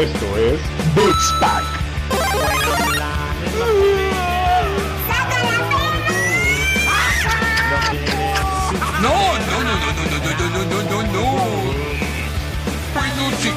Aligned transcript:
Esto 0.00 0.34
es 0.38 0.58
Beats 0.94 1.32
Pack. 1.40 1.62
No, 9.02 9.12
no, 9.50 9.56
no, 9.60 9.74
no, 9.76 9.92
no, 9.92 10.16
no, 10.16 10.32
no, 10.38 10.46
no, 10.48 10.62
no, 10.64 10.78
no, 10.88 10.98
no. 11.02 11.24
Peluche. 12.94 13.52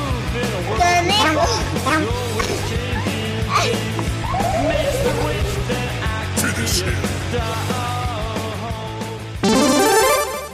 Finish 0.80 1.24
him. 1.24 1.38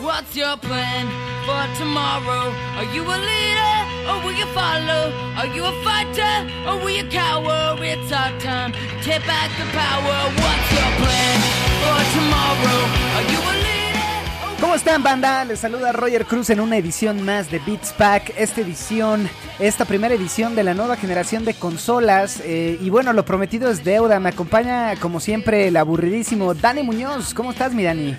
What's 0.03 0.35
your 0.35 0.55
plan 0.57 1.07
for 1.45 1.65
tomorrow? 1.79 2.53
Are 2.77 2.93
you 2.93 3.01
a 3.01 3.17
leader 3.17 3.88
or 4.09 4.17
will 4.23 4.37
you 4.41 4.47
follow? 4.47 5.13
Are 5.39 5.49
you 5.55 5.63
a 5.65 5.73
fighter 5.85 6.35
or 6.67 6.75
will 6.81 6.95
you 6.99 7.05
cower? 7.09 7.77
It's 7.79 8.11
our 8.11 8.31
time. 8.39 8.71
Take 9.05 9.23
back 9.25 9.49
the 9.59 9.67
power. 9.83 10.17
What's 10.41 10.69
your 10.77 10.91
plan 11.01 11.37
for 11.81 11.99
tomorrow? 12.15 12.79
Are 13.17 13.31
you? 13.31 13.58
¿Cómo 14.61 14.75
están, 14.75 15.03
banda? 15.03 15.45
Les 15.45 15.59
saluda 15.59 15.93
Roger 15.93 16.25
Cruz 16.25 16.49
en 16.49 16.59
una 16.59 16.75
edición 16.75 17.23
más 17.23 17.49
de 17.49 17.59
Beats 17.59 17.93
Pack. 17.93 18.33
Esta 18.37 18.59
edición, 18.59 19.29
esta 19.57 19.85
primera 19.85 20.13
edición 20.13 20.53
de 20.53 20.65
la 20.65 20.73
nueva 20.73 20.97
generación 20.97 21.45
de 21.45 21.53
consolas. 21.53 22.41
eh, 22.43 22.77
y 22.81 22.89
bueno, 22.89 23.13
lo 23.13 23.23
prometido 23.23 23.71
es 23.71 23.85
deuda. 23.85 24.19
Me 24.19 24.29
acompaña, 24.29 24.97
como 24.97 25.21
siempre, 25.21 25.69
el 25.69 25.77
aburridísimo 25.77 26.53
Dani 26.53 26.83
Muñoz. 26.83 27.33
¿Cómo 27.33 27.51
estás, 27.51 27.73
mi 27.73 27.83
Dani? 27.83 28.17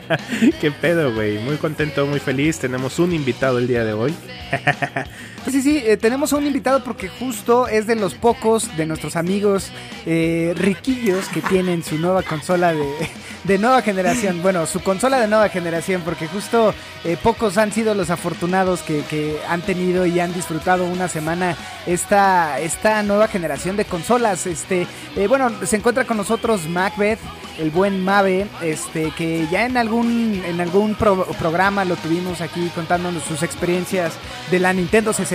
Qué 0.62 0.70
pedo, 0.70 1.12
güey. 1.14 1.38
Muy 1.44 1.56
contento, 1.56 2.06
muy 2.06 2.20
feliz. 2.20 2.58
Tenemos 2.58 2.98
un 2.98 3.12
invitado 3.12 3.58
el 3.58 3.68
día 3.68 3.84
de 3.84 3.92
hoy. 3.92 4.14
Sí, 5.50 5.60
sí, 5.60 5.82
eh, 5.84 5.96
tenemos 5.96 6.32
a 6.32 6.36
un 6.36 6.46
invitado 6.46 6.84
porque 6.84 7.08
justo 7.08 7.66
es 7.66 7.86
de 7.88 7.96
los 7.96 8.14
pocos 8.14 8.74
de 8.76 8.86
nuestros 8.86 9.16
amigos 9.16 9.70
eh, 10.06 10.54
riquillos 10.56 11.26
que 11.28 11.42
tienen 11.42 11.82
su 11.82 11.98
nueva 11.98 12.22
consola 12.22 12.72
de, 12.72 12.86
de 13.44 13.58
nueva 13.58 13.82
generación. 13.82 14.40
Bueno, 14.40 14.66
su 14.66 14.80
consola 14.80 15.18
de 15.20 15.26
nueva 15.26 15.48
generación, 15.48 16.02
porque 16.04 16.28
justo 16.28 16.72
eh, 17.04 17.16
pocos 17.20 17.58
han 17.58 17.72
sido 17.72 17.94
los 17.94 18.08
afortunados 18.10 18.80
que, 18.82 19.02
que 19.10 19.36
han 19.48 19.62
tenido 19.62 20.06
y 20.06 20.20
han 20.20 20.32
disfrutado 20.32 20.84
una 20.84 21.08
semana 21.08 21.56
esta, 21.86 22.60
esta 22.60 23.02
nueva 23.02 23.26
generación 23.26 23.76
de 23.76 23.84
consolas. 23.84 24.46
Este, 24.46 24.86
eh, 25.16 25.26
bueno, 25.26 25.50
se 25.66 25.76
encuentra 25.76 26.04
con 26.04 26.16
nosotros 26.18 26.68
Macbeth, 26.68 27.18
el 27.58 27.70
buen 27.70 28.02
Mave, 28.02 28.46
este, 28.62 29.10
que 29.10 29.46
ya 29.50 29.66
en 29.66 29.76
algún, 29.76 30.42
en 30.46 30.60
algún 30.60 30.94
pro- 30.94 31.26
programa 31.38 31.84
lo 31.84 31.96
tuvimos 31.96 32.40
aquí 32.40 32.70
contándonos 32.74 33.24
sus 33.24 33.42
experiencias 33.42 34.14
de 34.50 34.58
la 34.58 34.72
Nintendo 34.72 35.12
64. 35.12 35.31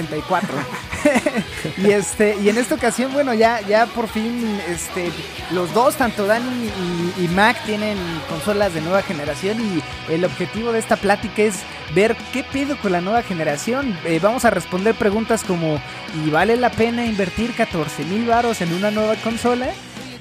y 1.78 1.92
este, 1.92 2.38
y 2.42 2.50
en 2.50 2.58
esta 2.58 2.76
ocasión, 2.76 3.14
bueno, 3.14 3.34
ya, 3.34 3.62
ya 3.62 3.86
por 3.88 4.08
fin, 4.08 4.60
este, 4.70 5.12
los 5.52 5.74
dos, 5.74 5.96
tanto 5.96 6.26
Dani 6.26 6.70
y, 7.18 7.28
Mac, 7.30 7.58
tienen 7.66 7.98
consolas 8.30 8.74
de 8.74 8.82
nueva 8.82 9.02
generación 9.02 9.60
y 9.60 10.14
el 10.14 10.26
objetivo 10.26 10.72
de 10.72 10.80
esta 10.80 10.96
plática 10.96 11.44
es 11.44 11.56
ver 11.96 12.16
qué 12.34 12.44
pedo 12.44 12.78
con 12.78 12.92
la 12.92 13.02
nueva 13.02 13.24
generación. 13.24 13.98
Eh, 14.06 14.20
vamos 14.22 14.46
a 14.46 14.50
responder 14.50 14.96
preguntas 14.96 15.44
como, 15.44 15.80
¿y 16.26 16.30
vale 16.30 16.56
la 16.58 16.70
pena 16.70 17.06
invertir 17.06 17.54
14 17.56 18.06
mil 18.06 18.28
varos 18.28 18.62
en 18.62 18.74
una 18.74 18.92
nueva 18.92 19.16
consola? 19.16 19.70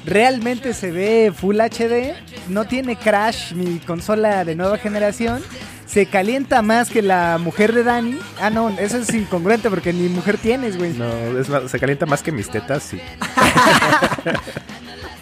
Realmente 0.04 0.72
se 0.72 0.92
ve 0.92 1.32
Full 1.34 1.60
HD, 1.60 2.14
no 2.48 2.64
tiene 2.64 2.94
crash 2.94 3.52
mi 3.54 3.80
consola 3.80 4.44
de 4.44 4.54
nueva 4.54 4.78
generación. 4.78 5.42
Se 5.86 6.06
calienta 6.06 6.62
más 6.62 6.90
que 6.90 7.00
la 7.00 7.38
mujer 7.38 7.72
de 7.72 7.84
Dani. 7.84 8.18
Ah, 8.40 8.50
no, 8.50 8.70
eso 8.70 8.98
es 8.98 9.12
incongruente 9.14 9.70
porque 9.70 9.92
ni 9.92 10.08
mujer 10.08 10.36
tienes, 10.36 10.76
güey. 10.76 10.92
No, 10.92 11.06
es 11.38 11.48
más- 11.48 11.70
se 11.70 11.78
calienta 11.78 12.06
más 12.06 12.22
que 12.22 12.32
mis 12.32 12.50
tetas, 12.50 12.82
sí. 12.82 13.00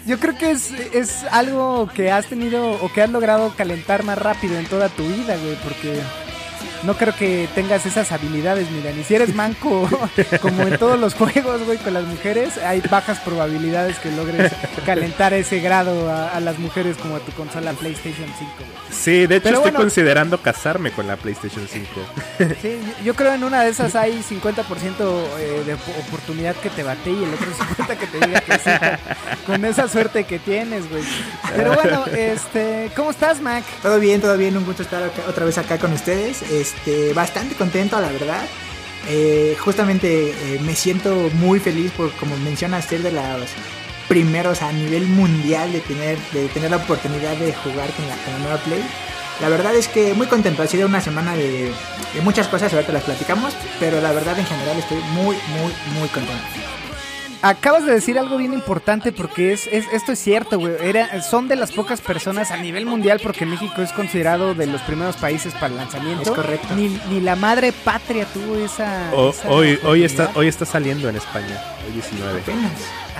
Yo 0.05 0.19
creo 0.19 0.37
que 0.37 0.51
es, 0.51 0.71
es 0.93 1.23
algo 1.31 1.89
que 1.93 2.11
has 2.11 2.27
tenido 2.27 2.71
o 2.73 2.91
que 2.93 3.01
has 3.01 3.09
logrado 3.09 3.53
calentar 3.55 4.03
más 4.03 4.17
rápido 4.17 4.57
en 4.59 4.65
toda 4.67 4.89
tu 4.89 5.03
vida, 5.07 5.35
güey, 5.37 5.55
porque 5.63 5.99
no 6.83 6.95
creo 6.97 7.15
que 7.15 7.47
tengas 7.55 7.85
esas 7.85 8.11
habilidades, 8.11 8.69
mira, 8.71 8.91
ni 8.91 9.03
si 9.03 9.15
eres 9.15 9.33
manco, 9.35 9.87
como 10.41 10.63
en 10.63 10.77
todos 10.77 10.99
los 10.99 11.13
juegos, 11.13 11.63
güey, 11.63 11.77
con 11.77 11.93
las 11.93 12.03
mujeres, 12.05 12.57
hay 12.57 12.81
bajas 12.89 13.19
probabilidades 13.19 13.97
que 13.99 14.11
logres 14.11 14.51
calentar 14.85 15.33
ese 15.33 15.59
grado 15.59 16.09
a, 16.11 16.29
a 16.29 16.39
las 16.39 16.59
mujeres 16.59 16.97
como 16.97 17.15
a 17.15 17.19
tu 17.19 17.31
consola 17.33 17.73
PlayStation 17.73 18.27
5, 18.37 18.51
güey. 18.57 18.69
Sí, 18.91 19.25
de 19.27 19.35
hecho 19.37 19.43
Pero 19.43 19.57
estoy 19.57 19.71
bueno. 19.71 19.79
considerando 19.79 20.41
casarme 20.41 20.91
con 20.91 21.07
la 21.07 21.17
PlayStation 21.17 21.67
5. 21.67 21.87
Sí, 22.61 22.79
yo- 23.03 23.13
creo 23.15 23.33
en 23.33 23.43
una 23.43 23.63
de 23.63 23.69
esas 23.69 23.95
hay 23.95 24.21
50% 24.21 24.63
eh, 25.39 25.63
de 25.65 25.73
op- 25.73 25.99
oportunidad 26.07 26.55
que 26.55 26.69
te 26.69 26.83
bate 26.83 27.09
y 27.11 27.23
el 27.23 27.33
otro 27.33 27.47
50% 27.87 27.97
que 27.97 28.07
te 28.07 28.25
diga 28.27 28.41
que 28.41 28.53
sí. 28.59 28.69
Con, 29.45 29.55
con 29.55 29.65
esa 29.65 29.87
suerte 29.87 30.23
que 30.25 30.37
tienes, 30.39 30.89
güey. 30.89 31.03
Pero 31.55 31.73
bueno, 31.75 32.05
este, 32.07 32.91
¿cómo 32.95 33.11
estás, 33.11 33.41
Mac? 33.41 33.63
Todo 33.81 33.99
bien, 33.99 34.21
todo 34.21 34.37
bien, 34.37 34.55
un 34.57 34.65
gusto 34.65 34.83
estar 34.83 35.01
acá- 35.03 35.23
otra 35.29 35.45
vez 35.45 35.57
acá 35.57 35.77
con 35.77 35.93
ustedes. 35.93 36.41
Este, 36.43 36.74
bastante 37.13 37.55
contento, 37.55 37.99
la 37.99 38.11
verdad. 38.11 38.45
Eh, 39.07 39.55
justamente 39.59 40.31
eh, 40.31 40.59
me 40.61 40.75
siento 40.75 41.29
muy 41.35 41.59
feliz 41.59 41.91
por, 41.91 42.11
como 42.13 42.35
mencionas, 42.37 42.85
ser 42.85 43.03
de 43.03 43.11
los 43.11 43.49
primeros 44.07 44.61
a 44.61 44.71
nivel 44.71 45.05
mundial 45.07 45.71
de 45.71 45.81
tener, 45.81 46.17
de 46.31 46.47
tener 46.47 46.71
la 46.71 46.77
oportunidad 46.77 47.35
de 47.37 47.53
jugar 47.53 47.89
con 47.91 48.07
la, 48.07 48.15
con 48.17 48.33
la 48.33 48.39
nueva 48.39 48.57
Play. 48.57 48.83
La 49.41 49.49
verdad 49.49 49.75
es 49.75 49.87
que 49.87 50.13
muy 50.13 50.27
contento, 50.27 50.63
ha 50.63 50.67
sido 50.67 50.87
una 50.87 51.01
semana 51.01 51.35
de, 51.35 51.71
de 52.13 52.21
muchas 52.21 52.47
cosas, 52.47 52.73
ahorita 52.73 52.93
las 52.93 53.03
platicamos, 53.03 53.53
pero 53.79 53.99
la 53.99 54.11
verdad 54.11 54.39
en 54.39 54.45
general 54.45 54.77
estoy 54.77 54.99
muy, 55.13 55.35
muy, 55.35 55.73
muy 55.99 56.07
contento. 56.07 56.64
Acabas 57.47 57.85
de 57.85 57.93
decir 57.93 58.17
algo 58.17 58.37
bien 58.37 58.53
importante 58.53 59.11
porque 59.11 59.53
es, 59.53 59.67
es- 59.67 59.85
esto 59.93 60.11
es 60.13 60.19
cierto, 60.19 60.57
güey. 60.57 60.73
Era, 60.81 61.21
son 61.21 61.47
de 61.47 61.55
las 61.55 61.71
pocas 61.71 62.01
personas 62.01 62.49
a 62.49 62.57
nivel 62.57 62.87
mundial 62.87 63.19
porque 63.21 63.45
México 63.45 63.83
es 63.83 63.91
considerado 63.91 64.55
de 64.55 64.65
los 64.65 64.81
primeros 64.81 65.15
países 65.17 65.53
para 65.53 65.67
el 65.67 65.75
lanzamiento. 65.77 66.23
Es 66.23 66.29
correcto. 66.31 66.73
Ni, 66.75 66.89
ni 67.09 67.21
la 67.21 67.35
madre 67.35 67.71
patria 67.71 68.25
tuvo 68.25 68.55
esa. 68.57 69.11
O- 69.13 69.29
esa 69.29 69.47
hoy, 69.49 69.79
hoy, 69.83 70.03
está, 70.03 70.31
hoy 70.33 70.47
está 70.47 70.65
saliendo 70.65 71.07
en 71.07 71.17
España, 71.17 71.61
hoy 71.85 71.93
19. 71.93 72.39
Apenas. 72.41 72.71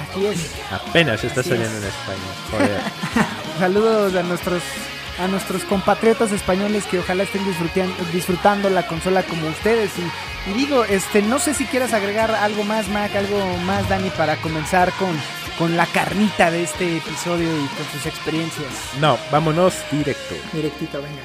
Así 0.10 0.26
es. 0.26 0.52
Apenas 0.72 1.24
está 1.24 1.42
Así 1.42 1.50
saliendo 1.50 1.78
es. 1.78 1.84
en 1.84 1.90
España. 1.90 2.32
Joder. 2.52 2.82
Saludos 3.60 4.16
a 4.16 4.24
nuestros 4.24 4.62
a 5.20 5.28
nuestros 5.28 5.64
compatriotas 5.64 6.32
españoles 6.32 6.86
que 6.86 7.00
ojalá 7.00 7.24
estén 7.24 7.44
disfrutando 8.14 8.70
la 8.70 8.88
consola 8.88 9.24
como 9.24 9.48
ustedes 9.48 9.92
y, 9.98 10.50
y 10.52 10.54
digo, 10.54 10.84
este 10.86 11.22
no 11.22 11.40
sé 11.40 11.54
si 11.54 11.66
quieras 11.66 11.94
agregar 11.94 12.32
algo 12.32 12.64
más 12.64 12.90
Mac, 12.90 13.16
algo 13.16 13.58
más 13.66 13.88
Dani 13.90 14.10
para 14.12 14.36
comenzar 14.38 14.92
con 14.94 15.16
con 15.58 15.78
la 15.78 15.86
carnita 15.88 16.52
de 16.52 16.64
este 16.64 16.98
episodio 16.98 17.48
y 17.48 17.68
con 17.68 17.86
sus 17.94 18.06
experiencias. 18.06 18.72
No, 19.00 19.18
vámonos 19.32 19.74
directo. 19.92 20.36
Directito, 20.54 21.02
venga. 21.02 21.22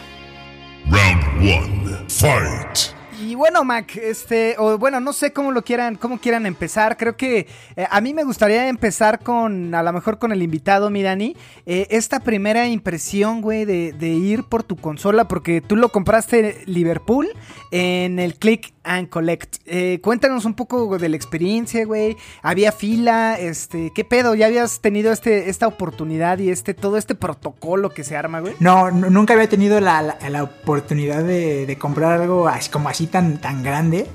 Round 0.89 1.49
one. 1.49 2.09
Fight. 2.09 3.00
Y 3.21 3.35
bueno, 3.35 3.65
Mac, 3.65 3.97
este, 3.97 4.57
o 4.59 4.79
bueno, 4.79 4.99
no 4.99 5.13
sé 5.13 5.33
cómo 5.33 5.53
lo 5.53 5.63
quieran, 5.63 5.97
cómo 5.97 6.19
quieran 6.19 6.47
empezar. 6.47 6.97
Creo 6.97 7.17
que 7.19 7.47
eh, 7.77 7.87
a 7.91 8.01
mí 8.01 8.15
me 8.15 8.25
gustaría 8.25 8.69
empezar 8.69 9.19
con, 9.19 9.75
a 9.75 9.83
lo 9.83 9.93
mejor 9.93 10.19
con 10.19 10.33
el 10.33 10.43
invitado, 10.43 10.89
mi 10.89 11.03
Dani. 11.03 11.37
eh, 11.67 11.87
esta 11.91 12.21
primera 12.21 12.67
impresión, 12.67 13.43
güey, 13.43 13.67
de, 13.67 13.93
de 13.93 14.09
ir 14.09 14.45
por 14.45 14.63
tu 14.63 14.77
consola, 14.77 15.29
porque 15.29 15.61
tú 15.61 15.77
lo 15.77 15.91
compraste 15.91 16.63
en 16.63 16.73
Liverpool 16.73 17.29
en 17.71 18.19
el 18.19 18.37
Click 18.37 18.73
and 18.85 19.09
Collect. 19.09 19.57
Eh, 19.67 20.01
cuéntanos 20.03 20.45
un 20.45 20.55
poco 20.55 20.99
de 20.99 21.09
la 21.09 21.17
experiencia, 21.17 21.85
güey. 21.85 22.17
Había 22.43 22.73
fila, 22.73 23.39
este, 23.39 23.93
¿qué 23.95 24.05
pedo? 24.05 24.35
¿Ya 24.35 24.47
habías 24.47 24.81
tenido 24.81 25.13
este, 25.13 25.51
esta 25.51 25.67
oportunidad 25.67 26.39
y 26.39 26.51
este, 26.51 26.75
todo 26.75 26.97
este 26.97 27.15
protocolo 27.15 27.91
que 27.91 28.05
se 28.05 28.17
arma, 28.17 28.41
güey? 28.41 28.55
No, 28.61 28.91
nunca 28.91 29.35
había 29.35 29.49
tenido 29.49 29.81
la, 29.81 30.03
la- 30.03 30.43
oportunidad 30.43 31.23
de, 31.23 31.67
de 31.67 31.77
comprar 31.79 32.21
algo 32.21 32.49
así, 32.49 32.71
como 32.71 32.89
así 32.89 33.07
tan, 33.07 33.39
tan 33.39 33.63
grande 33.63 34.07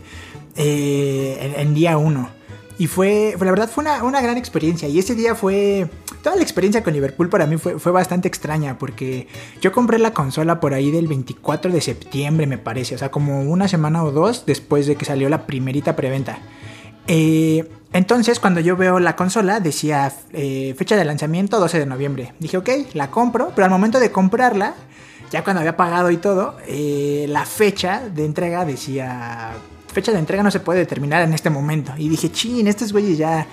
eh, 0.55 1.53
en 1.57 1.73
día 1.73 1.97
uno. 1.97 2.29
Y 2.77 2.87
fue, 2.87 3.35
la 3.39 3.51
verdad 3.51 3.69
fue 3.69 3.83
una, 3.83 4.03
una 4.03 4.21
gran 4.21 4.37
experiencia. 4.37 4.87
Y 4.87 4.99
ese 4.99 5.15
día 5.15 5.33
fue, 5.33 5.87
toda 6.21 6.35
la 6.35 6.41
experiencia 6.41 6.83
con 6.83 6.93
Liverpool 6.93 7.29
para 7.29 7.45
mí 7.47 7.57
fue, 7.57 7.79
fue 7.79 7.91
bastante 7.91 8.27
extraña 8.27 8.77
porque 8.77 9.27
yo 9.61 9.71
compré 9.71 9.97
la 9.97 10.13
consola 10.13 10.59
por 10.59 10.73
ahí 10.73 10.91
del 10.91 11.07
24 11.07 11.71
de 11.71 11.81
septiembre 11.81 12.47
me 12.47 12.57
parece. 12.57 12.95
O 12.95 12.97
sea, 12.97 13.11
como 13.11 13.43
una 13.43 13.67
semana 13.67 14.03
o 14.03 14.11
dos 14.11 14.45
después 14.45 14.87
de 14.87 14.95
que 14.95 15.05
salió 15.05 15.29
la 15.29 15.45
primerita 15.45 15.95
preventa. 15.95 16.39
Eh, 17.07 17.69
entonces, 17.93 18.39
cuando 18.39 18.59
yo 18.59 18.75
veo 18.75 18.99
la 18.99 19.15
consola, 19.15 19.59
decía 19.59 20.11
eh, 20.33 20.75
fecha 20.77 20.97
de 20.97 21.05
lanzamiento 21.05 21.59
12 21.59 21.79
de 21.79 21.85
noviembre. 21.85 22.33
Dije, 22.39 22.57
ok, 22.57 22.69
la 22.93 23.09
compro, 23.09 23.51
pero 23.55 23.65
al 23.65 23.71
momento 23.71 23.99
de 23.99 24.11
comprarla, 24.11 24.73
ya 25.31 25.43
cuando 25.43 25.61
había 25.61 25.77
pagado 25.77 26.11
y 26.11 26.17
todo, 26.17 26.57
eh, 26.67 27.25
la 27.29 27.45
fecha 27.45 28.01
de 28.13 28.25
entrega 28.25 28.65
decía 28.65 29.51
fecha 29.95 30.11
de 30.11 30.19
entrega 30.19 30.43
no 30.43 30.51
se 30.51 30.59
puede 30.59 30.79
determinar 30.79 31.23
en 31.23 31.33
este 31.33 31.49
momento. 31.49 31.93
Y 31.97 32.09
dije, 32.09 32.29
chin, 32.29 32.67
estos 32.67 32.91
güeyes 32.91 33.17
ya, 33.17 33.47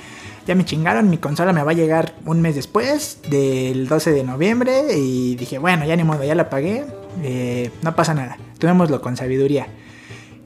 ya 0.45 0.55
me 0.57 0.65
chingaron, 0.65 1.09
mi 1.09 1.19
consola 1.19 1.53
me 1.53 1.63
va 1.63 1.71
a 1.71 1.75
llegar 1.75 2.15
un 2.27 2.43
mes 2.43 2.57
después 2.57 3.19
del 3.31 3.87
12 3.87 4.11
de 4.11 4.25
noviembre. 4.25 4.99
Y 4.99 5.37
dije, 5.37 5.59
bueno, 5.59 5.87
ya 5.87 5.95
ni 5.95 6.03
modo, 6.03 6.25
ya 6.25 6.35
la 6.35 6.51
pagué, 6.51 6.85
eh, 7.23 7.71
no 7.83 7.95
pasa 7.95 8.13
nada, 8.13 8.37
tomémoslo 8.59 9.01
con 9.01 9.17
sabiduría. 9.17 9.69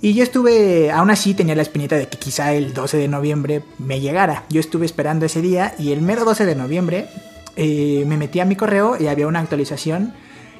Y 0.03 0.13
yo 0.13 0.23
estuve, 0.23 0.93
aún 0.93 1.11
así 1.11 1.33
tenía 1.33 1.55
la 1.55 1.63
espinita 1.63 1.97
de 1.97 2.09
que 2.09 2.19
quizá 2.19 2.53
el 2.53 2.75
12 2.75 2.99
de 2.99 3.09
noviembre 3.09 3.63
me 3.79 3.99
llegara. 3.99 4.45
Yo 4.51 4.61
estuve 4.61 4.85
esperando 4.85 5.25
ese 5.25 5.41
día 5.41 5.75
y 5.79 5.93
el 5.93 6.03
mero 6.03 6.27
12 6.27 6.45
de 6.45 6.55
noviembre 6.55 7.09
eh, 7.57 8.05
me 8.07 8.19
metí 8.19 8.39
a 8.41 8.45
mi 8.45 8.55
correo 8.55 8.99
y 9.01 9.07
había 9.07 9.27
una 9.27 9.41
actualización 9.41 10.13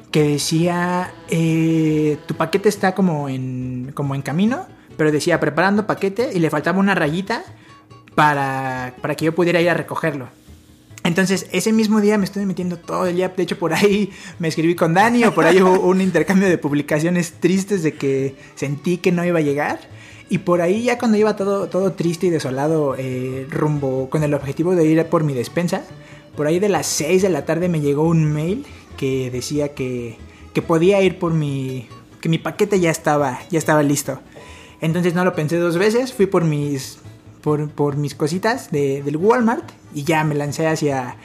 que 0.09 0.23
decía, 0.23 1.13
eh, 1.29 2.17
tu 2.25 2.33
paquete 2.33 2.69
está 2.69 2.95
como 2.95 3.29
en, 3.29 3.91
como 3.93 4.15
en 4.15 4.23
camino, 4.23 4.65
pero 4.97 5.11
decía 5.11 5.39
preparando 5.39 5.87
paquete 5.87 6.31
y 6.33 6.39
le 6.39 6.49
faltaba 6.49 6.79
una 6.79 6.95
rayita 6.95 7.43
para, 8.15 8.95
para 9.01 9.15
que 9.15 9.25
yo 9.25 9.35
pudiera 9.35 9.61
ir 9.61 9.69
a 9.69 9.73
recogerlo. 9.73 10.27
Entonces, 11.03 11.47
ese 11.53 11.71
mismo 11.71 12.01
día 12.01 12.17
me 12.17 12.25
estuve 12.25 12.45
metiendo 12.45 12.77
todo 12.77 13.07
el 13.07 13.15
día. 13.15 13.29
De 13.29 13.43
hecho, 13.43 13.57
por 13.57 13.73
ahí 13.73 14.09
me 14.39 14.49
escribí 14.49 14.75
con 14.75 14.93
Dani 14.93 15.23
o 15.23 15.33
por 15.33 15.45
ahí 15.45 15.61
hubo 15.61 15.79
un 15.79 16.01
intercambio 16.01 16.49
de 16.49 16.57
publicaciones 16.57 17.33
tristes 17.39 17.81
de 17.81 17.93
que 17.93 18.35
sentí 18.55 18.97
que 18.97 19.13
no 19.13 19.23
iba 19.23 19.39
a 19.39 19.41
llegar. 19.41 19.79
Y 20.29 20.39
por 20.39 20.61
ahí 20.61 20.83
ya 20.83 20.97
cuando 20.97 21.17
iba 21.17 21.37
todo, 21.37 21.69
todo 21.69 21.93
triste 21.93 22.27
y 22.27 22.29
desolado 22.29 22.95
eh, 22.97 23.47
rumbo 23.49 24.09
con 24.09 24.23
el 24.23 24.33
objetivo 24.33 24.75
de 24.75 24.85
ir 24.85 25.05
por 25.05 25.23
mi 25.23 25.33
despensa, 25.33 25.83
por 26.35 26.45
ahí 26.47 26.59
de 26.59 26.67
las 26.67 26.87
6 26.87 27.21
de 27.21 27.29
la 27.29 27.45
tarde 27.45 27.69
me 27.69 27.79
llegó 27.79 28.03
un 28.03 28.25
mail 28.25 28.65
que 28.97 29.31
decía 29.31 29.69
que, 29.69 30.17
que 30.53 30.61
podía 30.61 31.01
ir 31.01 31.19
por 31.19 31.33
mi... 31.33 31.87
que 32.19 32.27
mi 32.27 32.37
paquete 32.37 32.81
ya 32.81 32.91
estaba, 32.91 33.39
ya 33.49 33.59
estaba 33.59 33.81
listo. 33.81 34.19
Entonces 34.81 35.13
no 35.13 35.23
lo 35.25 35.33
pensé 35.33 35.57
dos 35.57 35.77
veces, 35.77 36.13
fui 36.13 36.25
por 36.27 36.43
mis, 36.43 36.99
por, 37.41 37.69
por 37.69 37.97
mis 37.97 38.13
cositas 38.15 38.71
de, 38.71 39.01
del 39.03 39.17
Walmart 39.17 39.69
y 39.93 40.03
ya 40.03 40.23
me 40.23 40.35
lancé 40.35 40.67
hacia, 40.67 41.15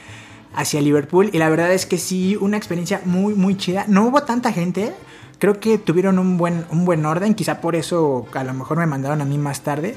hacia 0.54 0.80
Liverpool. 0.80 1.30
Y 1.32 1.38
la 1.38 1.48
verdad 1.48 1.72
es 1.72 1.84
que 1.86 1.98
sí, 1.98 2.36
una 2.40 2.56
experiencia 2.56 3.02
muy, 3.04 3.34
muy 3.34 3.56
chida. 3.56 3.84
No 3.88 4.04
hubo 4.06 4.22
tanta 4.22 4.52
gente. 4.52 4.92
Creo 5.38 5.60
que 5.60 5.76
tuvieron 5.78 6.18
un 6.18 6.38
buen, 6.38 6.64
un 6.70 6.84
buen 6.84 7.04
orden. 7.04 7.34
Quizá 7.34 7.60
por 7.60 7.76
eso 7.76 8.26
a 8.32 8.44
lo 8.44 8.54
mejor 8.54 8.78
me 8.78 8.86
mandaron 8.86 9.20
a 9.20 9.24
mí 9.24 9.36
más 9.38 9.60
tarde. 9.62 9.96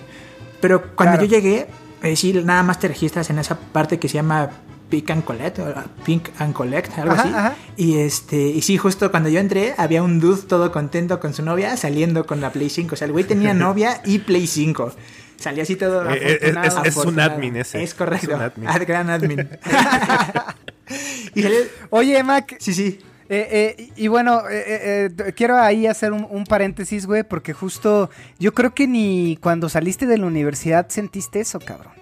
Pero 0.60 0.96
cuando 0.96 1.18
Claro. 1.18 1.26
yo 1.26 1.30
llegué, 1.30 1.68
eh, 2.04 2.16
sí, 2.16 2.34
nada 2.34 2.64
más 2.64 2.80
te 2.80 2.88
registras 2.88 3.30
en 3.30 3.40
esa 3.40 3.58
parte 3.58 4.00
que 4.00 4.10
se 4.10 4.16
llama 4.16 4.50
Pick 4.90 5.10
and 5.12 5.24
Collect, 5.24 5.60
o 5.60 5.74
Pink 6.06 6.30
and 6.40 6.54
Collect, 6.54 6.98
algo 7.00 7.14
Ajá, 7.14 7.22
así. 7.24 7.30
ajá. 7.34 7.56
Y 7.78 7.98
este, 7.98 8.38
y 8.38 8.62
sí, 8.62 8.78
justo 8.78 9.10
cuando 9.12 9.30
yo 9.30 9.40
entré, 9.40 9.74
había 9.78 10.04
un 10.04 10.20
dude 10.20 10.44
todo 10.44 10.72
contento 10.72 11.20
con 11.20 11.34
su 11.34 11.44
novia 11.44 11.76
saliendo 11.78 12.26
con 12.26 12.40
la 12.42 12.52
Play 12.52 12.70
5. 12.70 12.94
O 12.94 12.96
sea, 12.98 13.06
el 13.08 13.12
güey 13.12 13.24
tenía 13.26 13.54
novia 13.56 14.02
y 14.06 14.20
Play 14.20 14.48
5. 14.48 14.92
Salía 15.38 15.64
así 15.64 15.76
todo. 15.76 16.10
Eh, 16.12 16.18
eh, 16.22 16.40
es- 16.42 16.56
afortunado. 16.56 16.86
es- 16.86 16.98
es 16.98 17.06
un 17.06 17.20
admin 17.20 17.56
ese. 17.58 17.84
Es 17.84 17.94
correcto. 17.94 18.30
Es 18.32 18.36
un 18.38 18.42
admin. 18.42 18.68
Ah, 18.70 18.78
gran 18.80 19.10
admin. 19.10 19.50
y 21.36 21.42
salió- 21.44 21.58
Oye, 21.90 22.24
Mac, 22.24 22.56
Sí, 22.60 22.74
sí. 22.74 23.00
Eh, 23.28 23.76
eh, 23.80 23.90
y 23.96 24.08
bueno, 24.08 24.42
eh, 24.50 24.64
eh, 24.68 25.10
eh, 25.18 25.34
quiero 25.36 25.58
ahí 25.58 25.88
hacer 25.88 26.14
un, 26.14 26.28
un 26.30 26.44
paréntesis, 26.44 27.08
güey, 27.08 27.24
porque 27.24 27.54
justo 27.54 28.12
yo 28.38 28.54
creo 28.54 28.76
que 28.76 28.86
ni 28.88 29.38
cuando 29.42 29.68
saliste 29.68 30.06
de 30.06 30.20
la 30.20 30.28
universidad 30.28 30.90
sentiste 30.90 31.40
eso, 31.40 31.60
cabrón. 31.60 31.94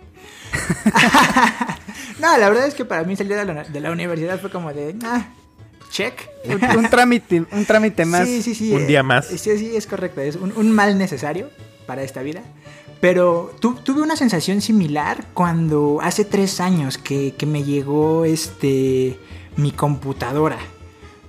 No, 2.20 2.38
la 2.38 2.50
verdad 2.50 2.68
es 2.68 2.74
que 2.74 2.86
para 2.86 3.04
mí 3.04 3.16
salir 3.16 3.36
de 3.36 3.46
la, 3.46 3.64
de 3.64 3.80
la 3.82 3.92
universidad 3.92 4.40
fue 4.40 4.50
como 4.50 4.72
de. 4.74 4.96
Ah, 5.04 5.26
check. 5.90 6.14
Un, 6.46 6.78
un 6.78 6.90
trámite, 6.90 7.44
un 7.52 7.66
trámite 7.66 8.06
más. 8.06 8.28
Sí, 8.28 8.42
sí, 8.42 8.56
sí. 8.56 8.72
Un 8.74 8.84
eh, 8.84 8.86
día 8.86 9.04
más. 9.04 9.26
Sí, 9.28 9.38
sí, 9.38 9.76
es 9.76 9.88
correcto. 9.88 10.22
Es 10.22 10.36
un, 10.38 10.54
un 10.56 10.72
mal 10.72 10.98
necesario 10.98 11.50
para 11.86 12.04
esta 12.04 12.22
vida. 12.22 12.42
Pero 13.02 13.54
tu- 13.60 13.76
tuve 13.76 14.02
una 14.02 14.16
sensación 14.16 14.62
similar 14.62 15.26
cuando 15.34 16.00
hace 16.02 16.24
tres 16.24 16.62
años 16.62 16.98
que, 16.98 17.34
que 17.38 17.46
me 17.46 17.64
llegó 17.64 18.24
este 18.24 19.20
mi 19.58 19.72
computadora. 19.72 20.58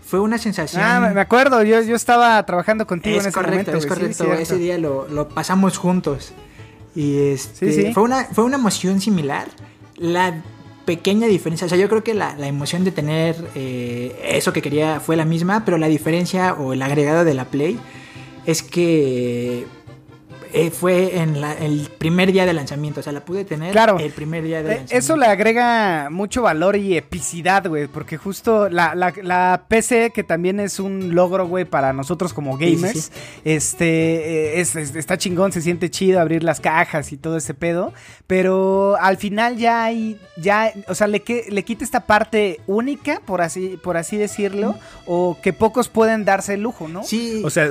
Fue 0.07 0.21
una 0.21 0.39
sensación. 0.39 0.83
Ah, 0.85 1.11
me- 1.13 1.21
acuerdo, 1.21 1.63
yo, 1.65 1.81
yo 1.81 1.97
estaba 1.97 2.41
trabajando 2.47 2.87
contigo 2.87 3.17
en 3.17 3.21
es 3.23 3.27
ese 3.27 3.35
correcto, 3.35 3.73
momento. 3.73 3.79
es 3.79 3.87
güey, 3.87 3.89
sí, 3.99 4.01
correcto. 4.01 4.25
cierto. 4.25 4.43
Ese 4.43 4.59
día 4.59 4.79
lo, 4.79 5.09
lo 5.09 5.29
pasamos 5.29 5.77
juntos. 5.79 6.33
Y 6.95 7.19
este, 7.19 7.73
Sí, 7.73 7.83
sí. 7.83 7.93
Fue, 7.93 8.03
una, 8.03 8.25
fue 8.25 8.45
una 8.45 8.57
emoción 8.57 9.01
similar. 9.01 9.49
La 9.97 10.43
pequeña 10.85 11.27
diferencia, 11.27 11.67
o 11.67 11.69
sea, 11.69 11.79
yo 11.79 11.89
creo 11.89 12.05
que 12.05 12.15
la, 12.15 12.37
la 12.37 12.47
emoción 12.47 12.85
de 12.85 12.93
tener 12.93 13.37
eh, 13.55 14.15
eso 14.25 14.53
que 14.53 14.63
quería 14.63 15.01
fue 15.01 15.17
la 15.17 15.25
misma, 15.25 15.65
pero 15.65 15.79
la 15.79 15.89
diferencia 15.89 16.55
o 16.55 16.73
el 16.73 16.83
agregado 16.83 17.25
de 17.25 17.35
la 17.35 17.47
Play 17.47 17.79
es 18.47 18.63
que 18.63 19.67
eh, 20.57 20.71
fue 20.71 21.19
en 21.19 21.41
la- 21.41 21.53
el 21.55 21.91
primer 21.99 22.33
día 22.33 22.47
de 22.47 22.53
lanzamiento, 22.53 23.01
o 23.01 23.03
sea, 23.03 23.13
la 23.13 23.25
pude 23.25 23.45
tener 23.45 23.73
Claro. 23.73 23.99
el 23.99 24.13
primer 24.13 24.45
día 24.45 24.59
de 24.63 24.63
Eh, 24.63 24.77
lanzamiento. 24.77 24.97
Eso 24.97 25.17
le 25.17 25.27
agrega 25.27 26.09
mucho 26.11 26.43
valor 26.43 26.77
y 26.77 26.97
epicidad, 26.97 27.67
güey, 27.67 27.89
porque 27.89 28.17
justo 28.17 28.69
la, 28.71 28.95
la- 28.95 29.13
la 29.23 29.65
PC, 29.69 30.13
que 30.15 30.23
también 30.23 30.61
es 30.61 30.79
un 30.79 31.15
logro, 31.15 31.47
güey, 31.49 31.65
para 31.65 31.93
nosotros 31.93 32.33
como 32.33 32.57
Sí, 32.59 32.65
sí, 32.67 32.75
gamers, 32.77 33.01
sí. 33.05 33.11
este, 33.45 33.87
eh, 34.57 34.61
es, 34.61 34.77
es- 34.77 34.95
está 34.95 35.19
chingón, 35.19 35.53
se 35.53 35.61
siente 35.61 35.91
chido 35.91 36.21
abrir 36.21 36.45
las 36.45 36.61
cajas 36.61 37.13
y 37.13 37.17
todo 37.17 37.37
ese 37.37 37.55
pedo, 37.55 37.93
pero 38.27 38.97
al 39.01 39.17
final 39.17 39.57
ya 39.57 39.85
hay, 39.85 40.19
ya, 40.37 40.73
o 40.89 40.95
sea, 40.95 41.07
le, 41.07 41.21
que- 41.21 41.47
le 41.49 41.65
quita 41.65 41.85
esta 41.85 42.01
parte 42.07 42.61
única, 42.67 43.21
por 43.27 43.43
así, 43.43 43.79
por 43.83 43.97
así 43.97 44.17
decirlo, 44.17 44.77
o 45.07 45.37
que 45.43 45.53
pocos 45.53 45.89
pueden 45.89 46.25
darse 46.25 46.55
el 46.55 46.61
lujo, 46.63 46.89
¿no? 46.89 47.03
Sí, 47.05 47.43
O 47.45 47.51
sea, 47.51 47.69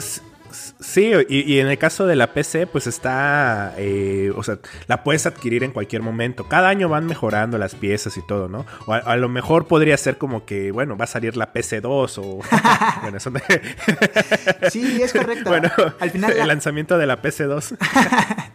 sí, 0.80 1.12
y, 1.30 1.54
y 1.54 1.60
en 1.60 1.68
el 1.68 1.78
caso 1.78 2.06
de 2.06 2.16
la 2.16 2.34
PC, 2.34 2.68
pues 2.68 2.88
está, 2.88 3.74
eh, 3.78 4.32
o 4.36 4.44
sea, 4.44 4.60
la 4.88 5.04
puedes 5.04 5.26
adquirir 5.26 5.64
en 5.64 5.72
cualquier 5.72 6.02
momento. 6.02 6.48
Cada 6.48 6.70
año 6.70 6.90
van 6.90 7.06
mejorando 7.06 7.58
las 7.58 7.76
piezas 7.76 8.16
y 8.18 8.26
todo, 8.28 8.48
¿no? 8.48 8.66
O 8.86 8.94
a, 8.94 8.98
a 8.98 9.16
lo 9.18 9.30
mejor 9.30 9.68
podría 9.68 9.98
ser 9.98 10.18
como 10.18 10.46
que, 10.46 10.72
bueno, 10.72 10.96
va 10.98 11.06
a 11.06 11.08
salir 11.08 11.36
la 11.38 11.52
PC2 11.54 12.18
o... 12.18 12.40
bueno, 13.02 13.18
eso... 13.18 13.32
sí, 14.72 15.02
es 15.02 15.14
correcto. 15.14 15.50
bueno, 15.50 15.70
Al 16.00 16.12
final 16.12 16.32
el 16.32 16.38
la- 16.40 16.46
lanzamiento 16.46 16.98
de 16.98 17.08
la 17.08 17.22
PC2. 17.22 17.78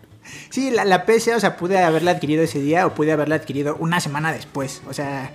Sí, 0.51 0.71
la, 0.71 0.85
la 0.87 1.05
PC, 1.05 1.35
o 1.35 1.41
sea, 1.41 1.57
pude 1.57 1.79
haberla 1.79 2.13
adquirido 2.13 2.43
ese 2.43 2.59
día 2.59 2.87
o 2.87 2.95
pude 2.95 3.13
haberla 3.13 3.35
adquirido 3.37 3.77
una 3.77 4.01
semana 4.01 4.33
después. 4.33 4.83
O 4.89 4.95
sea, 4.95 5.31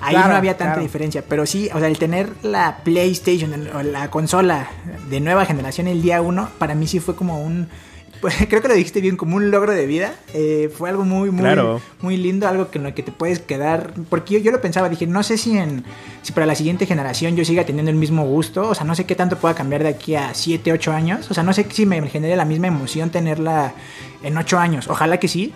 ahí 0.00 0.14
Claro, 0.14 0.28
no 0.30 0.36
había 0.36 0.56
tanta 0.56 0.74
claro. 0.74 0.82
diferencia. 0.82 1.24
Pero 1.28 1.46
sí, 1.46 1.68
o 1.74 1.78
sea, 1.78 1.88
el 1.88 1.98
tener 1.98 2.30
la 2.42 2.78
PlayStation 2.84 3.52
el- 3.54 3.68
o 3.74 3.82
la 3.82 4.10
consola 4.10 4.68
de 5.10 5.20
nueva 5.20 5.44
generación 5.46 5.86
el 5.88 6.02
día 6.02 6.20
uno, 6.22 6.48
para 6.58 6.74
mí 6.74 6.86
sí 6.86 7.00
fue 7.00 7.14
como 7.16 7.40
un. 7.42 7.68
pues, 8.20 8.34
creo 8.48 8.60
que 8.60 8.66
lo 8.66 8.74
dijiste 8.74 9.00
bien, 9.00 9.16
como 9.16 9.36
un 9.36 9.50
logro 9.52 9.72
de 9.72 9.86
vida. 9.86 10.12
Eh, 10.34 10.70
fue 10.76 10.90
algo 10.90 11.04
muy, 11.04 11.30
muy, 11.30 11.42
Claro. 11.42 11.80
muy 12.00 12.16
lindo, 12.16 12.48
algo 12.48 12.68
que 12.68 12.78
en 12.78 12.84
lo 12.84 12.92
que 12.92 13.04
te 13.04 13.12
puedes 13.12 13.38
quedar. 13.38 13.92
Porque 14.10 14.34
yo, 14.34 14.40
yo 14.40 14.50
lo 14.50 14.60
pensaba, 14.60 14.88
dije, 14.88 15.06
no 15.06 15.22
sé 15.22 15.38
si 15.38 15.56
en 15.56 15.84
si 16.22 16.32
para 16.32 16.44
la 16.44 16.56
siguiente 16.56 16.84
generación 16.84 17.36
yo 17.36 17.44
siga 17.44 17.64
teniendo 17.64 17.90
el 17.92 17.96
mismo 17.96 18.24
gusto. 18.26 18.68
O 18.70 18.74
sea, 18.74 18.84
no 18.84 18.96
sé 18.96 19.04
qué 19.06 19.14
tanto 19.14 19.36
pueda 19.38 19.54
cambiar 19.54 19.84
de 19.84 19.90
aquí 19.90 20.16
a 20.16 20.34
7, 20.34 20.72
8 20.72 20.90
años. 20.92 21.30
O 21.30 21.34
sea, 21.34 21.44
no 21.44 21.52
sé 21.52 21.64
si 21.70 21.86
me 21.86 22.04
genere 22.08 22.34
la 22.34 22.44
misma 22.44 22.66
emoción 22.66 23.10
tenerla 23.10 23.72
en 24.24 24.36
8 24.36 24.58
años. 24.58 24.88
Ojalá 24.88 25.18
que 25.20 25.28
sí. 25.28 25.52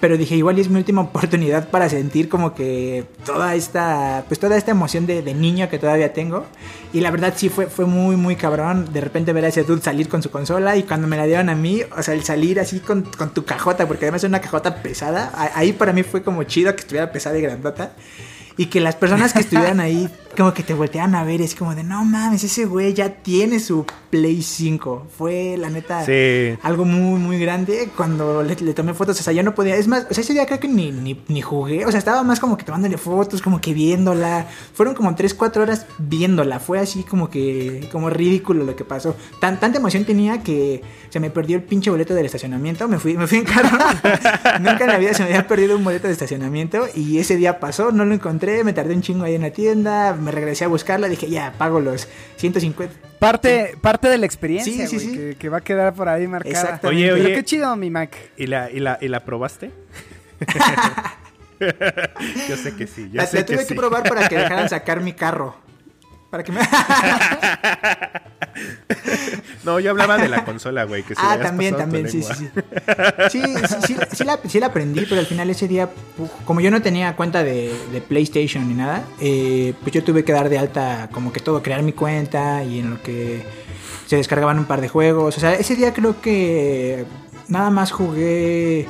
Pero 0.00 0.16
dije, 0.16 0.34
igual 0.34 0.58
es 0.58 0.68
mi 0.68 0.78
última 0.78 1.02
oportunidad 1.02 1.68
para 1.68 1.88
sentir 1.88 2.28
como 2.28 2.54
que 2.54 3.04
toda 3.24 3.54
esta, 3.54 4.24
pues 4.28 4.40
toda 4.40 4.56
esta 4.56 4.70
emoción 4.70 5.06
de, 5.06 5.22
de 5.22 5.34
niño 5.34 5.68
que 5.68 5.78
todavía 5.78 6.12
tengo. 6.12 6.46
Y 6.92 7.00
la 7.00 7.10
verdad 7.10 7.34
sí 7.36 7.48
fue, 7.48 7.66
fue 7.66 7.84
muy, 7.84 8.16
muy 8.16 8.34
cabrón 8.36 8.92
de 8.92 9.00
repente 9.00 9.32
ver 9.32 9.44
a 9.44 9.48
ese 9.48 9.62
dude 9.62 9.82
salir 9.82 10.08
con 10.08 10.22
su 10.22 10.30
consola 10.30 10.76
y 10.76 10.84
cuando 10.84 11.06
me 11.06 11.16
la 11.16 11.26
dieron 11.26 11.50
a 11.50 11.54
mí, 11.54 11.82
o 11.96 12.02
sea, 12.02 12.14
el 12.14 12.24
salir 12.24 12.58
así 12.58 12.80
con, 12.80 13.02
con 13.02 13.34
tu 13.34 13.44
cajota, 13.44 13.86
porque 13.86 14.06
además 14.06 14.24
es 14.24 14.28
una 14.28 14.40
cajota 14.40 14.82
pesada, 14.82 15.30
ahí 15.54 15.72
para 15.72 15.92
mí 15.92 16.02
fue 16.02 16.22
como 16.22 16.42
chido 16.44 16.74
que 16.74 16.80
estuviera 16.80 17.12
pesada 17.12 17.38
y 17.38 17.42
grandota. 17.42 17.92
Y 18.60 18.66
que 18.66 18.78
las 18.80 18.94
personas 18.94 19.32
que 19.32 19.40
estuvieran 19.40 19.80
ahí 19.80 20.06
como 20.36 20.54
que 20.54 20.62
te 20.62 20.74
volteaban 20.74 21.14
a 21.14 21.24
ver, 21.24 21.40
es 21.40 21.54
como 21.54 21.74
de, 21.74 21.82
no 21.82 22.04
mames, 22.04 22.44
ese 22.44 22.64
güey 22.64 22.94
ya 22.94 23.08
tiene 23.08 23.58
su 23.58 23.84
Play 24.10 24.42
5. 24.42 25.06
Fue 25.16 25.56
la 25.58 25.70
neta 25.70 26.04
Sí. 26.04 26.56
algo 26.62 26.84
muy, 26.84 27.18
muy 27.18 27.38
grande 27.38 27.88
cuando 27.96 28.42
le, 28.42 28.54
le 28.56 28.74
tomé 28.74 28.92
fotos. 28.94 29.18
O 29.18 29.22
sea, 29.22 29.32
yo 29.32 29.42
no 29.42 29.54
podía. 29.54 29.76
Es 29.76 29.88
más, 29.88 30.06
o 30.10 30.14
sea, 30.14 30.22
ese 30.22 30.32
día 30.32 30.46
creo 30.46 30.60
que 30.60 30.68
ni, 30.68 30.92
ni, 30.92 31.20
ni 31.28 31.40
jugué. 31.42 31.84
O 31.86 31.90
sea, 31.90 31.98
estaba 31.98 32.22
más 32.22 32.38
como 32.38 32.56
que 32.56 32.64
tomándole 32.64 32.96
fotos, 32.98 33.40
como 33.42 33.60
que 33.60 33.72
viéndola. 33.72 34.46
Fueron 34.74 34.94
como 34.94 35.14
3, 35.14 35.32
4 35.34 35.62
horas 35.62 35.86
viéndola. 35.98 36.60
Fue 36.60 36.78
así 36.78 37.02
como 37.02 37.28
que. 37.30 37.88
como 37.92 38.10
ridículo 38.10 38.64
lo 38.64 38.76
que 38.76 38.84
pasó. 38.84 39.16
Tan, 39.40 39.58
tanta 39.58 39.78
emoción 39.78 40.04
tenía 40.04 40.42
que 40.42 40.82
se 41.08 41.18
me 41.20 41.30
perdió 41.30 41.56
el 41.56 41.62
pinche 41.62 41.90
boleto 41.90 42.14
del 42.14 42.26
estacionamiento. 42.26 42.88
Me 42.88 42.98
fui, 42.98 43.16
me 43.16 43.26
fui 43.26 43.38
en 43.38 43.44
carro. 43.44 43.78
Nunca 44.60 44.84
en 44.84 44.86
la 44.88 44.98
vida 44.98 45.14
se 45.14 45.22
me 45.22 45.30
había 45.30 45.46
perdido 45.46 45.76
un 45.76 45.84
boleto 45.84 46.06
de 46.06 46.12
estacionamiento. 46.12 46.86
Y 46.94 47.18
ese 47.18 47.36
día 47.36 47.58
pasó, 47.60 47.90
no 47.92 48.04
lo 48.04 48.14
encontré. 48.14 48.49
Me 48.64 48.72
tardé 48.72 48.94
un 48.94 49.02
chingo 49.02 49.24
ahí 49.24 49.34
en 49.34 49.42
la 49.42 49.50
tienda. 49.50 50.14
Me 50.14 50.30
regresé 50.30 50.64
a 50.64 50.68
buscarla. 50.68 51.08
Dije, 51.08 51.28
ya, 51.28 51.52
pago 51.58 51.80
los 51.80 52.08
150. 52.36 52.94
Parte, 53.18 53.74
parte 53.80 54.08
de 54.08 54.16
la 54.18 54.26
experiencia, 54.26 54.72
Sí, 54.72 54.86
sí, 54.86 54.96
güey, 54.96 55.08
sí. 55.08 55.16
Que, 55.16 55.36
que 55.36 55.48
va 55.48 55.58
a 55.58 55.60
quedar 55.60 55.92
por 55.94 56.08
ahí 56.08 56.26
marcada. 56.26 56.50
Exactamente. 56.52 56.86
Oye, 56.88 57.12
Pero 57.12 57.24
oye. 57.26 57.34
qué 57.34 57.44
chido, 57.44 57.76
mi 57.76 57.90
Mac. 57.90 58.16
¿Y 58.36 58.46
la, 58.46 58.70
y 58.70 58.80
la, 58.80 58.98
y 59.00 59.08
la 59.08 59.20
probaste? 59.24 59.70
yo 61.60 62.56
sé 62.56 62.74
que 62.74 62.86
sí, 62.86 63.10
yo 63.12 63.16
La, 63.20 63.26
sé 63.26 63.38
la 63.40 63.44
que 63.44 63.52
tuve 63.52 63.62
sí. 63.64 63.68
que 63.68 63.74
probar 63.74 64.02
para 64.08 64.28
que 64.28 64.36
dejaran 64.38 64.68
sacar 64.68 65.00
mi 65.02 65.12
carro. 65.12 65.56
Para 66.30 66.42
que 66.44 66.52
me. 66.52 66.60
No, 69.64 69.78
yo 69.78 69.90
hablaba 69.90 70.16
de 70.16 70.28
la 70.28 70.44
consola, 70.44 70.84
güey. 70.84 71.02
Que 71.02 71.14
si 71.14 71.20
ah, 71.22 71.38
también, 71.40 71.76
también, 71.76 72.08
sí, 72.08 72.22
sí, 72.22 72.32
sí. 72.34 72.50
Sí, 73.30 73.42
sí, 73.42 73.76
sí, 73.86 73.96
sí 74.12 74.24
la, 74.24 74.38
sí 74.46 74.60
la 74.60 74.66
aprendí, 74.66 75.04
pero 75.06 75.20
al 75.20 75.26
final 75.26 75.50
ese 75.50 75.68
día, 75.68 75.90
como 76.44 76.60
yo 76.60 76.70
no 76.70 76.80
tenía 76.82 77.14
cuenta 77.14 77.44
de, 77.44 77.72
de 77.92 78.00
PlayStation 78.00 78.66
ni 78.66 78.74
nada, 78.74 79.04
eh, 79.20 79.74
pues 79.82 79.92
yo 79.92 80.02
tuve 80.02 80.24
que 80.24 80.32
dar 80.32 80.48
de 80.48 80.58
alta 80.58 81.08
como 81.12 81.32
que 81.32 81.40
todo, 81.40 81.62
crear 81.62 81.82
mi 81.82 81.92
cuenta 81.92 82.64
y 82.64 82.80
en 82.80 82.90
lo 82.90 83.02
que 83.02 83.42
se 84.06 84.16
descargaban 84.16 84.58
un 84.58 84.64
par 84.64 84.80
de 84.80 84.88
juegos. 84.88 85.36
O 85.36 85.40
sea, 85.40 85.54
ese 85.54 85.76
día 85.76 85.92
creo 85.92 86.20
que 86.20 87.04
nada 87.48 87.70
más 87.70 87.92
jugué 87.92 88.86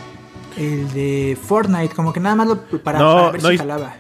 el 0.57 0.93
de 0.93 1.37
Fortnite, 1.41 1.95
como 1.95 2.13
que 2.13 2.21
nada 2.21 2.37
más 2.37 2.47
lo 2.47 2.61
para, 2.83 2.99
No, 2.99 3.15
para 3.15 3.31
ver 3.33 3.43
no 3.43 3.49
si 3.51 3.59
jalaba. 3.59 3.97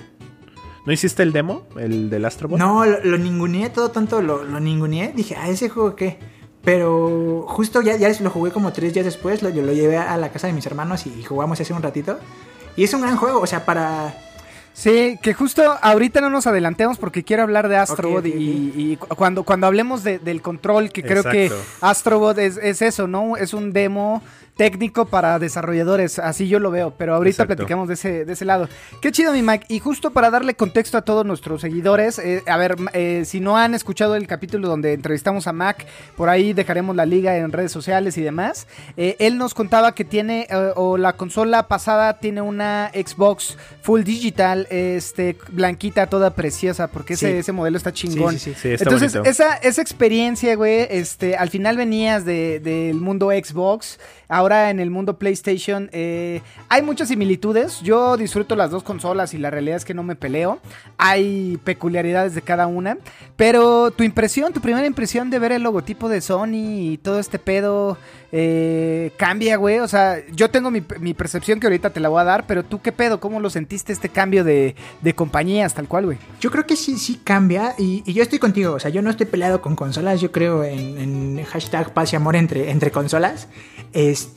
¿No 0.87 0.93
hiciste 0.93 1.23
el 1.23 1.33
demo? 1.33 1.63
¿El 1.79 2.09
del 2.11 2.25
Astro 2.25 2.49
Bot? 2.49 2.59
No, 2.59 2.85
lo, 2.87 3.03
lo 3.05 3.19
ninguneé 3.19 3.71
todo 3.71 3.91
tanto, 3.91 4.23
lo, 4.23 4.45
lo 4.45 4.61
ninguneé. 4.61 5.13
Dije, 5.15 5.37
ah, 5.37 5.49
ese 5.49 5.69
juego 5.69 5.95
qué. 5.95 6.19
Pero 6.65 7.45
justo 7.49 7.81
ya, 7.83 7.97
ya 7.97 8.09
lo 8.21 8.31
jugué 8.31 8.51
como 8.51 8.73
tres 8.73 8.93
días 8.93 9.05
después, 9.07 9.43
lo, 9.43 9.49
yo 9.51 9.63
lo 9.63 9.73
llevé 9.73 9.97
a 9.97 10.17
la 10.17 10.31
casa 10.31 10.47
de 10.47 10.53
mis 10.53 10.67
hermanos 10.67 11.07
y 11.07 11.23
jugamos 11.25 11.61
hace 11.61 11.73
un 11.73 11.83
ratito. 11.83 12.19
Y 12.77 12.85
es 12.85 12.93
un 12.95 13.01
gran 13.03 13.17
juego, 13.17 13.41
o 13.41 13.47
sea, 13.47 13.65
para... 13.65 14.15
Sí, 14.73 15.19
que 15.21 15.35
justo 15.35 15.63
ahorita 15.83 16.21
no 16.21 16.31
nos 16.31 16.47
adelantemos 16.47 16.97
porque 16.97 17.25
quiero 17.25 17.43
hablar 17.43 17.69
de 17.69 17.77
Astrobot 17.77 18.21
Ok, 18.25 18.27
ok, 18.27 18.35
ok. 18.35 18.41
y, 18.41 18.73
y 18.93 18.97
cu- 18.97 19.09
cuando, 19.17 19.43
cuando 19.43 19.67
hablemos 19.67 20.05
de- 20.05 20.19
del 20.21 20.41
control, 20.43 20.91
que 20.91 21.03
creo 21.03 21.25
que. 21.25 21.51
Astrobot 21.81 22.39
es, 22.39 22.57
es 22.57 22.81
eso, 22.81 23.07
¿no? 23.09 23.37
Es 23.37 23.53
un 23.53 23.73
demo 23.73 24.23
técnico 24.57 25.07
para 25.07 25.39
desarrolladores, 25.39 26.19
así 26.19 26.47
yo 26.49 26.59
lo 26.59 26.71
veo, 26.71 26.93
pero 26.99 27.15
ahorita 27.15 27.45
Exacto. 27.45 27.57
platicamos 27.57 27.89
de 27.89 27.95
ese, 27.95 28.25
de 28.25 28.33
ese 28.33 28.45
lado. 28.45 28.69
Qué 29.01 29.11
chido 29.11 29.33
mi 29.33 29.43
Mike, 29.43 29.67
y 29.69 29.79
justo 29.79 30.11
para 30.11 30.31
darle 30.31 30.55
contexto 30.55 30.99
a 30.99 31.03
todos 31.03 31.25
nuestros 31.25 31.63
seguidores, 31.63 32.19
eh, 32.19 32.43
a 32.47 32.57
ver, 32.59 32.77
eh, 32.93 33.23
si 33.25 33.41
no 33.41 33.57
han 33.57 33.75
escuchado 33.75 34.17
el 34.17 34.27
capítulo 34.27 34.69
donde 34.69 34.93
entrevistamos 34.93 35.47
a 35.47 35.53
Mac, 35.53 35.87
por 36.17 36.29
ahí 36.29 36.53
dejaremos 36.53 36.95
la 36.95 37.07
liga 37.07 37.37
en 37.39 37.53
redes 37.53 37.73
sociales 37.73 38.19
y 38.19 38.23
demás, 38.23 38.67
eh, 38.97 39.17
él 39.19 39.39
nos 39.39 39.55
contaba 39.55 39.95
que 39.95 40.05
tiene, 40.05 40.47
o 40.77 40.99
la 40.99 41.15
consola 41.15 41.67
pasada 41.69 42.19
tiene 42.19 42.43
una 42.43 42.91
Xbox 42.95 43.57
Full 43.83 44.03
Digital, 44.03 44.67
este, 44.71 45.37
blanquita, 45.53 46.07
toda 46.09 46.31
preciosa, 46.35 46.89
porque 46.89 47.15
ese, 47.15 47.31
Sí. 47.33 47.37
ese 47.39 47.53
modelo 47.53 47.77
está 47.79 47.93
chingón. 47.93 48.35
Sí, 48.35 48.39
sí, 48.39 48.55
sí. 48.55 48.61
Sí, 48.61 48.69
está 48.75 48.85
Entonces, 48.85 49.13
bonito. 49.15 49.31
esa, 49.31 49.55
esa 49.57 49.81
experiencia, 49.81 50.55
güey, 50.57 50.87
este, 50.91 51.37
al 51.37 51.49
final 51.51 51.77
venías 51.77 52.25
de- 52.25 52.61
del 52.61 52.97
mundo 52.97 53.31
Xbox, 53.31 53.99
ahora 54.41 54.71
en 54.71 54.81
el 54.81 54.91
mundo 54.91 55.19
PlayStation, 55.19 55.89
eh, 55.93 56.43
hay 56.69 56.83
muchas 56.83 57.09
similitudes. 57.09 57.81
Yo 57.83 58.17
disfruto 58.17 58.57
las 58.57 58.71
dos 58.71 58.83
consolas 58.83 59.35
y 59.35 59.39
la 59.39 59.51
realidad 59.51 59.77
es 59.77 59.85
que 59.85 59.95
no 59.95 60.03
me 60.03 60.17
peleo. 60.17 60.61
Hay 60.99 61.59
peculiaridades 61.65 62.35
de 62.35 62.43
cada 62.43 62.67
una, 62.67 62.99
pero 63.37 63.91
tu 63.91 64.03
impresión, 64.03 64.53
tu 64.53 64.61
primera 64.61 64.87
impresión 64.87 65.31
de 65.31 65.39
ver 65.39 65.53
el 65.53 65.63
logotipo 65.63 66.09
de 66.09 66.21
Sony 66.21 66.91
y 66.93 66.99
todo 66.99 67.21
este 67.21 67.39
pedo 67.39 67.99
eh, 68.33 69.13
cambia, 69.17 69.57
güey. 69.57 69.79
O 69.81 69.89
sea, 69.89 70.17
yo 70.33 70.51
tengo 70.51 70.71
mi, 70.71 70.81
percepción 70.81 71.61
que 71.61 71.67
ahorita 71.67 71.91
te 71.91 72.01
la 72.01 72.09
voy 72.09 72.21
a 72.21 72.25
dar, 72.25 72.47
pero 72.47 72.65
tú 72.65 72.81
qué 72.81 72.93
pedo, 72.93 73.21
¿cómo 73.21 73.41
lo 73.41 73.51
sentiste 73.51 73.93
este 73.93 74.09
cambio 74.09 74.43
de, 74.43 74.75
de 75.03 75.15
compañías 75.15 75.75
tal 75.75 75.87
cual, 75.87 76.07
güey? 76.07 76.19
Yo 76.41 76.51
creo 76.51 76.67
que 76.67 76.77
sí, 76.77 76.97
sí 76.99 77.21
cambia 77.23 77.75
y, 77.79 78.11
yo 78.11 78.23
estoy 78.23 78.39
contigo, 78.39 78.75
o 78.75 78.81
sea, 78.81 78.91
yo 78.91 79.03
no 79.03 79.11
estoy 79.11 79.27
peleado 79.27 79.61
con 79.61 79.77
consolas, 79.77 80.21
yo 80.21 80.33
creo 80.33 80.65
en, 80.65 80.99
en 80.99 81.45
hashtag 81.45 81.93
paz 81.93 82.13
y 82.13 82.17
amor 82.17 82.37
entre 82.37 82.91
consolas, 82.91 83.49
este, 83.93 84.30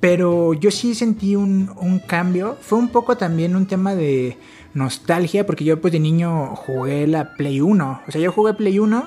pero 0.00 0.52
yo 0.54 0.70
sí 0.70 0.94
sentí 0.94 1.36
un, 1.36 2.02
cambio, 2.06 2.56
fue 2.60 2.78
un 2.78 2.88
poco 2.88 3.16
también 3.16 3.54
un 3.54 3.66
tema 3.66 3.94
de 3.94 4.36
nostalgia, 4.74 5.46
porque 5.46 5.64
yo 5.64 5.80
pues 5.80 5.92
de 5.92 6.00
niño 6.00 6.56
jugué 6.56 7.06
la 7.06 7.34
Play 7.34 7.60
1, 7.60 8.02
o 8.06 8.10
sea, 8.10 8.20
yo 8.20 8.32
jugué 8.32 8.54
Play 8.54 8.78
1 8.78 9.04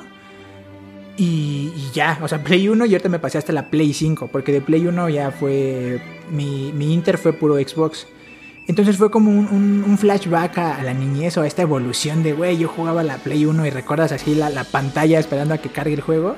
y, 1.17 1.71
y 1.75 1.89
ya, 1.93 2.19
o 2.21 2.27
sea, 2.27 2.43
Play 2.45 2.67
1 2.69 2.85
y 2.85 2.93
ahorita 2.93 3.09
me 3.09 3.19
pasé 3.19 3.37
hasta 3.37 3.53
la 3.53 3.69
Play 3.69 3.93
5, 3.93 4.29
porque 4.31 4.51
de 4.51 4.61
Play 4.61 4.87
1 4.87 5.09
ya 5.09 5.31
fue, 5.31 6.01
mi, 6.31 6.71
mi 6.71 6.93
Inter 6.93 7.17
fue 7.17 7.33
puro 7.33 7.55
Xbox. 7.55 8.07
Entonces 8.67 8.97
fue 8.97 9.11
como 9.11 9.29
un, 9.29 9.97
flashback 9.99 10.57
a, 10.57 10.77
a 10.77 10.83
la 10.83 10.93
niñez 10.93 11.37
o 11.37 11.41
a 11.41 11.47
esta 11.47 11.61
evolución 11.61 12.23
de, 12.23 12.33
güey, 12.33 12.57
yo 12.57 12.67
jugaba 12.67 13.03
la 13.03 13.17
Play 13.17 13.45
1 13.45 13.65
y 13.65 13.69
recuerdas 13.69 14.11
así 14.11 14.33
la, 14.33 14.49
la 14.49 14.63
pantalla 14.63 15.19
esperando 15.19 15.53
a 15.53 15.57
que 15.59 15.69
cargue 15.69 15.93
el 15.93 16.01
juego. 16.01 16.35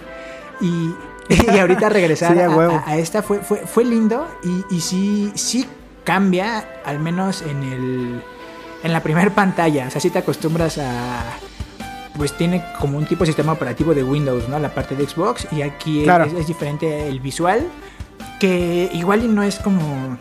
Y, 0.60 0.92
y 1.54 1.58
ahorita 1.58 1.90
regresar 1.90 2.34
Sí, 2.34 2.40
a 2.40 2.98
esta 2.98 3.22
fue, 3.22 3.40
fue, 3.40 3.60
fue 3.60 3.84
lindo 3.86 4.28
y, 4.44 4.76
y 4.76 4.82
sí, 4.82 5.32
sí 5.36 5.66
cambia, 6.04 6.66
al 6.86 7.00
menos 7.00 7.42
en, 7.42 7.64
el, 7.64 8.24
en 8.84 8.94
la 8.94 9.02
primera 9.04 9.30
pantalla. 9.34 9.88
O 9.88 9.92
sea, 9.92 10.00
si 10.02 10.10
te 10.10 10.20
acostumbras 10.20 10.78
a... 10.78 11.24
Pues 12.16 12.36
tiene 12.36 12.64
como 12.80 12.98
un 12.98 13.06
tipo 13.06 13.22
de 13.24 13.28
sistema 13.28 13.52
operativo 13.52 13.94
de 13.94 14.04
Windows, 14.04 14.50
¿no? 14.50 14.58
La 14.58 14.74
parte 14.74 14.96
de 14.96 15.08
Xbox 15.08 15.48
y 15.52 15.62
aquí 15.62 16.00
es- 16.00 16.04
Claro. 16.06 16.24
es, 16.26 16.34
es 16.34 16.48
diferente 16.48 17.08
el 17.08 17.20
visual, 17.20 17.68
que 18.40 18.90
igual 18.94 19.24
y 19.24 19.28
no 19.28 19.44
es 19.44 19.58
como 19.60 20.18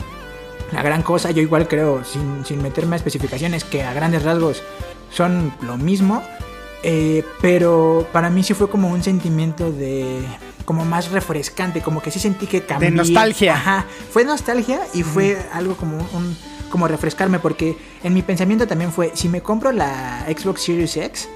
la 0.71 0.83
gran 0.83 1.01
cosa. 1.01 1.31
Yo 1.31 1.41
igual 1.41 1.67
creo, 1.67 2.03
sin, 2.03 2.45
sin 2.45 2.61
meterme 2.61 2.95
a 2.95 2.97
especificaciones, 2.97 3.63
que 3.63 3.83
a 3.83 3.93
grandes 3.93 4.21
rasgos 4.23 4.61
son 5.09 5.51
lo 5.61 5.77
mismo. 5.77 6.21
Eh, 6.83 7.23
pero 7.41 8.07
para 8.11 8.29
mí 8.29 8.43
sí 8.43 8.53
fue 8.53 8.69
como 8.69 8.89
un 8.89 9.03
sentimiento 9.03 9.71
de... 9.71 10.21
Como 10.65 10.83
más 10.83 11.11
refrescante, 11.11 11.79
como 11.81 12.01
que 12.01 12.11
sí 12.11 12.19
sentí 12.19 12.45
que 12.45 12.61
cambié. 12.65 12.91
nostalgia. 12.91 13.53
Ajá, 13.55 13.85
fue 14.11 14.25
nostalgia 14.25 14.79
y 14.93 15.03
fue 15.03 15.37
algo 15.53 15.75
como 15.77 15.97
un... 16.13 16.37
Como 16.69 16.85
refrescarme, 16.89 17.39
porque 17.39 17.77
en 18.03 18.13
mi 18.13 18.21
pensamiento 18.21 18.67
también 18.67 18.91
fue, 18.91 19.11
si 19.13 19.29
me 19.29 19.41
compro 19.41 19.71
la 19.71 20.25
Xbox 20.27 20.63
Series 20.63 20.97
X, 20.97 21.29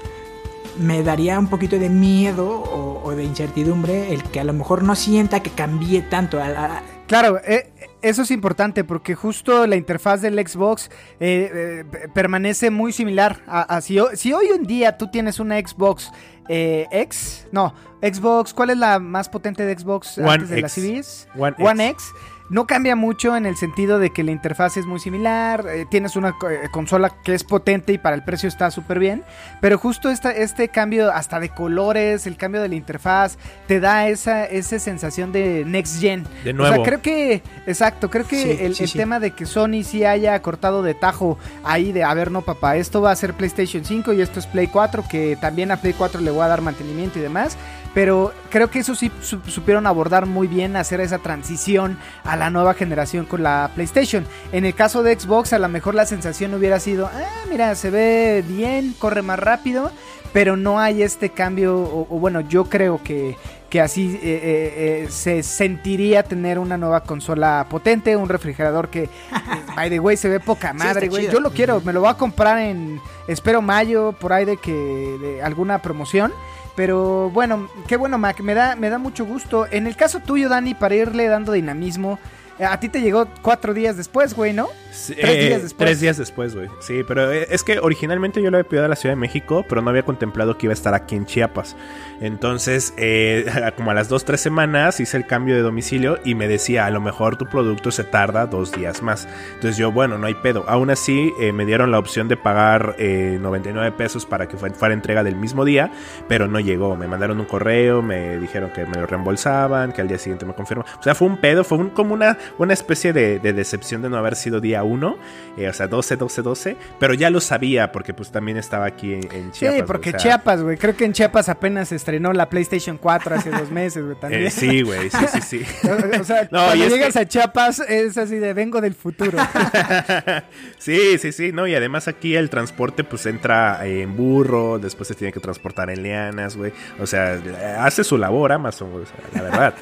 me 0.78 1.02
daría 1.02 1.38
un 1.38 1.48
poquito 1.48 1.78
de 1.78 1.88
miedo 1.88 2.46
o, 2.50 3.00
o 3.02 3.10
de 3.16 3.24
incertidumbre 3.24 4.12
el 4.12 4.22
que 4.24 4.40
a 4.40 4.44
lo 4.44 4.52
mejor 4.52 4.82
no 4.82 4.94
sienta 4.94 5.40
que 5.40 5.48
cambié 5.50 6.02
tanto. 6.02 6.38
A- 6.38 6.48
a- 6.48 6.82
Claro, 7.06 7.40
eh, 7.46 7.71
eso 8.02 8.22
es 8.22 8.30
importante 8.30 8.84
porque 8.84 9.14
justo 9.14 9.66
la 9.66 9.76
interfaz 9.76 10.20
del 10.20 10.34
Xbox 10.46 10.90
eh, 11.20 11.84
eh, 11.94 12.08
permanece 12.14 12.70
muy 12.70 12.92
similar 12.92 13.40
a, 13.46 13.62
a 13.62 13.80
si, 13.80 13.98
ho- 13.98 14.10
si 14.14 14.32
hoy 14.32 14.46
en 14.54 14.64
día 14.64 14.98
tú 14.98 15.10
tienes 15.10 15.38
una 15.40 15.58
Xbox 15.58 16.10
eh, 16.48 16.86
X, 16.90 17.46
no, 17.52 17.72
Xbox, 18.02 18.52
¿cuál 18.52 18.70
es 18.70 18.76
la 18.76 18.98
más 18.98 19.28
potente 19.28 19.64
de 19.64 19.78
Xbox 19.78 20.18
One 20.18 20.30
antes 20.32 20.48
de 20.50 20.60
la 20.60 20.66
X. 20.66 20.72
Series? 20.72 21.28
One 21.36 21.54
One 21.58 21.88
X. 21.90 22.04
No 22.52 22.66
cambia 22.66 22.96
mucho 22.96 23.34
en 23.34 23.46
el 23.46 23.56
sentido 23.56 23.98
de 23.98 24.10
que 24.10 24.22
la 24.22 24.30
interfaz 24.30 24.76
es 24.76 24.84
muy 24.84 25.00
similar, 25.00 25.64
eh, 25.68 25.86
tienes 25.90 26.16
una 26.16 26.36
eh, 26.50 26.68
consola 26.70 27.08
que 27.24 27.32
es 27.32 27.44
potente 27.44 27.94
y 27.94 27.98
para 27.98 28.14
el 28.14 28.22
precio 28.24 28.46
está 28.46 28.70
súper 28.70 28.98
bien, 28.98 29.24
pero 29.62 29.78
justo 29.78 30.10
esta, 30.10 30.32
este 30.32 30.68
cambio 30.68 31.10
hasta 31.10 31.40
de 31.40 31.48
colores, 31.48 32.26
el 32.26 32.36
cambio 32.36 32.60
de 32.60 32.68
la 32.68 32.74
interfaz, 32.74 33.38
te 33.66 33.80
da 33.80 34.06
esa, 34.08 34.44
esa 34.44 34.78
sensación 34.78 35.32
de 35.32 35.64
next 35.66 35.98
gen. 35.98 36.24
De 36.44 36.50
O 36.50 36.52
nuevo. 36.52 36.74
sea, 36.74 36.84
creo 36.84 37.00
que, 37.00 37.42
exacto, 37.66 38.10
creo 38.10 38.26
que 38.28 38.36
Sí, 38.42 38.50
el, 38.60 38.74
sí, 38.74 38.82
el 38.82 38.88
sí. 38.90 38.98
tema 38.98 39.18
de 39.18 39.30
que 39.30 39.46
Sony 39.46 39.82
sí 39.82 40.04
haya 40.04 40.38
cortado 40.42 40.82
de 40.82 40.92
tajo 40.92 41.38
ahí 41.64 41.90
de, 41.90 42.04
a 42.04 42.12
ver, 42.12 42.30
no 42.30 42.42
papá, 42.42 42.76
esto 42.76 43.00
va 43.00 43.12
a 43.12 43.16
ser 43.16 43.32
PlayStation 43.32 43.82
5 43.82 44.12
y 44.12 44.20
esto 44.20 44.38
es 44.40 44.46
Play 44.46 44.66
4, 44.66 45.04
que 45.10 45.38
también 45.40 45.70
a 45.70 45.78
Play 45.78 45.94
4 45.94 46.20
le 46.20 46.30
voy 46.30 46.42
a 46.44 46.48
dar 46.48 46.60
mantenimiento 46.60 47.18
y 47.18 47.22
demás, 47.22 47.56
pero 47.94 48.32
creo 48.50 48.70
que 48.70 48.78
eso 48.80 48.94
sí 48.94 49.10
su- 49.20 49.40
supieron 49.46 49.86
abordar 49.86 50.26
muy 50.26 50.46
bien, 50.48 50.76
hacer 50.76 51.00
esa 51.00 51.18
transición 51.18 51.98
a 52.24 52.36
la 52.36 52.50
nueva 52.50 52.74
generación 52.74 53.26
con 53.26 53.42
la 53.42 53.70
PlayStation. 53.74 54.26
En 54.52 54.64
el 54.64 54.74
caso 54.74 55.02
de 55.02 55.18
Xbox, 55.18 55.52
a 55.52 55.58
lo 55.58 55.68
mejor 55.68 55.94
la 55.94 56.06
sensación 56.06 56.54
hubiera 56.54 56.80
sido, 56.80 57.06
ah, 57.06 57.44
mira, 57.50 57.74
se 57.74 57.90
ve 57.90 58.44
bien, 58.46 58.94
corre 58.98 59.22
más 59.22 59.38
rápido, 59.38 59.90
pero 60.32 60.56
no 60.56 60.80
hay 60.80 61.02
este 61.02 61.30
cambio, 61.30 61.76
o, 61.78 62.06
o 62.08 62.18
bueno, 62.18 62.40
yo 62.40 62.64
creo 62.64 62.98
que, 63.04 63.36
que 63.68 63.82
así 63.82 64.14
eh, 64.14 64.20
eh, 64.22 65.04
eh, 65.04 65.10
se 65.10 65.42
sentiría 65.42 66.22
tener 66.22 66.58
una 66.58 66.78
nueva 66.78 67.02
consola 67.04 67.66
potente, 67.68 68.16
un 68.16 68.30
refrigerador 68.30 68.88
que, 68.88 69.10
by 69.76 69.90
the 69.90 70.00
way, 70.00 70.16
se 70.16 70.30
ve 70.30 70.40
poca 70.40 70.72
madre, 70.72 71.08
güey. 71.08 71.24
Yo 71.34 71.40
lo 71.40 71.50
quiero, 71.50 71.82
me 71.82 71.92
lo 71.92 72.00
voy 72.00 72.08
a 72.08 72.14
comprar 72.14 72.58
en, 72.60 72.98
espero 73.28 73.60
mayo, 73.60 74.12
por 74.18 74.32
ahí 74.32 74.46
de 74.46 74.56
que, 74.56 74.72
de 74.72 75.42
alguna 75.42 75.80
promoción. 75.80 76.32
Pero 76.74 77.30
bueno, 77.30 77.68
qué 77.86 77.96
bueno, 77.96 78.18
Mac, 78.18 78.40
me 78.40 78.54
da, 78.54 78.76
me 78.76 78.88
da 78.88 78.98
mucho 78.98 79.26
gusto. 79.26 79.66
En 79.70 79.86
el 79.86 79.96
caso 79.96 80.20
tuyo, 80.20 80.48
Dani, 80.48 80.74
para 80.74 80.94
irle 80.94 81.26
dando 81.28 81.52
dinamismo, 81.52 82.18
a 82.64 82.78
ti 82.80 82.88
te 82.88 83.00
llegó 83.00 83.26
cuatro 83.42 83.74
días 83.74 83.96
después, 83.96 84.34
güey, 84.34 84.52
¿no? 84.52 84.68
Sí, 84.90 85.14
Tres 85.14 85.30
eh, 85.36 85.48
días 85.48 85.62
después. 85.62 85.86
Tres 85.86 86.00
días 86.00 86.16
después, 86.18 86.54
güey. 86.54 86.68
Sí, 86.80 87.02
pero 87.06 87.32
eh, 87.32 87.46
es 87.50 87.62
que 87.64 87.78
originalmente 87.78 88.42
yo 88.42 88.50
lo 88.50 88.58
había 88.58 88.68
pedido 88.68 88.84
a 88.84 88.88
la 88.88 88.96
Ciudad 88.96 89.14
de 89.14 89.20
México, 89.20 89.64
pero 89.68 89.80
no 89.80 89.88
había 89.90 90.02
contemplado 90.04 90.58
que 90.58 90.66
iba 90.66 90.72
a 90.72 90.74
estar 90.74 90.94
aquí 90.94 91.14
en 91.16 91.24
Chiapas. 91.26 91.76
Entonces, 92.20 92.94
eh, 92.96 93.46
como 93.76 93.90
a 93.90 93.94
las 93.94 94.08
dos, 94.08 94.24
tres 94.24 94.40
semanas 94.40 95.00
hice 95.00 95.16
el 95.16 95.26
cambio 95.26 95.54
de 95.54 95.62
domicilio 95.62 96.18
y 96.24 96.34
me 96.34 96.46
decía, 96.48 96.86
a 96.86 96.90
lo 96.90 97.00
mejor 97.00 97.36
tu 97.36 97.46
producto 97.46 97.90
se 97.90 98.04
tarda 98.04 98.46
dos 98.46 98.72
días 98.72 99.02
más. 99.02 99.26
Entonces 99.54 99.76
yo, 99.76 99.90
bueno, 99.92 100.18
no 100.18 100.26
hay 100.26 100.34
pedo. 100.34 100.64
Aún 100.68 100.90
así, 100.90 101.32
eh, 101.40 101.52
me 101.52 101.64
dieron 101.64 101.90
la 101.90 101.98
opción 101.98 102.28
de 102.28 102.36
pagar 102.36 102.94
eh, 102.98 103.38
99 103.40 103.92
pesos 103.92 104.26
para 104.26 104.46
que 104.46 104.56
fue- 104.56 104.70
fuera 104.70 104.94
entrega 104.94 105.24
del 105.24 105.36
mismo 105.36 105.64
día, 105.64 105.90
pero 106.28 106.48
no 106.48 106.60
llegó. 106.60 106.96
Me 106.96 107.08
mandaron 107.08 107.40
un 107.40 107.46
correo, 107.46 108.02
me 108.02 108.38
dijeron 108.38 108.70
que 108.70 108.86
me 108.86 108.96
lo 109.00 109.06
reembolsaban, 109.06 109.92
que 109.92 110.00
al 110.00 110.08
día 110.08 110.18
siguiente 110.18 110.44
me 110.46 110.54
confirman. 110.54 110.86
O 110.98 111.02
sea, 111.02 111.14
fue 111.14 111.28
un 111.28 111.38
pedo, 111.38 111.64
fue 111.64 111.78
un- 111.78 111.90
como 111.90 112.14
una 112.14 112.36
una 112.58 112.72
especie 112.74 113.12
de, 113.12 113.38
de 113.38 113.52
decepción 113.52 114.02
de 114.02 114.08
no 114.10 114.16
haber 114.16 114.36
sido 114.36 114.60
día 114.60 114.82
1, 114.82 115.16
eh, 115.58 115.68
o 115.68 115.72
sea, 115.72 115.86
12, 115.86 116.16
12, 116.16 116.42
12, 116.42 116.76
pero 116.98 117.14
ya 117.14 117.30
lo 117.30 117.40
sabía 117.40 117.92
porque 117.92 118.14
pues 118.14 118.30
también 118.30 118.56
estaba 118.56 118.86
aquí 118.86 119.14
en, 119.14 119.28
en 119.32 119.52
Chiapas. 119.52 119.76
Sí, 119.78 119.82
porque 119.86 120.08
o 120.10 120.12
sea, 120.12 120.20
Chiapas, 120.20 120.62
güey. 120.62 120.76
Creo 120.76 120.96
que 120.96 121.04
en 121.04 121.12
Chiapas 121.12 121.48
apenas 121.48 121.88
se 121.88 121.96
estrenó 121.96 122.32
la 122.32 122.48
PlayStation 122.48 122.98
4 122.98 123.36
hace 123.36 123.50
dos 123.50 123.70
meses, 123.70 124.04
güey. 124.04 124.16
También. 124.18 124.46
eh, 124.46 124.50
sí, 124.50 124.82
güey, 124.82 125.10
sí, 125.10 125.18
sí, 125.32 125.40
sí. 125.40 125.62
O 126.20 126.24
sea, 126.24 126.42
No, 126.50 126.64
cuando 126.66 126.86
llegas 126.88 127.12
que- 127.14 127.18
a 127.20 127.26
Chiapas 127.28 127.80
es 127.80 128.16
así 128.18 128.36
de 128.36 128.52
vengo 128.54 128.80
del 128.80 128.94
futuro. 128.94 129.38
sí, 130.78 131.18
sí, 131.18 131.32
sí, 131.32 131.52
no, 131.52 131.66
y 131.66 131.74
además 131.74 132.08
aquí 132.08 132.34
el 132.36 132.50
transporte 132.50 133.04
pues 133.04 133.26
entra 133.26 133.86
en 133.86 134.16
burro, 134.16 134.78
después 134.78 135.08
se 135.08 135.14
tiene 135.14 135.32
que 135.32 135.40
transportar 135.40 135.90
en 135.90 136.02
lianas, 136.02 136.56
güey. 136.56 136.72
O 137.00 137.06
sea, 137.06 137.40
hace 137.78 138.04
su 138.04 138.18
labor 138.18 138.52
Amazon, 138.52 138.90
güey, 138.92 139.04
o 139.04 139.06
sea, 139.06 139.16
la 139.34 139.42
verdad. 139.42 139.74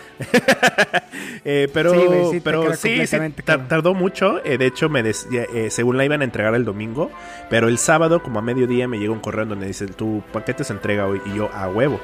Eh, 1.45 1.69
pero 1.73 1.93
Sí, 1.93 2.07
güey, 2.07 2.31
sí, 2.33 2.41
pero 2.51 2.63
sí, 2.77 2.89
sí, 3.07 3.17
tardó 3.69 3.95
mucho. 3.95 4.45
eh, 4.45 4.59
de 4.59 4.67
hecho, 4.67 4.89
me 4.89 5.03
des- 5.03 5.29
ya, 5.31 5.43
eh, 5.43 5.71
según 5.71 5.97
la 5.97 6.05
iban 6.05 6.21
a 6.21 6.25
entregar 6.25 6.55
el 6.55 6.65
domingo, 6.65 7.11
pero 7.49 7.69
el 7.69 7.79
sábado, 7.79 8.23
como 8.23 8.39
a 8.39 8.43
mediodía, 8.43 8.89
me 8.89 8.99
llegó 8.99 9.13
un 9.13 9.21
correo 9.21 9.47
donde 9.47 9.67
dice 9.67 9.87
tu 9.87 10.23
paquete 10.33 10.65
se 10.65 10.73
entrega 10.73 11.07
hoy 11.07 11.21
y 11.27 11.35
yo 11.37 11.51
a 11.53 11.69
huevo. 11.69 12.01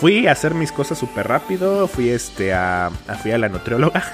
Fui 0.00 0.26
a 0.26 0.32
hacer 0.32 0.54
mis 0.54 0.70
cosas 0.72 0.98
súper 0.98 1.26
rápido, 1.26 1.88
fui 1.88 2.10
este 2.10 2.52
a, 2.52 2.86
a- 2.86 3.14
fui 3.22 3.32
a 3.32 3.38
la 3.38 3.48
nutrióloga. 3.48 4.02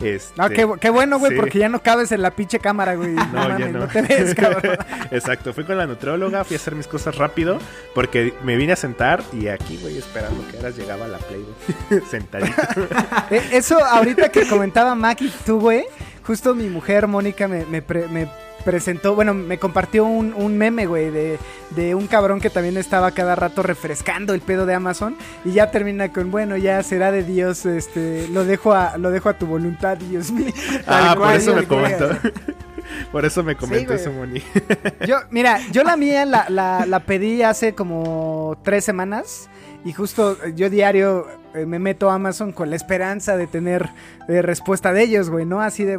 Este, 0.00 0.34
No, 0.36 0.48
qué, 0.48 0.68
qué 0.80 0.90
bueno, 0.90 1.18
güey, 1.20 1.30
sí. 1.32 1.36
porque 1.38 1.58
ya 1.60 1.68
no 1.68 1.80
cabes 1.80 2.10
en 2.10 2.22
la 2.22 2.32
pinche 2.32 2.58
cámara, 2.58 2.94
güey. 2.96 3.10
No, 3.10 3.24
No, 3.26 3.48
mames, 3.50 3.72
no. 3.72 3.78
no. 3.80 3.86
te 3.88 4.02
ves, 4.02 4.34
cabrón. 4.36 4.76
Exacto, 5.12 5.52
fui 5.54 5.62
con 5.64 5.78
la 5.78 5.86
nutrióloga, 5.86 6.42
fui 6.44 6.56
a 6.56 6.58
hacer 6.58 6.74
mis 6.74 6.88
cosas 6.88 7.16
rápido, 7.16 7.58
porque 7.94 8.34
me 8.42 8.56
vine 8.56 8.72
a 8.72 8.76
sentar 8.76 9.22
y 9.32 9.46
aquí, 9.46 9.78
güey, 9.80 9.96
esperando 9.98 10.44
que 10.50 10.56
ahora 10.56 10.70
llegaba 10.70 11.06
la 11.06 11.18
Play, 11.18 11.44
güey, 11.88 12.02
sentadito. 12.10 12.60
Eh, 13.30 13.42
Eso 13.52 13.82
ahorita 13.82 14.30
que 14.30 14.46
comentaba 14.48 14.94
Maki, 14.96 15.32
tú, 15.46 15.60
güey, 15.60 15.84
justo 16.26 16.54
mi 16.56 16.66
mujer, 16.68 17.06
Mónica, 17.06 17.46
me, 17.46 17.64
me 17.66 17.80
pre- 17.80 18.08
me 18.08 18.28
presentó, 18.62 19.14
bueno, 19.14 19.34
me 19.34 19.58
compartió 19.58 20.04
un, 20.04 20.32
un 20.34 20.56
meme, 20.56 20.86
güey, 20.86 21.10
de, 21.10 21.38
de 21.70 21.94
un 21.94 22.06
cabrón 22.06 22.40
que 22.40 22.50
también 22.50 22.76
estaba 22.76 23.10
cada 23.10 23.34
rato 23.34 23.62
refrescando 23.62 24.34
el 24.34 24.40
pedo 24.40 24.66
de 24.66 24.74
Amazon 24.74 25.16
y 25.44 25.52
ya 25.52 25.70
termina 25.70 26.12
con, 26.12 26.30
bueno, 26.30 26.56
ya 26.56 26.82
será 26.82 27.12
de 27.12 27.22
Dios, 27.22 27.66
este, 27.66 28.28
lo 28.28 28.44
dejo 28.44 28.72
a, 28.72 28.96
lo 28.98 29.10
dejo 29.10 29.28
a 29.28 29.34
tu 29.34 29.46
voluntad, 29.46 29.96
Dios 29.98 30.30
mío. 30.30 30.52
ah, 30.86 31.14
por 31.18 31.34
eso 31.34 31.54
me 31.54 31.66
comentó. 31.66 32.10
por 33.10 33.24
eso 33.24 33.42
me 33.42 33.56
comentó 33.56 33.94
eso, 33.94 34.12
Moni. 34.12 34.42
Yo, 35.06 35.16
mira, 35.30 35.60
yo 35.70 35.82
la 35.82 35.96
mía 35.96 36.24
la, 36.24 36.46
la, 36.48 36.86
la 36.86 37.00
pedí 37.00 37.42
hace 37.42 37.74
como 37.74 38.58
tres 38.62 38.84
semanas 38.84 39.48
y 39.84 39.92
justo 39.92 40.36
yo 40.54 40.70
diario 40.70 41.26
eh, 41.54 41.66
me 41.66 41.78
meto 41.78 42.10
a 42.10 42.14
Amazon 42.14 42.52
con 42.52 42.70
la 42.70 42.76
esperanza 42.76 43.36
de 43.36 43.46
tener 43.46 43.90
eh, 44.28 44.42
respuesta 44.42 44.92
de 44.92 45.02
ellos, 45.02 45.28
güey, 45.28 45.44
¿no? 45.44 45.60
Así 45.60 45.84
de, 45.84 45.98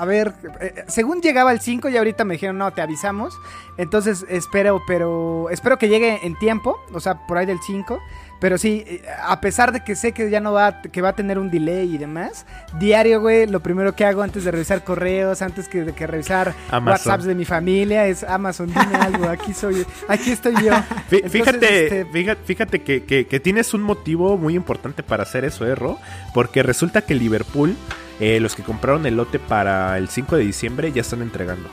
a 0.00 0.04
ver, 0.06 0.32
eh, 0.60 0.84
según 0.88 1.20
llegaba 1.20 1.52
el 1.52 1.60
5 1.60 1.88
y 1.88 1.96
ahorita 1.96 2.24
me 2.24 2.34
dijeron, 2.34 2.58
no, 2.58 2.70
te 2.72 2.80
avisamos. 2.82 3.34
Entonces 3.76 4.24
espero, 4.28 4.82
pero 4.86 5.48
espero 5.50 5.78
que 5.78 5.88
llegue 5.88 6.20
en 6.26 6.38
tiempo, 6.38 6.78
o 6.92 7.00
sea, 7.00 7.26
por 7.26 7.38
ahí 7.38 7.46
del 7.46 7.58
5. 7.64 8.00
Pero 8.40 8.56
sí, 8.56 8.84
eh, 8.86 9.02
a 9.22 9.38
pesar 9.42 9.70
de 9.70 9.84
que 9.84 9.94
sé 9.94 10.12
que 10.12 10.30
ya 10.30 10.40
no 10.40 10.54
va, 10.54 10.80
que 10.80 11.02
va 11.02 11.10
a 11.10 11.12
tener 11.14 11.38
un 11.38 11.50
delay 11.50 11.94
y 11.94 11.98
demás, 11.98 12.46
diario, 12.78 13.20
güey, 13.20 13.46
lo 13.46 13.60
primero 13.60 13.94
que 13.94 14.06
hago 14.06 14.22
antes 14.22 14.44
de 14.44 14.50
revisar 14.50 14.82
correos, 14.82 15.42
antes 15.42 15.68
que, 15.68 15.82
de 15.84 15.92
que 15.92 16.06
revisar 16.06 16.54
Amazon. 16.70 16.88
WhatsApps 17.10 17.24
de 17.26 17.34
mi 17.34 17.44
familia 17.44 18.06
es 18.06 18.24
Amazon, 18.24 18.68
dime 18.68 18.96
algo, 18.96 19.28
aquí 19.28 19.52
soy, 19.52 19.84
aquí 20.08 20.30
estoy 20.32 20.54
yo. 20.54 20.72
Entonces, 21.10 21.30
Fíjate, 21.30 21.84
este, 21.84 22.04
fíjate, 22.06 22.40
fíjate 22.46 22.82
que, 22.82 23.04
que- 23.04 23.26
que 23.26 23.40
tienes 23.40 23.74
un 23.74 23.82
motivo 23.82 24.38
muy 24.38 24.54
importante 24.56 25.02
para 25.02 25.24
hacer 25.24 25.44
eso, 25.44 25.66
¿eh, 25.66 25.74
Ro? 25.74 25.98
Porque 26.32 26.62
resulta 26.62 27.02
que 27.02 27.14
Liverpool, 27.14 27.76
eh, 28.20 28.38
los 28.40 28.54
que 28.54 28.62
compraron 28.62 29.06
el 29.06 29.16
lote 29.16 29.38
para 29.38 29.98
el 29.98 30.08
5 30.08 30.36
de 30.36 30.44
diciembre, 30.44 30.92
ya 30.92 31.00
están 31.00 31.22
entregando. 31.22 31.68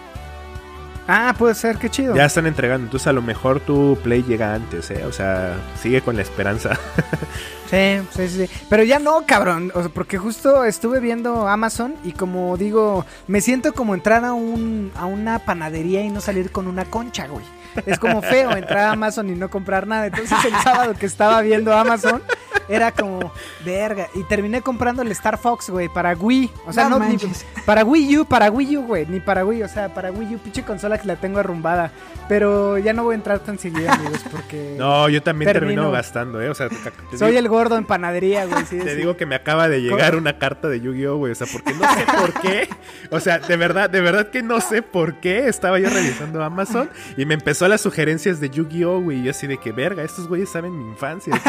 Ah, 1.10 1.34
puede 1.38 1.56
ser, 1.56 1.78
qué 1.78 1.90
chido. 1.90 2.16
Ya 2.16 2.26
están 2.26 2.48
entregando, 2.48 2.86
entonces 2.86 3.08
a 3.08 3.14
lo 3.14 3.22
mejor 3.22 3.62
tu 3.62 3.98
play 4.04 4.24
llega 4.24 4.54
antes, 4.54 4.92
¿eh? 4.92 5.06
O 5.06 5.14
sea, 5.14 5.56
sigue 5.82 6.02
con 6.02 6.16
la 6.16 6.22
esperanza. 6.22 6.78
Sí, 7.70 8.00
sí, 8.12 8.30
sí. 8.30 8.50
Pero 8.70 8.84
ya 8.84 8.98
no, 8.98 9.26
cabrón. 9.26 9.74
O 9.76 9.82
sea, 9.82 9.90
porque 9.90 10.18
justo 10.18 10.64
estuve 10.64 11.02
viendo 11.02 11.50
Amazon 11.50 11.96
y 12.06 12.14
como 12.14 12.56
digo, 12.56 13.06
me 13.28 13.42
siento 13.42 13.74
como 13.74 13.94
entrar 13.94 14.24
a 14.24 14.32
un 14.32 14.90
a 14.96 15.06
una 15.06 15.40
panadería 15.40 16.02
y 16.02 16.10
no 16.10 16.22
salir 16.22 16.52
con 16.52 16.68
una 16.68 16.86
concha, 16.86 17.28
güey. 17.28 17.44
Es 17.86 18.00
como 18.00 18.22
feo 18.22 18.52
entrar 18.56 18.80
a 18.86 18.92
Amazon 18.94 19.30
y 19.30 19.36
no 19.36 19.50
comprar 19.50 19.88
nada. 19.88 20.08
Entonces 20.08 20.38
el 20.46 20.54
sábado 20.64 20.94
que 20.96 21.06
estaba 21.06 21.42
viendo 21.42 21.74
Amazon 21.76 22.22
era 22.70 22.92
como 22.92 23.32
verga 23.66 24.08
y 24.14 24.24
terminé 24.24 24.62
comprando 24.62 25.02
el 25.02 25.12
Star 25.12 25.38
Fox, 25.38 25.70
güey, 25.70 25.88
para 25.90 26.14
Wii. 26.14 26.52
O 26.66 26.74
sea, 26.74 26.90
No 26.90 27.00
no, 27.00 27.06
ni- 27.06 27.18
para 27.66 27.84
Wii 27.86 28.18
U, 28.20 28.26
para 28.26 28.50
Wii 28.52 28.78
U, 28.78 28.84
güey, 28.84 29.06
ni 29.06 29.20
para 29.20 29.46
Wii, 29.46 29.64
o 29.64 29.68
sea, 29.70 29.94
para 29.94 30.12
Wii 30.12 30.36
U, 30.36 30.40
pinche 30.40 30.64
consola 30.64 30.98
que 30.98 31.08
la 31.08 31.16
tengo 31.16 31.40
arrumbada. 31.40 31.92
Pero 32.28 32.78
ya 32.78 32.92
no 32.92 33.04
voy 33.06 33.14
a 33.14 33.16
entrar 33.16 33.40
tan 33.40 33.58
seguido, 33.58 33.90
amigos, 33.90 34.20
porque 34.30 34.76
No, 34.78 35.08
yo 35.08 35.24
también 35.24 35.52
Termino. 35.52 35.74
termino 35.84 35.92
gastando, 35.92 36.42
¿eh? 36.42 36.50
O 36.50 36.56
sea, 36.56 36.68
te, 36.68 36.76
te 36.76 37.18
soy 37.18 37.30
digo, 37.30 37.40
el 37.40 37.48
gordo 37.48 37.78
en 37.78 37.86
panadería, 37.86 38.46
güey. 38.46 38.66
sí, 38.66 38.80
te 38.80 38.90
sí. 38.92 38.96
digo 38.98 39.16
que 39.16 39.26
me 39.26 39.36
acaba 39.36 39.70
de 39.70 39.82
llegar 39.82 40.16
una 40.18 40.38
carta 40.38 40.68
de 40.68 40.82
Yu-Gi-Oh, 40.82 41.16
güey. 41.18 41.32
O 41.32 41.36
sea, 41.36 41.48
porque 41.50 41.74
no 41.74 41.82
sé 41.94 42.06
por 42.20 42.34
qué. 42.42 42.68
O 43.12 43.22
sea, 43.22 43.40
de 43.40 43.56
verdad, 43.56 43.90
de 43.90 44.02
verdad 44.02 44.30
que 44.30 44.44
no 44.44 44.60
sé 44.60 44.82
por 44.82 45.16
qué. 45.22 45.48
Estaba 45.48 45.80
yo 45.80 45.90
revisando 45.90 46.44
Amazon 46.44 46.90
y 47.16 47.26
me 47.26 47.34
empezó 47.36 47.67
las 47.70 47.82
sugerencias 47.82 48.40
de 48.40 48.50
Yu-Gi-Oh, 48.50 49.02
güey. 49.02 49.20
Y 49.20 49.24
yo 49.24 49.32
así 49.32 49.48
de 49.48 49.58
que, 49.58 49.72
verga, 49.72 50.04
estos 50.04 50.28
güeyes 50.28 50.50
saben 50.50 50.78
mi 50.78 50.86
infancia. 50.90 51.34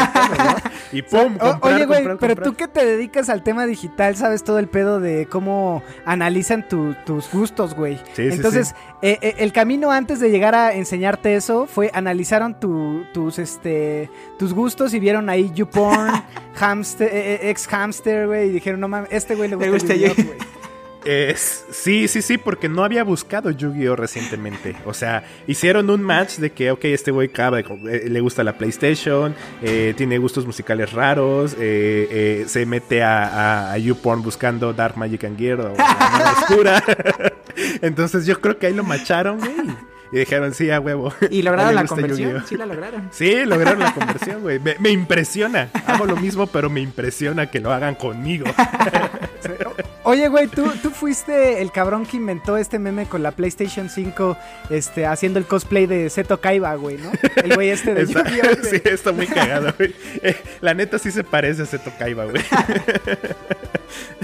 Y 0.92 1.02
pum, 1.02 1.36
O- 1.40 1.50
comprar, 1.50 1.74
Oye, 1.74 1.84
güey, 1.86 2.02
pero 2.04 2.18
comprar. 2.18 2.42
tú 2.42 2.54
que 2.54 2.66
te 2.68 2.84
dedicas 2.86 3.28
al 3.28 3.42
tema 3.42 3.66
digital, 3.66 4.16
sabes 4.16 4.42
todo 4.42 4.58
el 4.58 4.68
pedo 4.68 5.00
de 5.00 5.26
cómo 5.26 5.82
analizan 6.06 6.66
tu- 6.66 6.94
tus 7.04 7.30
gustos, 7.30 7.74
güey. 7.74 7.98
Sí, 8.14 8.22
Entonces, 8.30 8.68
sí. 8.68 8.74
eh, 9.02 9.18
eh, 9.20 9.34
el 9.38 9.52
camino 9.52 9.90
antes 9.90 10.18
de 10.20 10.30
llegar 10.30 10.54
a 10.54 10.72
enseñarte 10.74 11.34
eso 11.34 11.66
fue 11.66 11.90
analizaron 11.92 12.58
tu- 12.58 13.04
tus, 13.12 13.38
este, 13.38 14.08
tus 14.38 14.54
gustos 14.54 14.94
y 14.94 15.00
vieron 15.00 15.28
ahí 15.28 15.50
YouPorn, 15.54 16.10
hamster, 16.54 17.08
eh, 17.12 17.34
eh, 17.42 17.50
ex 17.50 17.66
hamster, 17.66 18.26
güey, 18.26 18.48
y 18.48 18.52
dijeron, 18.52 18.80
no 18.80 18.88
mames, 18.88 19.10
este 19.12 19.34
güey 19.34 19.50
le 19.50 19.56
gusta, 19.56 19.70
gusta 19.72 19.94
Yu-Gi-Oh, 19.94 20.24
güey. 20.24 20.38
Es- 21.10 21.64
sí, 21.70 22.06
sí, 22.06 22.20
sí, 22.20 22.36
porque 22.36 22.68
no 22.68 22.84
había 22.84 23.02
buscado 23.02 23.50
Yu-Gi-Oh 23.50 23.96
recientemente. 23.96 24.76
O 24.84 24.92
sea, 24.92 25.24
hicieron 25.46 25.88
un 25.88 26.02
match 26.02 26.36
de 26.36 26.50
que, 26.52 26.70
ok, 26.70 26.84
este 26.84 27.10
güey 27.10 27.30
eh, 27.88 28.04
le 28.10 28.20
gusta 28.20 28.44
la 28.44 28.58
PlayStation, 28.58 29.34
eh, 29.62 29.94
tiene 29.96 30.18
gustos 30.18 30.44
musicales 30.44 30.92
raros, 30.92 31.54
eh, 31.58 32.08
eh, 32.10 32.44
se 32.46 32.66
mete 32.66 33.02
a, 33.02 33.24
a, 33.68 33.72
a 33.72 33.78
YouPorn 33.78 34.22
buscando 34.22 34.74
Dark 34.74 34.98
Magic 34.98 35.24
and 35.24 35.38
Gear 35.38 35.60
o 35.60 35.72
oscura. 36.42 36.82
Entonces 37.80 38.26
yo 38.26 38.38
creo 38.40 38.58
que 38.58 38.66
ahí 38.66 38.74
lo 38.74 38.84
macharon, 38.84 39.38
güey. 39.38 39.54
Y 40.10 40.18
dijeron, 40.18 40.54
sí, 40.54 40.70
a 40.70 40.80
huevo. 40.80 41.12
¿Y 41.30 41.42
lograron 41.42 41.74
la 41.74 41.84
conversión? 41.84 42.44
Sí, 42.46 42.56
la 42.56 42.66
lograron. 42.66 43.08
Sí, 43.12 43.44
lograron 43.44 43.80
la 43.80 43.92
conversión, 43.92 44.42
güey. 44.42 44.58
Me, 44.58 44.76
me 44.78 44.90
impresiona. 44.90 45.70
Hago 45.86 46.06
lo 46.06 46.16
mismo, 46.16 46.46
pero 46.46 46.70
me 46.70 46.80
impresiona 46.80 47.50
que 47.50 47.60
lo 47.60 47.72
hagan 47.72 47.94
conmigo. 47.94 48.46
Oye, 50.04 50.28
güey, 50.28 50.46
¿tú, 50.48 50.72
tú 50.82 50.90
fuiste 50.90 51.60
el 51.60 51.70
cabrón 51.70 52.06
que 52.06 52.16
inventó 52.16 52.56
este 52.56 52.78
meme 52.78 53.06
con 53.06 53.22
la 53.22 53.32
PlayStation 53.32 53.90
5, 53.90 54.38
este, 54.70 55.04
haciendo 55.04 55.38
el 55.38 55.44
cosplay 55.44 55.86
de 55.86 56.08
Seto 56.08 56.40
Kaiba, 56.40 56.74
güey, 56.76 56.96
¿no? 56.96 57.12
El 57.36 57.54
güey 57.54 57.68
este 57.68 57.92
de 57.92 58.02
Está, 58.02 58.24
sí, 58.62 58.80
está 58.84 59.12
muy 59.12 59.26
cagado, 59.26 59.74
güey. 59.76 59.94
Eh, 60.22 60.34
la 60.62 60.72
neta 60.72 60.98
sí 60.98 61.10
se 61.10 61.24
parece 61.24 61.62
a 61.62 61.66
Seto 61.66 61.92
Kaiba, 61.98 62.24
güey. 62.24 62.42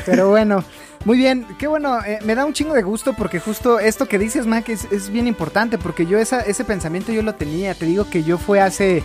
Pero 0.07 0.31
bueno, 0.31 0.65
muy 1.05 1.19
bien, 1.19 1.47
qué 1.59 1.67
bueno, 1.67 2.03
eh, 2.05 2.19
me 2.25 2.35
da 2.35 2.45
un 2.45 2.53
chingo 2.55 2.75
de 2.75 2.83
gusto 2.83 3.13
porque 3.13 3.39
justo 3.39 3.79
esto 3.79 4.07
que 4.07 4.19
dices, 4.19 4.47
Mac, 4.47 4.69
es, 4.69 4.91
es 4.91 5.11
bien 5.11 5.27
importante 5.27 5.77
porque 5.77 6.07
yo 6.07 6.19
esa, 6.19 6.41
ese 6.41 6.65
pensamiento 6.65 7.13
yo 7.13 7.23
lo 7.23 7.35
tenía, 7.35 7.75
te 7.75 7.87
digo 7.87 8.09
que 8.09 8.23
yo 8.25 8.39
fue 8.39 8.61
hace 8.61 9.03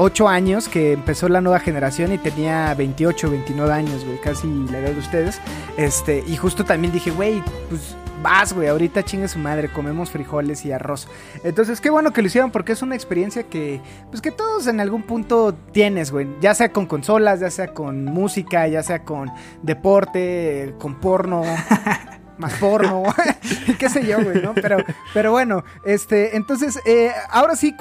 8 0.00 0.28
años 0.28 0.66
que 0.66 0.92
empezó 0.92 1.28
la 1.28 1.42
nueva 1.42 1.60
generación 1.60 2.10
y 2.12 2.18
tenía 2.18 2.72
28, 2.74 3.30
29 3.30 3.72
años, 3.72 4.04
güey, 4.04 4.18
casi 4.18 4.48
la 4.70 4.78
edad 4.78 4.92
de 4.92 4.98
ustedes, 4.98 5.40
este, 5.76 6.24
y 6.26 6.36
justo 6.36 6.64
también 6.64 6.90
dije, 6.90 7.10
güey, 7.10 7.42
pues 7.68 7.94
vas, 8.22 8.54
güey, 8.54 8.68
ahorita 8.68 9.02
chingue 9.02 9.28
su 9.28 9.38
madre, 9.38 9.70
comemos 9.70 10.10
frijoles 10.10 10.64
y 10.64 10.72
arroz. 10.72 11.06
Entonces, 11.44 11.82
qué 11.82 11.90
bueno 11.90 12.14
que 12.14 12.22
lo 12.22 12.28
hicieron 12.28 12.50
porque 12.50 12.72
es 12.72 12.80
una 12.80 12.94
experiencia 12.94 13.42
que, 13.42 13.82
pues 14.08 14.22
que 14.22 14.30
todos 14.30 14.66
en 14.68 14.80
algún 14.80 15.02
punto 15.02 15.54
tienes, 15.72 16.10
güey, 16.10 16.28
ya 16.40 16.54
sea 16.54 16.72
con 16.72 16.86
consolas, 16.86 17.40
ya 17.40 17.50
sea 17.50 17.74
con 17.74 18.06
música, 18.06 18.66
ya 18.68 18.82
sea 18.82 19.04
con 19.04 19.30
deporte, 19.62 20.74
con 20.78 20.98
porno. 20.98 21.42
más 22.40 22.54
porno, 22.54 23.04
qué 23.78 23.88
sé 23.88 24.04
yo, 24.06 24.22
güey, 24.22 24.42
¿no? 24.42 24.54
Pero, 24.54 24.78
pero 25.14 25.30
bueno, 25.32 25.62
este, 25.84 26.36
entonces, 26.36 26.78
eh, 26.84 27.12
ahora 27.30 27.54
sí, 27.56 27.76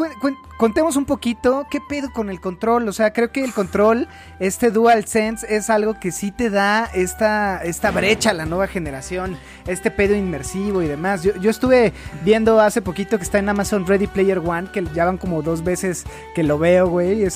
contemos 0.57 0.95
un 0.95 1.05
poquito 1.05 1.65
qué 1.71 1.79
pedo 1.87 2.11
con 2.13 2.29
el 2.29 2.39
control. 2.41 2.87
O 2.87 2.93
sea, 2.93 3.13
creo 3.13 3.31
que 3.31 3.43
el 3.43 3.53
control, 3.53 4.07
este 4.39 4.71
Dual 4.71 5.05
Sense, 5.05 5.45
es 5.55 5.69
algo 5.69 5.99
que 5.99 6.11
sí 6.11 6.31
te 6.31 6.49
da 6.49 6.85
esta, 6.93 7.63
esta 7.63 7.91
brecha 7.91 8.31
a 8.31 8.33
la 8.33 8.45
nueva 8.45 8.67
generación, 8.67 9.37
este 9.65 9.89
pedo 9.91 10.15
inmersivo 10.15 10.81
y 10.83 10.87
demás. 10.87 11.23
Yo, 11.23 11.35
yo 11.37 11.49
estuve 11.49 11.93
viendo 12.23 12.59
hace 12.59 12.81
poquito 12.81 13.17
que 13.17 13.23
está 13.23 13.39
en 13.39 13.49
Amazon 13.49 13.87
Ready 13.87 14.07
Player 14.07 14.39
One, 14.39 14.69
que 14.71 14.83
ya 14.93 15.05
van 15.05 15.17
como 15.17 15.41
dos 15.41 15.63
veces 15.63 16.03
que 16.35 16.43
lo 16.43 16.59
veo, 16.59 16.87
güey. 16.87 17.23
Eh, 17.23 17.29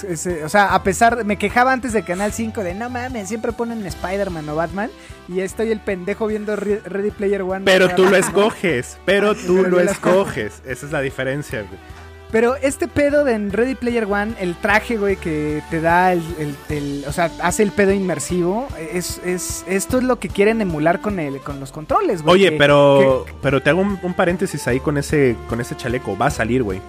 o 0.44 0.50
sea, 0.50 0.74
a 0.76 0.84
pesar, 0.84 1.24
me 1.26 1.38
quejaba 1.38 1.72
antes 1.72 1.94
de 1.94 2.04
Canal 2.04 2.34
5 2.34 2.64
de 2.64 2.74
no 2.74 2.90
mames, 2.90 3.30
siempre 3.30 3.52
ponen 3.54 3.86
Spider-Man 3.86 4.50
o 4.50 4.56
Batman. 4.56 4.90
Y 5.30 5.40
estoy 5.40 5.72
el 5.72 5.80
pendejo 5.80 6.28
viendo 6.28 6.58
Re- 6.58 6.82
Ready 6.84 7.12
Player 7.14 7.42
One. 7.44 7.62
Pero 7.66 7.90
tú 7.96 8.04
lo 8.06 8.16
escoges, 8.18 8.98
pero 9.06 9.34
tú 9.48 9.58
Pero 9.64 9.70
lo 9.70 9.80
escoges. 9.80 10.62
Esa 10.66 10.86
es 10.86 10.92
la 10.92 11.02
diferencia, 11.02 11.60
güey. 11.62 11.80
Pero 12.32 12.56
este 12.56 12.88
pedo 12.88 13.24
de 13.26 13.34
en 13.34 13.52
Ready 13.52 13.76
Player 13.76 14.06
One, 14.06 14.34
el 14.40 14.56
traje, 14.56 14.98
güey, 14.98 15.18
que 15.18 15.62
te 15.70 15.80
da 15.82 16.14
el, 16.14 16.24
el- 16.40 16.56
el- 16.76 17.06
o 17.08 17.12
sea, 17.14 17.30
hace 17.44 17.62
el 17.62 17.72
pedo 17.72 17.92
inmersivo, 17.92 18.68
es, 18.92 19.22
es, 19.24 19.64
esto 19.68 20.00
es 20.00 20.04
lo 20.04 20.18
que 20.18 20.30
quieren 20.30 20.60
emular 20.60 21.00
con 21.00 21.20
el, 21.20 21.40
con 21.42 21.60
los 21.60 21.72
controles, 21.72 22.24
güey. 22.24 22.34
Oye, 22.34 22.50
que- 22.50 22.58
pero, 22.58 23.26
pero 23.44 23.62
te 23.62 23.70
hago 23.70 23.82
un, 23.82 24.00
un 24.02 24.14
paréntesis 24.16 24.68
ahí 24.68 24.80
con 24.80 24.98
ese, 24.98 25.36
con 25.48 25.62
ese 25.62 25.78
chaleco. 25.78 26.18
Va 26.18 26.26
a 26.26 26.32
salir, 26.32 26.64
güey. 26.64 26.82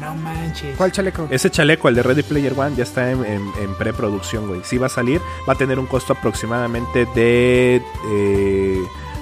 No 0.00 0.14
manches. 0.14 0.76
¿Cuál 0.76 0.92
chaleco? 0.92 1.26
Ese 1.28 1.50
chaleco, 1.50 1.88
el 1.88 1.96
de 1.96 2.04
Ready 2.04 2.22
Player 2.22 2.54
One, 2.56 2.76
ya 2.76 2.84
está 2.84 3.10
en, 3.10 3.24
en- 3.24 3.50
en 3.60 3.74
preproducción, 3.78 4.46
güey. 4.46 4.60
Sí 4.62 4.78
va 4.78 4.86
a 4.86 4.90
salir, 4.90 5.20
va 5.48 5.54
a 5.54 5.56
tener 5.56 5.80
un 5.80 5.86
costo 5.86 6.12
aproximadamente 6.12 7.04
de 7.16 7.82
eh, 8.12 8.78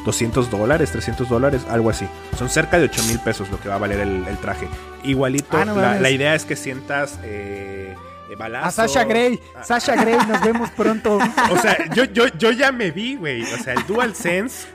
200 0.06 0.50
dólares, 0.50 0.92
300 0.92 1.28
dólares, 1.28 1.66
algo 1.68 1.90
así. 1.90 2.06
Son 2.38 2.48
cerca 2.48 2.78
de 2.78 2.84
8 2.84 3.02
mil 3.08 3.18
pesos 3.18 3.50
lo 3.50 3.60
que 3.60 3.68
va 3.68 3.74
a 3.74 3.78
valer 3.78 4.00
el, 4.00 4.24
el 4.26 4.38
traje. 4.38 4.68
Igualito, 5.02 5.56
Ah, 5.56 5.64
no 5.64 5.74
la, 5.74 6.10
idea 6.10 6.34
es 6.34 6.44
que 6.44 6.54
sientas 6.56 7.18
eh, 7.24 7.94
eh, 8.30 8.36
balazos. 8.36 8.78
A 8.78 8.88
Sasha 8.88 9.04
Grey. 9.04 9.40
Ah, 9.54 9.64
Sasha 9.64 9.96
Grey, 9.96 10.16
nos 10.28 10.40
vemos 10.42 10.70
pronto. 10.70 11.18
O 11.50 11.58
sea, 11.58 11.76
yo, 11.92 12.04
yo, 12.04 12.28
yo 12.38 12.52
ya 12.52 12.70
me 12.72 12.90
vi, 12.92 13.16
güey. 13.16 13.42
O 13.42 13.58
sea, 13.58 13.74
el 13.74 13.84
DualSense, 13.86 14.68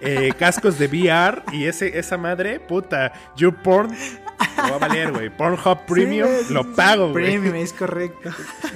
eh, 0.00 0.32
cascos 0.38 0.78
de 0.78 0.86
VR 0.86 1.42
y 1.52 1.64
ese, 1.64 1.98
esa 1.98 2.16
madre, 2.16 2.60
puta, 2.60 3.12
YouPorn, 3.36 3.90
lo 4.56 4.70
va 4.70 4.76
a 4.76 4.88
valer, 4.88 5.12
güey. 5.12 5.30
Pornhub 5.30 5.78
Premium, 5.86 6.28
sí, 6.46 6.52
lo 6.54 6.64
pago, 6.74 7.10
güey. 7.10 7.24
Premium, 7.24 7.54
es 7.56 7.72
correcto. 7.72 8.30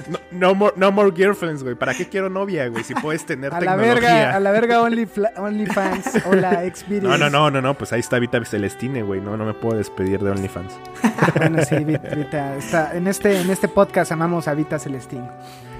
No, 0.09 0.19
no 0.31 0.55
more, 0.55 0.73
no 0.77 0.91
more 0.91 1.11
girlfriends, 1.15 1.63
güey. 1.63 1.75
¿Para 1.75 1.93
qué 1.93 2.07
quiero 2.07 2.29
novia, 2.29 2.67
güey? 2.67 2.83
Si 2.83 2.93
puedes 2.95 3.25
tener 3.25 3.53
A 3.53 3.59
la 3.61 3.75
tecnología. 3.75 3.93
verga, 3.93 4.35
a 4.35 4.39
la 4.39 4.51
verga 4.51 4.81
Only 4.81 5.05
Fla- 5.05 5.33
OnlyFans. 5.37 6.25
Hola, 6.25 6.61
Xvideos. 6.73 7.03
No, 7.03 7.17
no, 7.17 7.29
no, 7.29 7.51
no, 7.51 7.61
no, 7.61 7.73
pues 7.77 7.93
ahí 7.93 7.99
está 7.99 8.19
Vita 8.19 8.43
Celestine, 8.45 9.03
güey. 9.03 9.21
No, 9.21 9.37
no 9.37 9.45
me 9.45 9.53
puedo 9.53 9.77
despedir 9.77 10.19
de 10.19 10.31
OnlyFans. 10.31 10.73
Bueno, 11.37 11.63
sí, 11.63 11.75
Vit- 11.75 12.15
Vita, 12.15 12.55
está, 12.55 12.95
en, 12.95 13.07
este, 13.07 13.41
en 13.41 13.49
este 13.51 13.67
podcast 13.67 14.11
amamos 14.11 14.47
a 14.47 14.53
Vita 14.55 14.79
Celestín. 14.79 15.23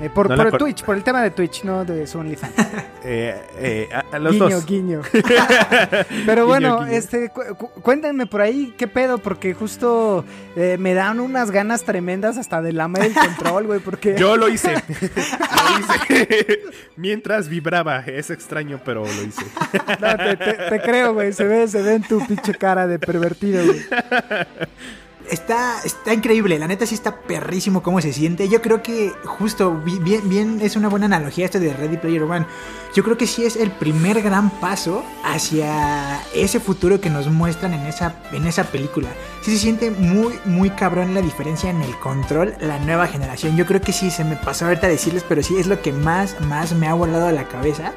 Eh, 0.01 0.09
por 0.09 0.29
No 0.29 0.35
por 0.35 0.45
la 0.45 0.51
el 0.51 0.57
Twitch, 0.57 0.83
por 0.83 0.95
el 0.95 1.03
tema 1.03 1.21
de 1.21 1.29
Twitch, 1.31 1.63
no 1.63 1.85
de 1.85 2.07
su 2.07 2.17
OnlyFans. 2.19 2.53
Eh, 3.03 3.35
eh, 3.57 3.89
a, 3.93 4.15
a 4.15 4.19
los 4.19 4.33
guiño, 4.33 4.49
dos. 4.49 4.65
guiño. 4.65 5.01
Pero 6.25 6.45
bueno, 6.47 6.77
Guiño, 6.79 6.85
guiño. 6.87 6.97
este, 6.97 7.29
cu- 7.29 7.55
cu- 7.57 7.69
cuéntenme 7.81 8.25
por 8.25 8.41
ahí 8.41 8.73
qué 8.77 8.87
pedo, 8.87 9.17
porque 9.19 9.53
justo 9.53 10.25
eh, 10.55 10.77
me 10.79 10.93
dan 10.93 11.19
unas 11.19 11.51
ganas 11.51 11.83
tremendas 11.83 12.37
hasta 12.37 12.61
de 12.61 12.73
lamer 12.73 13.03
el 13.05 13.13
control, 13.13 13.67
güey, 13.67 13.79
porque... 13.79 14.15
Yo 14.19 14.37
lo 14.37 14.49
hice. 14.49 14.73
lo 14.89 15.79
hice. 15.79 16.59
Mientras 16.95 17.47
vibraba. 17.47 17.99
Es 18.05 18.29
extraño, 18.29 18.79
pero 18.83 19.03
lo 19.05 19.23
hice. 19.23 19.45
No, 19.99 20.17
te, 20.17 20.37
te- 20.37 20.53
te 20.69 20.81
creo, 20.81 21.13
güey, 21.13 21.33
se 21.33 21.43
ve, 21.45 21.67
se 21.67 21.81
ve 21.81 21.95
en 21.95 22.03
tu 22.03 22.25
pinche 22.25 22.53
cara 22.55 22.87
de 22.87 22.97
pervertido, 22.99 23.63
güey. 23.65 23.79
Está, 25.31 25.79
está 25.85 26.13
increíble, 26.13 26.59
la 26.59 26.67
neta 26.67 26.85
sí 26.85 26.93
está 26.93 27.15
perrísimo 27.21 27.81
cómo 27.81 28.01
se 28.01 28.11
siente. 28.11 28.49
Yo 28.49 28.61
creo 28.61 28.83
que 28.83 29.13
justo, 29.23 29.73
bi- 29.83 29.97
bien, 29.99 30.27
bien 30.29 30.59
es 30.61 30.75
una 30.75 30.89
buena 30.89 31.05
analogía 31.05 31.45
esto 31.45 31.57
de 31.57 31.71
Ready 31.71 31.95
Player 31.95 32.23
One. 32.23 32.45
Yo 32.93 33.01
creo 33.01 33.17
que 33.17 33.25
sí 33.25 33.45
es 33.45 33.55
el 33.55 33.71
primer 33.71 34.21
gran 34.21 34.49
paso 34.59 35.05
hacia 35.23 36.21
ese 36.35 36.59
futuro 36.59 36.99
que 36.99 37.09
nos 37.09 37.27
muestran 37.27 37.73
en 37.73 37.85
esa, 37.87 38.15
en 38.33 38.45
esa 38.45 38.65
película. 38.65 39.07
Sí 39.41 39.51
se 39.51 39.59
siente 39.59 39.89
muy, 39.89 40.33
muy 40.43 40.69
cabrón 40.71 41.13
la 41.13 41.21
diferencia 41.21 41.69
en 41.69 41.81
el 41.81 41.97
control, 41.99 42.53
la 42.59 42.79
nueva 42.79 43.07
generación. 43.07 43.55
Yo 43.55 43.65
creo 43.65 43.79
que 43.79 43.93
sí, 43.93 44.11
se 44.11 44.25
me 44.25 44.35
pasó 44.35 44.65
ahorita 44.65 44.89
decirles, 44.89 45.23
pero 45.27 45.41
sí 45.43 45.55
es 45.57 45.65
lo 45.65 45.81
que 45.81 45.93
más, 45.93 46.41
más 46.41 46.73
me 46.73 46.87
ha 46.87 46.93
volado 46.93 47.27
a 47.27 47.31
la 47.31 47.47
cabeza. 47.47 47.93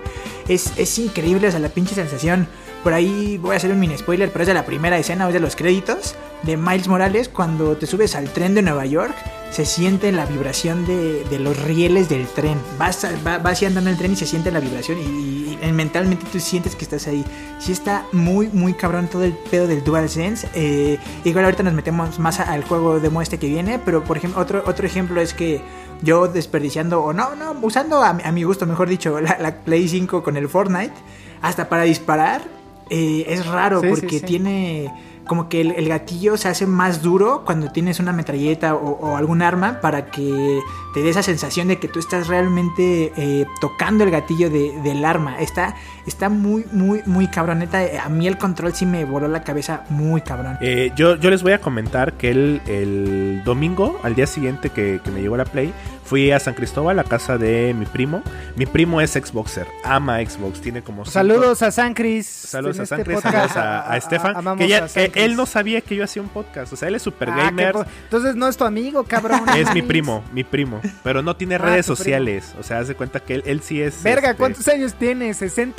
Es, 0.46 0.72
es 0.76 0.96
increíble, 1.00 1.48
o 1.48 1.50
sea, 1.50 1.58
la 1.58 1.68
pinche 1.70 1.96
sensación. 1.96 2.46
Por 2.84 2.92
ahí 2.92 3.38
voy 3.38 3.54
a 3.54 3.56
hacer 3.56 3.72
un 3.72 3.80
mini 3.80 3.96
spoiler, 3.98 4.30
pero 4.30 4.42
es 4.42 4.46
de 4.48 4.54
la 4.54 4.64
primera 4.66 4.96
escena, 4.98 5.26
es 5.26 5.32
de 5.34 5.40
los 5.40 5.56
créditos 5.56 6.14
de 6.42 6.56
Miles 6.58 6.86
Morales. 6.86 7.28
Cuando 7.30 7.76
te 7.78 7.86
subes 7.86 8.14
al 8.14 8.28
tren 8.30 8.54
de 8.54 8.60
Nueva 8.62 8.84
York, 8.84 9.14
se 9.50 9.64
siente 9.64 10.12
la 10.12 10.26
vibración 10.26 10.84
de, 10.86 11.24
de 11.24 11.38
los 11.38 11.56
rieles 11.62 12.10
del 12.10 12.26
tren. 12.26 12.58
Vas, 12.78 13.06
va- 13.26 13.38
vas 13.38 13.62
andando 13.62 13.88
en 13.88 13.94
el 13.94 13.98
tren 13.98 14.12
y 14.12 14.16
se 14.16 14.26
siente 14.26 14.50
la 14.50 14.60
vibración, 14.60 14.98
y, 14.98 15.58
mentalmente 15.72 16.26
tú 16.30 16.38
sientes 16.40 16.76
que 16.76 16.84
estás 16.84 17.06
ahí. 17.06 17.24
Sí, 17.58 17.72
está 17.72 18.04
muy, 18.12 18.48
muy 18.48 18.74
cabrón 18.74 19.08
todo 19.08 19.24
el 19.24 19.32
pedo 19.32 19.66
del 19.66 19.82
DualSense. 19.82 20.46
Eh, 20.54 20.98
igual 21.24 21.46
ahorita 21.46 21.62
nos 21.62 21.72
metemos 21.72 22.18
más 22.18 22.38
al 22.38 22.64
juego 22.64 23.00
de 23.00 23.10
este 23.22 23.38
que 23.38 23.46
viene, 23.48 23.78
pero 23.78 24.04
por 24.04 24.18
ejemplo, 24.18 24.42
otro, 24.42 24.62
otro 24.66 24.86
ejemplo 24.86 25.22
es 25.22 25.32
que 25.32 25.62
yo 26.02 26.28
desperdiciando, 26.28 27.02
o 27.02 27.14
no, 27.14 27.34
no, 27.34 27.56
usando 27.62 28.02
a, 28.02 28.12
mi- 28.12 28.22
a 28.24 28.30
mi 28.30 28.42
gusto, 28.42 28.66
mejor 28.66 28.90
dicho, 28.90 29.20
la, 29.22 29.38
la 29.40 29.54
Play 29.64 29.88
5 29.88 30.22
con 30.22 30.36
el 30.36 30.50
Fortnite, 30.50 30.92
hasta 31.40 31.70
para 31.70 31.84
disparar, 31.84 32.42
eh, 32.90 33.24
es 33.28 33.46
raro 33.46 33.80
Sí, 33.80 33.86
porque 33.88 34.18
sí. 34.20 34.24
tiene 34.26 34.92
como 35.26 35.48
que 35.48 35.62
el, 35.62 35.70
el 35.70 35.88
gatillo 35.88 36.36
se 36.36 36.48
hace 36.48 36.66
más 36.66 37.00
duro 37.00 37.44
cuando 37.46 37.72
tienes 37.72 37.98
una 37.98 38.12
metralleta 38.12 38.74
o, 38.74 38.90
o 39.00 39.16
algún 39.16 39.40
arma 39.40 39.80
para 39.80 40.10
que 40.10 40.60
te 40.92 41.00
dé 41.02 41.08
esa 41.08 41.22
sensación 41.22 41.68
de 41.68 41.78
que 41.78 41.88
tú 41.88 41.98
estás 41.98 42.28
realmente 42.28 43.10
eh, 43.16 43.46
tocando 43.58 44.04
el 44.04 44.10
gatillo 44.10 44.50
de- 44.50 44.78
del 44.82 45.02
arma. 45.02 45.38
Está, 45.40 45.76
está 46.06 46.28
muy, 46.28 46.66
muy, 46.72 47.00
muy 47.06 47.28
cabrón. 47.28 47.60
Neta, 47.60 47.82
eh, 47.82 47.98
a 47.98 48.10
mí 48.10 48.26
el 48.28 48.36
control 48.36 48.74
sí 48.74 48.84
me 48.84 49.06
voló 49.06 49.26
la 49.26 49.42
cabeza 49.44 49.84
muy 49.88 50.20
cabrón. 50.20 50.58
Eh, 50.60 50.92
yo, 50.94 51.16
yo 51.16 51.30
les 51.30 51.42
voy 51.42 51.52
a 51.52 51.58
comentar 51.58 52.12
que 52.18 52.30
el, 52.30 52.60
el 52.66 53.42
domingo, 53.46 53.98
al 54.02 54.14
día 54.14 54.26
siguiente 54.26 54.68
que, 54.68 55.00
que 55.02 55.10
me 55.10 55.22
llegó 55.22 55.38
la 55.38 55.46
Play, 55.46 55.72
fui 56.04 56.30
a 56.30 56.38
San 56.40 56.54
Cristóbal, 56.54 56.98
a 56.98 57.04
casa 57.04 57.38
de 57.38 57.74
mi 57.76 57.86
primo. 57.86 58.22
Mi 58.56 58.66
primo 58.66 59.00
es 59.00 59.12
Xboxer, 59.12 59.66
ama 59.82 60.18
Xbox, 60.20 60.60
tiene 60.60 60.82
como... 60.82 61.04
cinco- 61.04 61.12
Saludos 61.12 61.62
a 61.62 61.70
San 61.72 61.94
Cris. 61.94 62.26
Saludos 62.26 62.78
a 62.80 62.86
San 62.86 63.00
este 63.00 63.10
Cris, 63.12 63.22
saludos 63.22 63.56
a, 63.56 63.92
a 63.92 63.96
Estefan. 63.96 64.36
amamos 64.36 64.58
Que, 64.62 64.68
ya- 64.68 64.84
a 64.84 64.88
que 64.88 65.10
Cris. 65.10 65.24
él 65.24 65.36
no 65.36 65.46
sabía 65.46 65.80
que 65.80 65.96
yo 65.96 66.04
hacía 66.04 66.22
un 66.22 66.28
podcast. 66.28 66.72
O 66.72 66.76
sea, 66.76 66.88
él 66.88 66.94
es 66.94 67.02
super 67.02 67.30
Ah, 67.30 67.36
gamer. 67.46 67.72
po- 67.72 67.84
Entonces 68.04 68.36
no 68.36 68.46
es 68.48 68.56
tu 68.56 68.64
amigo, 68.64 69.02
cabrón. 69.04 69.40
es 69.56 69.72
mi 69.74 69.82
primo, 69.82 70.22
mi 70.32 70.44
primo. 70.44 70.80
Pero 71.02 71.22
no 71.22 71.34
tiene 71.36 71.56
Ah, 71.56 71.58
redes 71.58 71.86
tu 71.86 71.94
primo. 71.94 71.96
sociales. 71.96 72.54
O 72.60 72.62
sea, 72.62 72.78
haz 72.78 72.88
de 72.88 72.94
cuenta 72.94 73.20
que 73.20 73.34
él, 73.36 73.42
él 73.46 73.60
sí 73.62 73.80
es. 73.80 74.02
Verga, 74.02 74.28
este, 74.30 74.38
¿cuántos 74.38 74.68
años 74.68 74.94
tiene? 74.94 75.30
¿60? 75.30 75.74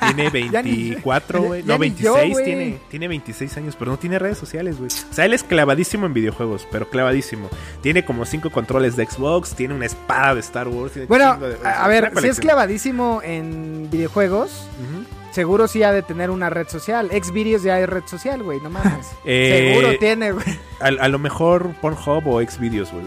Tiene 0.14 0.50
Ya 0.50 0.62
ni- 0.62 0.90
24, 0.90 1.42
güey. 1.42 1.62
No, 1.62 1.78
ni 1.78 1.94
yo, 1.94 2.14
26 2.14 2.32
güey. 2.32 2.44
tiene. 2.44 2.78
Tiene 2.90 3.08
26 3.08 3.56
años, 3.56 3.76
pero 3.78 3.90
no 3.92 3.98
tiene 3.98 4.18
redes 4.18 4.38
sociales, 4.38 4.78
güey. 4.78 4.90
O 5.10 5.14
sea, 5.14 5.24
él 5.24 5.32
es 5.34 5.42
clavadísimo 5.44 6.06
en 6.06 6.14
videojuegos, 6.14 6.66
pero 6.72 6.88
clavadísimo. 6.88 7.48
Tiene 7.82 8.04
como 8.04 8.24
cinco 8.24 8.50
controles 8.50 8.96
de 8.96 9.06
Xbox, 9.06 9.54
tiene 9.60 9.74
una 9.74 9.84
espada 9.84 10.34
de 10.36 10.40
Star 10.40 10.68
Wars. 10.68 10.92
tiene 10.94 11.06
Bueno, 11.06 11.36
de- 11.36 11.58
a, 11.68 11.86
ver, 11.86 12.12
si 12.18 12.28
es 12.28 12.40
clavadísimo 12.40 13.20
en 13.22 13.90
videojuegos, 13.90 14.66
Ujú. 14.80 15.04
Seguro 15.30 15.68
sí 15.68 15.82
ha 15.82 15.92
de 15.92 16.02
tener 16.02 16.30
una 16.30 16.50
red 16.50 16.68
social. 16.68 17.10
Xvideos 17.10 17.62
ya 17.62 17.76
hay 17.76 17.86
red 17.86 18.04
social, 18.06 18.42
güey, 18.42 18.60
no 18.60 18.70
mames. 18.70 19.10
Eh, 19.24 19.74
seguro 19.74 19.98
tiene, 19.98 20.32
güey. 20.32 20.46
A, 20.80 20.86
a 20.86 21.08
lo 21.08 21.18
mejor 21.18 21.74
Pornhub 21.80 22.26
o 22.26 22.40
Xvideos, 22.42 22.90
güey. 22.90 23.04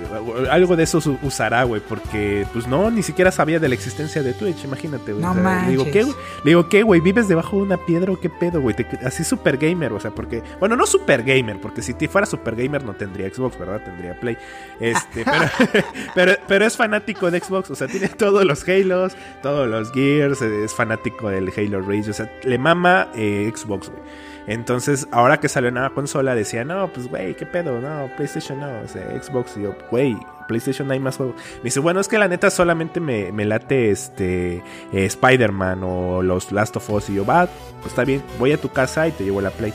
Algo 0.50 0.76
de 0.76 0.84
eso 0.84 1.02
usará, 1.24 1.64
güey. 1.64 1.82
Porque, 1.82 2.46
pues 2.54 2.68
no, 2.68 2.92
ni 2.92 3.04
siquiera 3.04 3.32
sabía 3.32 3.60
de 3.60 3.68
la 3.68 3.76
existencia 3.76 4.22
de 4.22 4.34
Twitch, 4.34 4.64
imagínate, 4.64 5.12
güey. 5.12 5.24
No 5.24 5.32
O 5.32 5.34
sea, 5.34 5.64
le 5.66 5.72
digo. 5.72 5.86
¿qué, 5.86 6.04
güey? 6.04 6.16
Le 6.44 6.52
digo, 6.52 6.70
¿qué, 6.70 6.84
güey? 6.84 7.02
¿Vives 7.02 7.28
debajo 7.28 7.58
de 7.58 7.64
una 7.64 7.78
piedra 7.78 8.12
o 8.12 8.20
qué 8.20 8.30
pedo, 8.30 8.62
güey? 8.62 8.76
Así 9.04 9.24
super 9.24 9.58
gamer, 9.58 9.92
o 9.92 10.00
sea, 10.00 10.12
porque. 10.12 10.44
Bueno, 10.60 10.76
no 10.76 10.86
super 10.86 11.24
gamer, 11.24 11.60
porque 11.60 11.82
si 11.82 11.94
te 11.94 12.08
fuera 12.08 12.26
super 12.26 12.56
gamer 12.56 12.84
no 12.84 12.94
tendría 12.94 13.30
Xbox, 13.34 13.58
¿verdad? 13.58 13.82
Tendría 13.84 14.20
Play. 14.20 14.38
Este, 14.80 15.26
pero, 15.26 15.84
pero, 16.16 16.34
pero 16.48 16.66
es 16.66 16.78
fanático 16.78 17.32
de 17.32 17.40
Xbox, 17.40 17.72
o 17.72 17.76
sea, 17.76 17.88
tiene 17.88 18.10
todos 18.10 18.46
los 18.46 18.68
Halos, 18.68 19.16
todos 19.42 19.68
los 19.68 19.92
Gears, 19.92 20.42
es 20.42 20.74
fanático 20.74 21.30
del 21.30 21.52
Halo 21.56 21.82
Reach, 21.82 22.13
o 22.14 22.16
sea, 22.16 22.32
le 22.44 22.58
mama 22.58 23.10
eh, 23.16 23.52
Xbox, 23.54 23.90
güey. 23.90 24.02
Entonces, 24.46 25.08
ahora 25.12 25.40
que 25.40 25.48
salió 25.48 25.70
una 25.70 25.90
nueva 25.90 26.36
decía, 26.36 26.66
no, 26.66 26.92
pues, 26.92 27.08
güey, 27.08 27.36
¿qué 27.36 27.46
pedo? 27.46 27.80
No, 27.80 28.10
PlayStation 28.18 28.60
no, 28.60 28.82
o 28.82 28.88
sea, 28.88 29.02
Xbox. 29.22 29.56
Y 29.58 29.64
yo, 29.64 29.76
güey, 29.90 30.18
PlayStation 30.48 30.92
hay 30.92 31.00
más 31.00 31.18
juegos. 31.18 31.36
Me 31.58 31.64
dice, 31.64 31.80
bueno, 31.80 32.00
es 32.02 32.08
que 32.08 32.18
la 32.18 32.28
neta 32.28 32.50
solamente 32.50 33.00
me, 33.00 33.32
me 33.32 33.46
late 33.46 33.90
este 33.90 34.56
eh, 34.92 35.06
Spider-Man 35.06 35.82
o 35.84 36.22
los 36.22 36.52
Last 36.52 36.76
of 36.76 36.90
Us. 36.90 37.10
Y 37.10 37.16
yo, 37.16 37.26
va, 37.26 37.48
pues 37.80 37.88
está 37.88 38.04
bien, 38.04 38.22
voy 38.38 38.52
a 38.52 38.58
tu 38.60 38.70
casa 38.70 39.08
y 39.08 39.12
te 39.12 39.24
llevo 39.24 39.42
la 39.42 39.52
Play. 39.52 39.74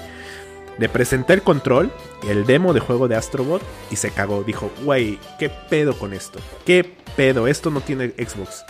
Le 0.78 0.88
presenté 0.88 1.32
el 1.32 1.42
control, 1.42 1.90
el 2.28 2.46
demo 2.46 2.72
de 2.72 2.80
juego 2.80 3.08
de 3.08 3.16
Astrobot 3.16 3.62
y 3.90 3.96
se 3.96 4.10
cagó. 4.10 4.44
Dijo, 4.44 4.70
güey, 4.84 5.18
¿qué 5.38 5.50
pedo 5.50 5.98
con 5.98 6.12
esto? 6.12 6.38
¿Qué 6.64 6.94
pedo? 7.16 7.48
Esto 7.48 7.70
no 7.70 7.80
tiene 7.80 8.10
Xbox. 8.10 8.64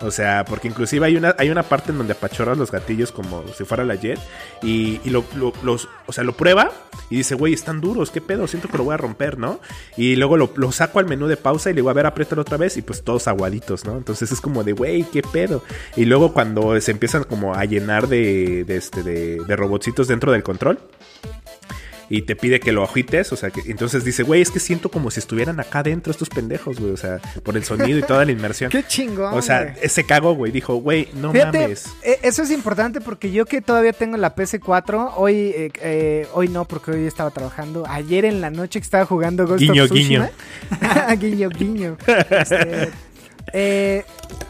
O 0.00 0.10
sea, 0.10 0.44
porque 0.44 0.68
inclusive 0.68 1.06
hay 1.06 1.16
una, 1.16 1.34
hay 1.38 1.50
una 1.50 1.62
parte 1.62 1.92
en 1.92 1.98
donde 1.98 2.12
apachorras 2.12 2.58
los 2.58 2.70
gatillos 2.70 3.10
como 3.12 3.44
si 3.56 3.64
fuera 3.64 3.84
la 3.84 3.94
Jet. 3.94 4.18
Y, 4.62 5.00
y 5.04 5.10
lo, 5.10 5.24
lo- 5.36 5.52
los, 5.62 5.88
o 6.06 6.12
sea, 6.12 6.24
lo 6.24 6.32
prueba 6.36 6.70
y 7.10 7.16
dice, 7.18 7.34
güey, 7.36 7.54
están 7.54 7.80
duros, 7.80 8.10
qué 8.10 8.20
pedo, 8.20 8.46
siento 8.46 8.68
que 8.68 8.76
lo 8.76 8.84
voy 8.84 8.94
a 8.94 8.96
romper, 8.98 9.38
¿no? 9.38 9.60
Y 9.96 10.16
luego 10.16 10.36
lo, 10.36 10.50
lo 10.56 10.72
saco 10.72 10.98
al 10.98 11.06
menú 11.06 11.26
de 11.26 11.36
pausa 11.36 11.70
y 11.70 11.72
le 11.72 11.76
digo, 11.80 11.90
a 11.90 11.94
ver, 11.94 12.06
apriétalo 12.06 12.42
otra 12.42 12.56
vez. 12.56 12.76
Y 12.76 12.82
pues 12.82 13.02
todos 13.02 13.28
aguaditos, 13.28 13.84
¿no? 13.84 13.96
Entonces 13.96 14.30
es 14.32 14.40
como 14.40 14.64
de, 14.64 14.72
güey, 14.72 15.04
qué 15.04 15.22
pedo. 15.22 15.62
Y 15.96 16.04
luego 16.04 16.32
cuando 16.32 16.78
se 16.80 16.90
empiezan 16.90 17.24
como 17.24 17.54
a 17.54 17.64
llenar 17.64 18.08
de, 18.08 18.64
de, 18.64 18.76
este, 18.76 19.02
de, 19.02 19.36
de 19.44 19.56
robotcitos 19.56 20.08
dentro 20.08 20.32
del 20.32 20.42
control 20.42 20.78
y 22.16 22.22
te 22.22 22.36
pide 22.36 22.60
que 22.60 22.70
lo 22.70 22.84
agites, 22.84 23.32
o 23.32 23.36
sea, 23.36 23.50
que 23.50 23.62
entonces 23.66 24.04
dice, 24.04 24.22
güey, 24.22 24.40
es 24.40 24.50
que 24.52 24.60
siento 24.60 24.88
como 24.88 25.10
si 25.10 25.18
estuvieran 25.18 25.58
acá 25.58 25.82
dentro 25.82 26.12
estos 26.12 26.28
pendejos, 26.28 26.78
güey, 26.78 26.92
o 26.92 26.96
sea, 26.96 27.20
por 27.42 27.56
el 27.56 27.64
sonido 27.64 27.98
y 27.98 28.02
toda 28.02 28.24
la 28.24 28.30
inmersión. 28.30 28.70
Qué 28.72 28.84
chingón. 28.86 29.34
O 29.34 29.42
sea, 29.42 29.64
güey. 29.64 29.74
ese 29.82 30.04
cago, 30.04 30.34
güey, 30.34 30.52
dijo, 30.52 30.76
güey, 30.76 31.08
no 31.14 31.32
Fíjate, 31.32 31.58
mames. 31.58 31.86
eh, 32.04 32.20
eso 32.22 32.42
es 32.42 32.52
importante 32.52 33.00
porque 33.00 33.32
yo 33.32 33.46
que 33.46 33.60
todavía 33.60 33.92
tengo 33.92 34.16
la 34.16 34.36
PS4, 34.36 35.14
hoy 35.16 35.34
eh, 35.34 35.72
eh, 35.82 36.28
hoy 36.34 36.48
no 36.48 36.64
porque 36.66 36.92
hoy 36.92 37.06
estaba 37.06 37.30
trabajando. 37.30 37.84
Ayer 37.88 38.24
en 38.24 38.40
la 38.40 38.50
noche 38.50 38.78
que 38.78 38.84
estaba 38.84 39.06
jugando 39.06 39.46
Ghost 39.46 39.60
Guiño, 39.60 39.84
of 39.84 39.90
Tsushima. 39.90 40.30
guiño. 41.18 41.18
guiño, 41.18 41.48
guiño. 41.48 41.96
Este, 42.30 42.90
eh, 43.52 44.04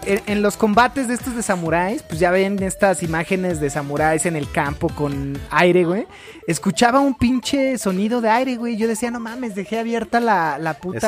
en, 0.06 0.20
en 0.26 0.42
los 0.42 0.56
combates 0.56 1.08
de 1.08 1.14
estos 1.14 1.34
de 1.36 1.42
samuráis, 1.42 2.02
pues 2.02 2.18
ya 2.20 2.30
ven 2.30 2.62
estas 2.62 3.02
imágenes 3.02 3.60
de 3.60 3.70
samuráis 3.70 4.26
en 4.26 4.36
el 4.36 4.50
campo 4.50 4.88
con 4.88 5.38
aire, 5.50 5.84
güey. 5.84 6.06
Escuchaba 6.46 7.00
un 7.00 7.14
pinche 7.14 7.78
sonido 7.78 8.20
de 8.20 8.28
aire, 8.28 8.56
güey. 8.56 8.76
Yo 8.76 8.86
decía, 8.86 9.10
no 9.10 9.18
mames, 9.18 9.54
dejé 9.54 9.78
abierta 9.78 10.20
la, 10.20 10.58
la 10.58 10.74
puta 10.74 11.00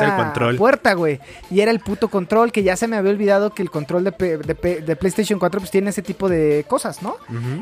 puerta, 0.57 0.93
güey. 0.93 1.19
Y 1.51 1.59
era 1.61 1.69
el 1.69 1.79
puto 1.79 2.07
control, 2.09 2.51
que 2.51 2.63
ya 2.63 2.75
se 2.75 2.87
me 2.87 2.95
había 2.97 3.11
olvidado 3.11 3.53
que 3.53 3.61
el 3.61 3.69
control 3.69 4.03
de, 4.03 4.11
P- 4.13 4.37
de 4.39 4.55
P- 4.55 4.81
de 4.81 4.95
PlayStation 4.95 5.37
4 5.37 5.59
pues 5.59 5.69
tiene 5.69 5.91
ese 5.91 6.01
tipo 6.01 6.27
de 6.27 6.65
cosas, 6.67 7.03
¿no? 7.03 7.17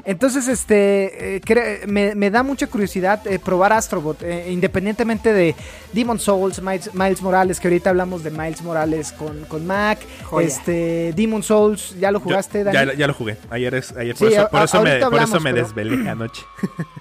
Entonces, 0.05 0.47
este, 0.47 1.35
eh, 1.37 1.81
me, 1.87 2.15
me 2.15 2.31
da 2.31 2.43
mucha 2.43 2.67
curiosidad 2.67 3.25
eh, 3.27 3.39
probar 3.39 3.73
Astrobot, 3.73 4.21
eh, 4.23 4.49
independientemente 4.51 5.33
de 5.33 5.53
Demon 5.91 6.17
Souls, 6.19 6.61
Miles, 6.61 6.93
Miles 6.93 7.21
Morales, 7.21 7.59
que 7.59 7.67
ahorita 7.67 7.89
hablamos 7.89 8.23
de 8.23 8.31
Miles 8.31 8.61
Morales 8.61 9.11
con, 9.11 9.43
con 9.45 9.67
Mac, 9.67 9.99
Joya. 10.23 10.47
este, 10.47 11.04
Demon 11.13 11.43
Souls, 11.43 11.95
¿ya 11.99 12.11
lo 12.11 12.19
jugaste, 12.19 12.59
Yo- 12.59 12.63
Dani? 12.65 12.91
ya, 12.91 12.93
ya 12.93 13.07
lo 13.07 13.13
jugué. 13.13 13.37
Ayer 13.49 13.75
es, 13.75 13.91
ayer, 13.91 14.15
por 14.15 14.27
Sí, 14.29 14.33
eso, 14.35 14.47
por 14.49 14.63
eso 14.63 14.81
me, 14.81 14.99
por 14.99 15.21
eso 15.21 15.39
me 15.39 15.51
pero- 15.53 15.65
desvelé 15.65 16.09
anoche. 16.09 16.41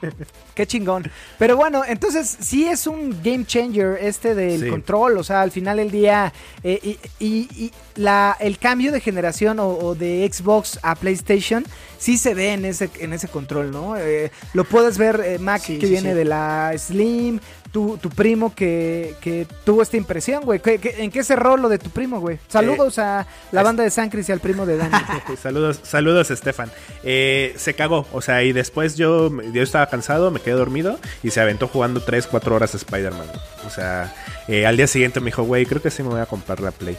Qué 0.55 0.67
chingón. 0.67 1.11
Pero 1.39 1.57
bueno, 1.57 1.83
entonces 1.87 2.37
sí 2.41 2.67
es 2.67 2.87
un 2.87 3.11
game 3.23 3.45
changer 3.45 3.99
este 4.01 4.35
del 4.35 4.61
Sí. 4.63 4.69
control. 4.69 5.19
O 5.19 5.25
sea, 5.25 5.43
al 5.43 5.51
final 5.51 5.79
del 5.79 5.91
día, 5.91 6.33
eh, 6.63 6.79
y, 6.83 6.99
y- 7.19 7.49
y 7.65 7.73
la, 7.97 8.37
el 8.41 8.59
cambio 8.59 8.93
de 8.93 9.01
generación 9.01 9.59
o, 9.59 9.69
o 9.69 9.95
de 9.95 10.29
Xbox 10.33 10.79
a 10.83 10.95
PlayStation 10.95 11.65
sí 12.05 12.19
se 12.19 12.35
ve 12.35 12.53
en 12.53 12.67
ese, 12.67 12.91
en 13.01 13.13
ese 13.15 13.29
control, 13.29 13.71
¿no? 13.71 13.97
Eh, 13.97 14.31
lo 14.53 14.65
puedes 14.65 14.99
ver, 14.99 15.23
eh, 15.25 15.39
Mac, 15.39 15.63
Sí, 15.65 15.79
que 15.79 15.87
sí, 15.87 15.93
viene 15.93 16.11
sí. 16.11 16.17
de 16.17 16.25
la 16.27 16.73
Slim. 16.77 17.41
Tu, 17.73 17.97
tu 17.99 18.09
primo 18.09 18.55
que, 18.55 19.17
que 19.21 19.49
tuvo 19.65 19.83
esta 19.83 19.97
impresión, 19.97 20.45
güey. 20.45 20.61
¿Qué- 20.61 20.79
qué- 20.79 21.03
¿En 21.03 21.11
qué 21.11 21.25
cerró 21.25 21.57
lo 21.57 21.69
de 21.69 21.79
tu 21.79 21.91
primo, 21.91 22.21
güey? 22.21 22.39
Saludos 22.47 23.01
a 23.01 23.27
la 23.51 23.61
es- 23.63 23.65
banda 23.65 23.83
de 23.83 23.91
San 23.91 24.11
Cris 24.11 24.29
y 24.29 24.33
al 24.33 24.39
primo 24.39 24.65
de 24.65 24.77
Dani. 24.77 24.95
saludos, 25.43 25.81
saludos, 25.83 26.31
Estefan. 26.31 26.71
Eh, 27.03 27.53
se 27.57 27.75
cagó, 27.75 28.07
o 28.13 28.21
sea, 28.23 28.45
y 28.45 28.53
después 28.53 28.95
yo, 28.97 29.29
yo 29.53 29.61
estaba 29.63 29.89
cansado, 29.89 30.31
me 30.31 30.39
quedé 30.39 30.55
dormido 30.55 31.01
y 31.25 31.31
se 31.33 31.41
aventó 31.41 31.67
jugando 31.67 32.01
3, 32.01 32.29
4 32.29 32.55
horas 32.55 32.75
a 32.75 32.77
Spider-Man. 32.77 33.27
O 33.67 33.71
sea, 33.71 34.15
eh, 34.47 34.67
al 34.67 34.77
día 34.77 34.87
siguiente 34.87 35.19
me 35.19 35.27
dijo, 35.27 35.43
güey, 35.43 35.67
creo 35.67 35.83
que 35.83 35.91
sí 35.91 36.05
me 36.05 36.11
voy 36.11 36.21
a 36.21 36.27
comprar 36.27 36.61
la 36.61 36.71
Play. 36.71 36.97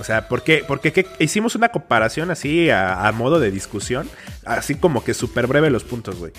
O 0.00 0.04
sea, 0.04 0.26
porque, 0.28 0.64
porque 0.66 0.92
¿qué? 0.92 1.06
hicimos 1.18 1.54
una 1.54 1.68
comparación 1.68 2.30
así 2.30 2.70
a, 2.70 3.06
a 3.06 3.12
modo 3.12 3.38
de 3.38 3.50
discusión, 3.50 4.08
así 4.44 4.74
como 4.74 5.04
que 5.04 5.14
súper 5.14 5.46
breve 5.46 5.70
los 5.70 5.84
puntos, 5.84 6.16
güey. 6.16 6.32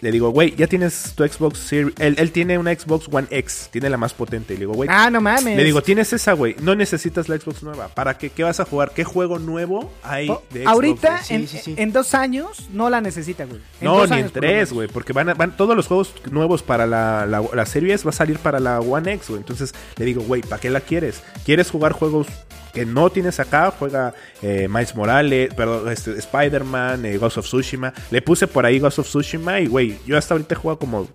Le 0.00 0.12
digo, 0.12 0.30
güey, 0.30 0.54
ya 0.54 0.68
tienes 0.68 1.14
tu 1.16 1.26
Xbox 1.26 1.58
Series. 1.58 1.92
Él, 1.98 2.14
él 2.18 2.30
tiene 2.30 2.56
una 2.56 2.72
Xbox 2.72 3.08
One 3.10 3.26
X, 3.30 3.68
tiene 3.72 3.90
la 3.90 3.96
más 3.96 4.14
potente. 4.14 4.54
Y 4.54 4.56
le 4.56 4.60
digo, 4.60 4.74
güey, 4.74 4.88
ah, 4.92 5.10
no 5.10 5.20
mames. 5.20 5.56
le 5.56 5.64
digo, 5.64 5.82
tienes 5.82 6.12
esa, 6.12 6.34
güey. 6.34 6.54
No 6.60 6.76
necesitas 6.76 7.28
la 7.28 7.36
Xbox 7.36 7.64
nueva. 7.64 7.88
¿Para 7.88 8.16
qué? 8.16 8.30
¿Qué 8.30 8.44
vas 8.44 8.60
a 8.60 8.64
jugar? 8.64 8.92
¿Qué 8.94 9.02
juego 9.02 9.40
nuevo 9.40 9.92
hay 10.04 10.28
de 10.28 10.60
Xbox? 10.62 10.66
Ahorita? 10.68 11.22
Sí, 11.24 11.34
en, 11.34 11.48
sí, 11.48 11.58
sí. 11.64 11.74
en 11.76 11.90
dos 11.92 12.14
años, 12.14 12.68
no 12.72 12.90
la 12.90 13.00
necesita, 13.00 13.44
güey. 13.44 13.60
En 13.80 13.86
No, 13.86 13.96
dos 13.98 14.10
ni 14.10 14.18
en 14.18 14.22
años, 14.22 14.32
tres, 14.32 14.72
güey. 14.72 14.86
Porque 14.86 15.12
van, 15.12 15.30
a- 15.30 15.34
van 15.34 15.56
todos 15.56 15.74
los 15.74 15.88
juegos 15.88 16.14
nuevos 16.30 16.62
para 16.62 16.86
la, 16.86 17.26
la, 17.26 17.42
la 17.52 17.66
Series 17.66 18.06
va 18.06 18.10
a 18.10 18.12
salir 18.12 18.38
para 18.38 18.60
la 18.60 18.78
One 18.78 19.14
X, 19.14 19.30
güey. 19.30 19.40
Entonces 19.40 19.74
le 19.96 20.04
digo, 20.04 20.22
güey, 20.22 20.42
¿para 20.42 20.60
qué 20.60 20.70
la 20.70 20.80
quieres? 20.80 21.24
¿Quieres 21.44 21.72
jugar 21.72 21.90
juegos 21.90 22.28
que 22.72 22.84
no 22.86 23.10
tienes 23.10 23.40
acá? 23.40 23.72
Juega 23.78 24.14
eh, 24.42 24.68
Miles 24.68 24.94
Morales, 24.94 25.52
perdón, 25.54 25.90
este, 25.90 26.12
Spider-Man, 26.18 27.04
eh, 27.06 27.18
Ghost 27.18 27.38
of 27.38 27.46
Tsushima. 27.46 27.92
Le 28.10 28.22
puse 28.22 28.46
por 28.46 28.64
ahí 28.66 28.78
Ghost 28.78 28.98
of 29.00 29.06
Tsushima 29.08 29.60
y, 29.60 29.66
güey, 29.66 29.98
yo 30.06 30.16
hasta 30.18 30.34
ahorita 30.34 30.54
he 30.54 30.58
jugado 30.58 30.78
como 30.78 31.08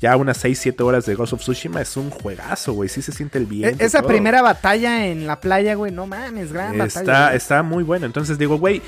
ya 0.00 0.16
unas 0.16 0.36
6, 0.38 0.58
7 0.58 0.82
horas 0.82 1.06
de 1.06 1.14
Ghost 1.14 1.32
of 1.34 1.40
Tsushima. 1.40 1.80
Es 1.80 1.96
un 1.96 2.10
juegazo, 2.10 2.72
güey. 2.74 2.88
Sí 2.88 3.02
se 3.02 3.12
siente 3.12 3.38
el 3.38 3.44
E- 3.44 3.46
bien. 3.46 3.76
Esa 3.78 4.02
primera 4.02 4.42
batalla 4.42 5.06
en 5.06 5.26
la 5.26 5.40
playa, 5.40 5.74
güey, 5.74 5.92
no 5.92 6.06
mames, 6.06 6.52
gran 6.52 6.80
Está, 6.80 7.00
batalla. 7.00 7.24
güey. 7.26 7.36
está 7.36 7.62
muy 7.62 7.82
bueno. 7.84 8.06
Entonces 8.06 8.36
digo, 8.38 8.58
güey, 8.58 8.82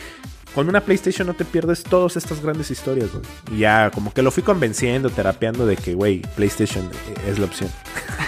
con 0.55 0.69
una 0.69 0.81
PlayStation 0.81 1.27
no 1.27 1.35
te 1.35 1.45
pierdes 1.45 1.83
todas 1.85 2.17
estas 2.17 2.43
grandes 2.43 2.71
historias, 2.71 3.11
güey. 3.13 3.23
Y 3.53 3.59
ya 3.61 3.91
como 3.95 4.13
que 4.13 4.23
lo 4.23 4.31
fui 4.31 4.43
convenciendo, 4.43 5.09
terapeando 5.11 5.67
de 5.67 5.77
que, 5.77 5.95
güey, 5.95 6.23
PlayStation 6.37 6.85
eh, 6.87 7.31
es 7.31 7.39
la 7.39 7.45
opción. 7.47 7.71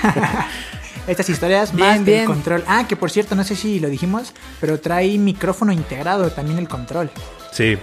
Estas 1.11 1.29
historias 1.29 1.75
Bien, 1.75 1.89
más 1.89 2.05
del 2.05 2.25
control. 2.25 2.63
Ah, 2.69 2.87
que 2.89 2.95
por 2.95 3.11
cierto, 3.11 3.35
no 3.35 3.43
sé 3.43 3.57
si 3.57 3.81
lo 3.81 3.89
dijimos, 3.89 4.33
pero 4.61 4.79
trae 4.79 5.19
micrófono 5.19 5.73
integrado 5.73 6.31
también 6.31 6.59
el 6.59 6.69
control. 6.69 7.11
Sí. 7.51 7.77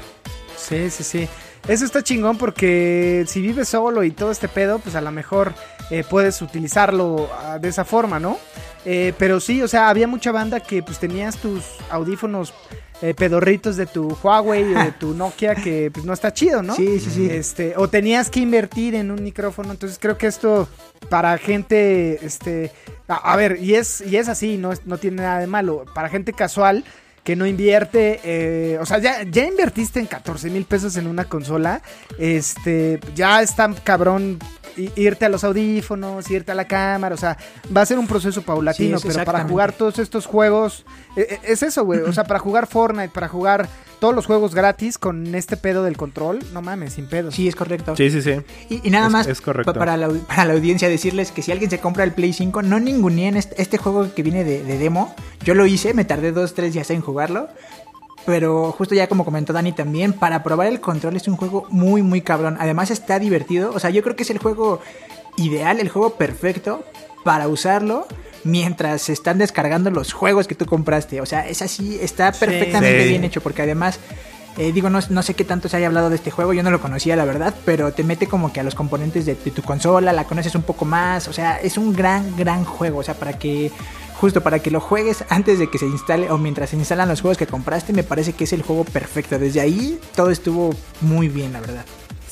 Sí, 0.55 0.89
sí, 0.89 1.03
sí. 1.03 1.27
Eso 1.67 1.83
está 1.83 2.01
chingón 2.01 2.37
porque 2.37 3.25
si 3.27 3.41
vives 3.41 3.67
solo 3.67 4.05
y 4.05 4.11
todo 4.11 4.31
este 4.31 4.47
pedo, 4.47 4.79
pues 4.79 4.95
a 4.95 5.01
lo 5.01 5.11
mejor 5.11 5.53
eh, 5.89 6.05
puedes 6.09 6.41
utilizarlo 6.41 7.29
ah, 7.43 7.59
de 7.59 7.67
esa 7.67 7.83
forma, 7.83 8.17
¿no? 8.17 8.37
Eh, 8.85 9.13
pero 9.19 9.41
sí, 9.41 9.61
o 9.61 9.67
sea, 9.67 9.89
había 9.89 10.07
mucha 10.07 10.31
banda 10.31 10.61
que 10.61 10.81
pues 10.81 10.97
tenías 10.97 11.35
tus 11.35 11.65
audífonos 11.89 12.53
eh, 13.01 13.13
pedorritos 13.13 13.77
de 13.77 13.85
tu 13.85 14.17
Huawei 14.23 14.75
o 14.75 14.83
de 14.83 14.91
tu 14.99 15.13
Nokia 15.13 15.55
que 15.55 15.91
pues 15.91 16.05
no 16.05 16.13
está 16.13 16.33
chido, 16.33 16.61
¿no? 16.63 16.75
Sí, 16.75 16.99
sí, 16.99 17.11
sí. 17.11 17.29
Este, 17.29 17.73
o 17.77 17.87
tenías 17.87 18.29
que 18.29 18.39
invertir 18.39 18.95
en 18.95 19.11
un 19.11 19.23
micrófono, 19.23 19.71
entonces 19.71 19.97
creo 19.99 20.17
que 20.17 20.27
esto 20.27 20.67
para 21.09 21.37
gente, 21.37 22.25
este, 22.25 22.71
a, 23.07 23.33
a 23.33 23.35
ver, 23.35 23.59
y 23.61 23.75
es, 23.75 24.01
y 24.01 24.17
es 24.17 24.27
así, 24.29 24.57
no, 24.57 24.71
no 24.85 24.97
tiene 24.97 25.21
nada 25.23 25.39
de 25.39 25.47
malo, 25.47 25.85
para 25.93 26.09
gente 26.09 26.33
casual 26.33 26.83
que 27.27 27.35
no 27.35 27.45
invierte, 27.45 28.21
eh, 28.23 28.77
o 28.79 28.85
sea, 28.85 28.99
ya, 28.99 29.23
ya 29.23 29.45
invertiste 29.45 29.99
en 29.99 30.05
14 30.05 30.49
mil 30.49 30.63
pesos 30.63 30.95
en 30.95 31.07
una 31.07 31.25
consola, 31.25 31.81
este, 32.17 33.01
ya 33.15 33.41
está 33.41 33.69
cabrón 33.83 34.39
irte 34.95 35.25
a 35.25 35.29
los 35.29 35.43
audífonos, 35.43 36.29
irte 36.31 36.51
a 36.51 36.55
la 36.55 36.65
cámara, 36.67 37.15
o 37.15 37.17
sea, 37.17 37.37
va 37.75 37.81
a 37.81 37.85
ser 37.85 37.97
un 37.99 38.07
proceso 38.07 38.41
paulatino, 38.41 38.99
Sí, 38.99 39.07
pero 39.07 39.25
para 39.25 39.43
jugar 39.45 39.71
todos 39.73 39.99
estos 39.99 40.25
juegos, 40.25 40.85
eh, 41.15 41.27
eh, 41.29 41.39
es 41.43 41.63
eso, 41.63 41.83
güey, 41.85 42.01
o 42.01 42.13
sea, 42.13 42.23
para 42.25 42.39
jugar 42.39 42.67
Fortnite, 42.67 43.09
para 43.09 43.27
jugar 43.27 43.67
todos 43.99 44.13
los 44.13 44.27
juegos 44.27 44.53
gratis 44.53 44.99
con 44.99 45.33
este 45.33 45.57
pedo 45.57 45.83
del 45.83 45.97
control, 45.97 46.39
no 46.53 46.61
mames, 46.61 46.93
sin 46.93 47.07
pedos. 47.07 47.33
Sí, 47.33 47.47
es 47.47 47.55
correcto. 47.55 47.95
Sí, 47.95 48.11
sí, 48.11 48.21
sí. 48.21 48.35
Y, 48.69 48.87
y 48.87 48.91
nada 48.91 49.07
Es- 49.07 49.11
más 49.11 49.27
es 49.27 49.41
correcto. 49.41 49.73
pa- 49.73 49.79
Para, 49.79 49.97
la, 49.97 50.07
au- 50.09 50.19
para 50.27 50.45
la 50.45 50.53
audiencia 50.53 50.87
decirles 50.87 51.31
que 51.31 51.41
si 51.41 51.51
alguien 51.51 51.71
se 51.71 51.79
compra 51.79 52.03
el 52.03 52.11
Play 52.11 52.31
5, 52.33 52.61
no 52.61 52.79
ninguneen 52.79 53.37
este, 53.37 53.59
este 53.59 53.79
juego 53.79 54.13
que 54.13 54.21
viene 54.21 54.43
de, 54.43 54.63
de 54.63 54.77
demo. 54.77 55.15
Yo 55.43 55.55
lo 55.55 55.65
hice, 55.65 55.95
me 55.95 56.05
tardé 56.05 56.31
dos, 56.31 56.53
tres 56.53 56.73
días 56.73 56.91
en 56.91 57.01
jugarlo. 57.01 57.49
Pero 58.27 58.73
justo 58.77 58.93
ya 58.93 59.07
como 59.07 59.23
comentó 59.23 59.53
Dani 59.53 59.71
también, 59.71 60.11
para 60.11 60.43
probar 60.43 60.67
el 60.67 60.81
control 60.81 61.15
es 61.15 61.27
un 61.29 61.37
juego 61.37 61.65
muy, 61.69 62.03
muy 62.03 62.21
cabrón. 62.21 62.57
Además 62.59 62.91
está 62.91 63.19
divertido. 63.19 63.71
O 63.73 63.79
sea, 63.79 63.89
yo 63.89 64.03
creo 64.03 64.17
que 64.17 64.23
es 64.23 64.29
el 64.29 64.37
juego 64.37 64.81
ideal, 65.37 65.79
el 65.79 65.87
juego 65.87 66.15
perfecto 66.15 66.83
para 67.23 67.47
usarlo 67.47 68.05
mientras 68.43 69.03
se 69.03 69.13
están 69.13 69.37
descargando 69.37 69.89
los 69.91 70.11
juegos 70.11 70.45
que 70.45 70.55
tú 70.55 70.65
compraste. 70.65 71.21
O 71.21 71.25
sea, 71.25 71.47
es 71.47 71.61
así, 71.61 71.97
está 72.01 72.33
perfectamente 72.33 73.03
Sí. 73.03 73.09
bien 73.09 73.23
hecho 73.23 73.39
porque 73.41 73.61
además... 73.61 73.97
Eh, 74.59 74.71
digo, 74.71 74.89
no, 74.89 74.97
no 75.11 75.21
sé 75.21 75.35
qué 75.35 75.43
tanto 75.43 75.69
se 75.69 75.77
haya 75.77 75.85
hablado 75.85 76.09
de 76.09 76.15
este 76.15 76.31
juego, 76.31 76.51
yo 76.51 76.63
no 76.63 76.71
lo 76.71 76.81
conocía, 76.81 77.15
la 77.15 77.25
verdad, 77.25 77.53
pero 77.63 77.93
te 77.93 78.03
mete 78.03 78.25
como 78.25 78.51
que 78.51 78.59
a 78.59 78.63
los 78.63 78.73
componentes 78.73 79.23
de, 79.27 79.35
de 79.35 79.51
tu 79.51 79.61
consola, 79.61 80.11
la 80.13 80.23
conoces 80.23 80.55
un 80.55 80.63
poco 80.63 80.83
más, 80.83 81.27
o 81.27 81.33
sea, 81.33 81.57
es 81.61 81.77
un 81.77 81.93
gran, 81.93 82.35
gran 82.35 82.65
juego, 82.65 82.97
o 82.97 83.03
sea, 83.03 83.13
para 83.13 83.33
que, 83.33 83.71
justo 84.19 84.41
para 84.41 84.59
que 84.59 84.71
lo 84.71 84.79
juegues 84.79 85.23
antes 85.29 85.59
de 85.59 85.69
que 85.69 85.77
se 85.77 85.85
instale 85.85 86.29
o 86.29 86.37
mientras 86.37 86.71
se 86.71 86.75
instalan 86.75 87.07
los 87.07 87.21
juegos 87.21 87.37
que 87.37 87.47
compraste, 87.47 87.93
me 87.93 88.03
parece 88.03 88.33
que 88.33 88.43
es 88.43 88.53
el 88.53 88.63
juego 88.63 88.83
perfecto. 88.83 89.39
Desde 89.39 89.61
ahí 89.61 89.99
todo 90.15 90.31
estuvo 90.31 90.71
muy 91.01 91.29
bien, 91.29 91.53
la 91.53 91.61
verdad. 91.61 91.85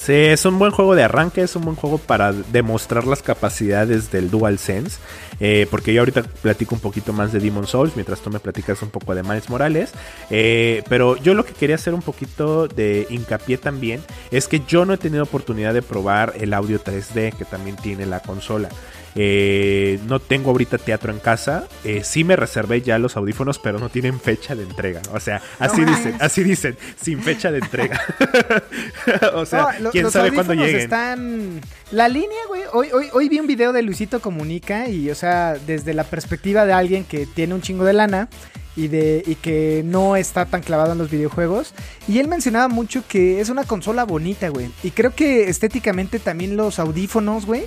Sí, 0.05 0.13
es 0.13 0.45
un 0.45 0.59
buen 0.59 0.71
juego 0.71 0.93
de 0.93 1.03
arranque, 1.03 1.41
es 1.41 1.55
un 1.55 1.63
buen 1.63 1.75
juego 1.75 1.97
para 1.97 2.31
demostrar 2.31 3.07
las 3.07 3.23
capacidades 3.23 4.11
del 4.11 4.29
DualSense. 4.29 4.99
Eh, 5.39 5.67
porque 5.71 5.93
yo 5.93 6.01
ahorita 6.01 6.21
platico 6.21 6.75
un 6.75 6.81
poquito 6.81 7.11
más 7.11 7.31
de 7.31 7.39
Demon 7.39 7.65
Souls, 7.65 7.95
mientras 7.95 8.21
tú 8.21 8.29
me 8.29 8.39
platicas 8.39 8.83
un 8.83 8.89
poco 8.89 9.15
de 9.15 9.23
Miles 9.23 9.49
Morales. 9.49 9.91
Eh, 10.29 10.83
pero 10.89 11.17
yo 11.17 11.33
lo 11.33 11.43
que 11.43 11.53
quería 11.53 11.75
hacer 11.75 11.95
un 11.95 12.03
poquito 12.03 12.67
de 12.67 13.07
hincapié 13.09 13.57
también 13.57 14.03
es 14.29 14.47
que 14.47 14.61
yo 14.67 14.85
no 14.85 14.93
he 14.93 14.97
tenido 14.97 15.23
oportunidad 15.23 15.73
de 15.73 15.81
probar 15.81 16.33
el 16.39 16.53
audio 16.53 16.79
3D 16.79 17.33
que 17.35 17.45
también 17.45 17.75
tiene 17.75 18.05
la 18.05 18.19
consola. 18.19 18.69
Eh, 19.15 19.97
no 20.07 20.19
tengo 20.19 20.51
ahorita 20.51 20.77
teatro 20.77 21.11
en 21.11 21.19
casa. 21.19 21.67
Eh, 21.83 22.01
sí 22.03 22.23
me 22.23 22.35
reservé 22.35 22.81
ya 22.81 22.99
los 22.99 23.15
audífonos, 23.15 23.59
pero 23.59 23.79
no 23.79 23.89
tienen 23.89 24.19
fecha 24.19 24.55
de 24.55 24.63
entrega. 24.63 25.01
O 25.13 25.19
sea, 25.19 25.41
así 25.57 25.85
dicen, 25.85 26.15
así 26.19 26.43
dicen, 26.43 26.77
sin 27.01 27.21
fecha 27.21 27.49
de 27.51 27.59
entrega. 27.59 28.01
o 29.33 29.45
sea, 29.45 29.77
No, 29.79 29.91
quién 29.91 30.03
los 30.03 30.13
sabe 30.13 30.33
cuándo 30.33 30.53
lleguen. 30.53 30.81
Están... 30.81 31.61
La 31.91 32.09
línea, 32.09 32.39
güey. 32.47 32.63
Hoy, 32.73 32.89
hoy, 32.91 33.07
hoy 33.13 33.29
vi 33.29 33.39
un 33.39 33.47
video 33.47 33.71
de 33.71 33.83
Luisito 33.83 34.19
Comunica 34.19 34.89
y, 34.89 35.09
o 35.09 35.15
sea, 35.15 35.55
desde 35.65 35.93
la 35.93 36.03
perspectiva 36.03 36.65
de 36.65 36.73
alguien 36.73 37.05
que 37.05 37.25
tiene 37.25 37.53
un 37.53 37.61
chingo 37.61 37.85
de 37.85 37.93
lana 37.93 38.27
y, 38.75 38.87
de, 38.87 39.23
y 39.25 39.35
que 39.35 39.83
no 39.85 40.15
está 40.15 40.45
tan 40.45 40.61
clavado 40.61 40.91
en 40.91 40.97
los 40.97 41.09
videojuegos. 41.09 41.73
Y 42.07 42.19
él 42.19 42.27
mencionaba 42.27 42.67
mucho 42.67 43.03
que 43.07 43.39
es 43.39 43.49
una 43.49 43.63
consola 43.63 44.03
bonita, 44.03 44.49
güey. 44.49 44.69
Y 44.83 44.91
creo 44.91 45.15
que 45.15 45.49
estéticamente 45.49 46.19
también 46.19 46.57
los 46.57 46.79
audífonos, 46.79 47.45
güey. 47.45 47.65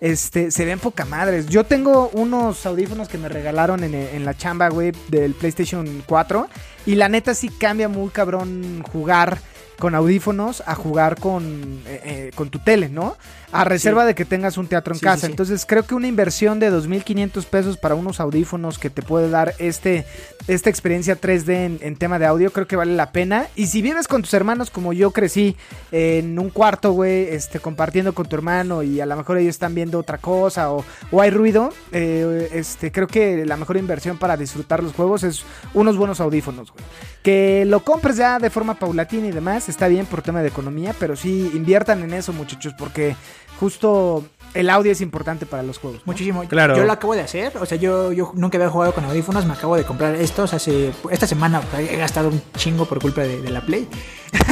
Este, 0.00 0.50
se 0.50 0.64
ven 0.64 0.78
poca 0.78 1.04
madres. 1.04 1.46
Yo 1.46 1.64
tengo 1.64 2.10
unos 2.14 2.64
audífonos 2.64 3.08
que 3.08 3.18
me 3.18 3.28
regalaron 3.28 3.84
en, 3.84 4.24
la 4.24 4.34
chamba, 4.34 4.68
güey, 4.68 4.92
del 5.08 5.34
PlayStation 5.34 6.02
4. 6.06 6.48
Y 6.86 6.94
la 6.94 7.08
neta 7.08 7.34
sí 7.34 7.50
cambia 7.50 7.88
muy 7.88 8.08
cabrón 8.08 8.82
jugar 8.90 9.38
con 9.80 9.96
audífonos 9.96 10.62
a 10.66 10.76
jugar 10.76 11.18
con, 11.18 11.80
eh, 11.86 12.00
eh, 12.04 12.30
con 12.36 12.50
tu 12.50 12.60
tele, 12.60 12.88
¿no? 12.88 13.16
A 13.50 13.64
reserva 13.64 14.04
de 14.04 14.14
que 14.14 14.24
tengas 14.24 14.56
un 14.58 14.68
teatro 14.68 14.94
en 14.94 15.00
Sí, 15.00 15.04
casa. 15.04 15.26
sí. 15.26 15.32
Entonces 15.32 15.66
creo 15.66 15.82
que 15.84 15.96
una 15.96 16.06
inversión 16.06 16.60
de 16.60 16.70
2.500 16.70 17.44
pesos 17.46 17.76
para 17.78 17.96
unos 17.96 18.20
audífonos 18.20 18.78
que 18.78 18.90
te 18.90 19.02
puede 19.02 19.28
dar 19.28 19.54
este, 19.58 20.06
esta 20.46 20.70
experiencia 20.70 21.20
3D 21.20 21.48
en, 21.64 21.78
en 21.82 21.96
tema 21.96 22.20
de 22.20 22.26
audio, 22.26 22.52
creo 22.52 22.68
que 22.68 22.76
vale 22.76 22.94
la 22.94 23.10
pena. 23.10 23.48
Y 23.56 23.66
si 23.66 23.82
vives 23.82 24.06
con 24.06 24.22
tus 24.22 24.32
hermanos 24.34 24.70
como 24.70 24.92
yo 24.92 25.10
crecí 25.10 25.56
en 25.90 26.38
un 26.38 26.50
cuarto, 26.50 26.92
güey, 26.92 27.24
este, 27.30 27.58
compartiendo 27.58 28.14
con 28.14 28.26
tu 28.28 28.36
hermano 28.36 28.84
y 28.84 29.00
a 29.00 29.06
lo 29.06 29.16
mejor 29.16 29.38
ellos 29.38 29.50
están 29.50 29.74
viendo 29.74 29.98
otra 29.98 30.18
cosa 30.18 30.70
o, 30.70 30.84
o 31.10 31.20
hay 31.20 31.30
ruido, 31.30 31.72
eh, 31.90 32.50
este, 32.52 32.92
creo 32.92 33.08
que 33.08 33.44
la 33.46 33.56
mejor 33.56 33.78
inversión 33.78 34.16
para 34.16 34.36
disfrutar 34.36 34.80
los 34.84 34.92
juegos 34.92 35.24
es 35.24 35.42
unos 35.74 35.96
buenos 35.96 36.20
audífonos, 36.20 36.70
güey. 36.70 36.84
Que 37.22 37.64
lo 37.66 37.80
compres 37.80 38.16
ya 38.16 38.38
de 38.38 38.48
forma 38.48 38.74
paulatina 38.74 39.26
y 39.26 39.30
demás, 39.30 39.68
está 39.68 39.88
bien 39.88 40.06
por 40.06 40.22
tema 40.22 40.40
de 40.40 40.48
economía, 40.48 40.94
pero 40.98 41.16
sí 41.16 41.50
inviertan 41.54 42.02
en 42.02 42.14
eso, 42.14 42.32
muchachos, 42.32 42.74
porque 42.78 43.14
justo 43.60 44.24
el 44.54 44.70
audio 44.70 44.90
es 44.90 45.00
importante 45.00 45.46
para 45.46 45.62
los 45.62 45.78
juegos. 45.78 46.00
¿no? 46.00 46.06
Muchísimo. 46.06 46.42
Claro. 46.48 46.76
Yo 46.76 46.84
lo 46.84 46.92
acabo 46.92 47.14
de 47.14 47.20
hacer. 47.20 47.56
O 47.58 47.66
sea, 47.66 47.76
yo, 47.76 48.10
yo 48.12 48.32
nunca 48.34 48.56
había 48.56 48.70
jugado 48.70 48.94
con 48.94 49.04
audífonos. 49.04 49.44
Me 49.44 49.52
acabo 49.52 49.76
de 49.76 49.84
comprar 49.84 50.14
estos 50.16 50.54
hace. 50.54 50.92
Esta 51.10 51.26
semana 51.26 51.62
he 51.78 51.96
gastado 51.96 52.28
un 52.28 52.42
chingo 52.56 52.86
por 52.86 53.00
culpa 53.00 53.20
de, 53.20 53.40
de 53.40 53.50
la 53.50 53.60
Play. 53.60 53.86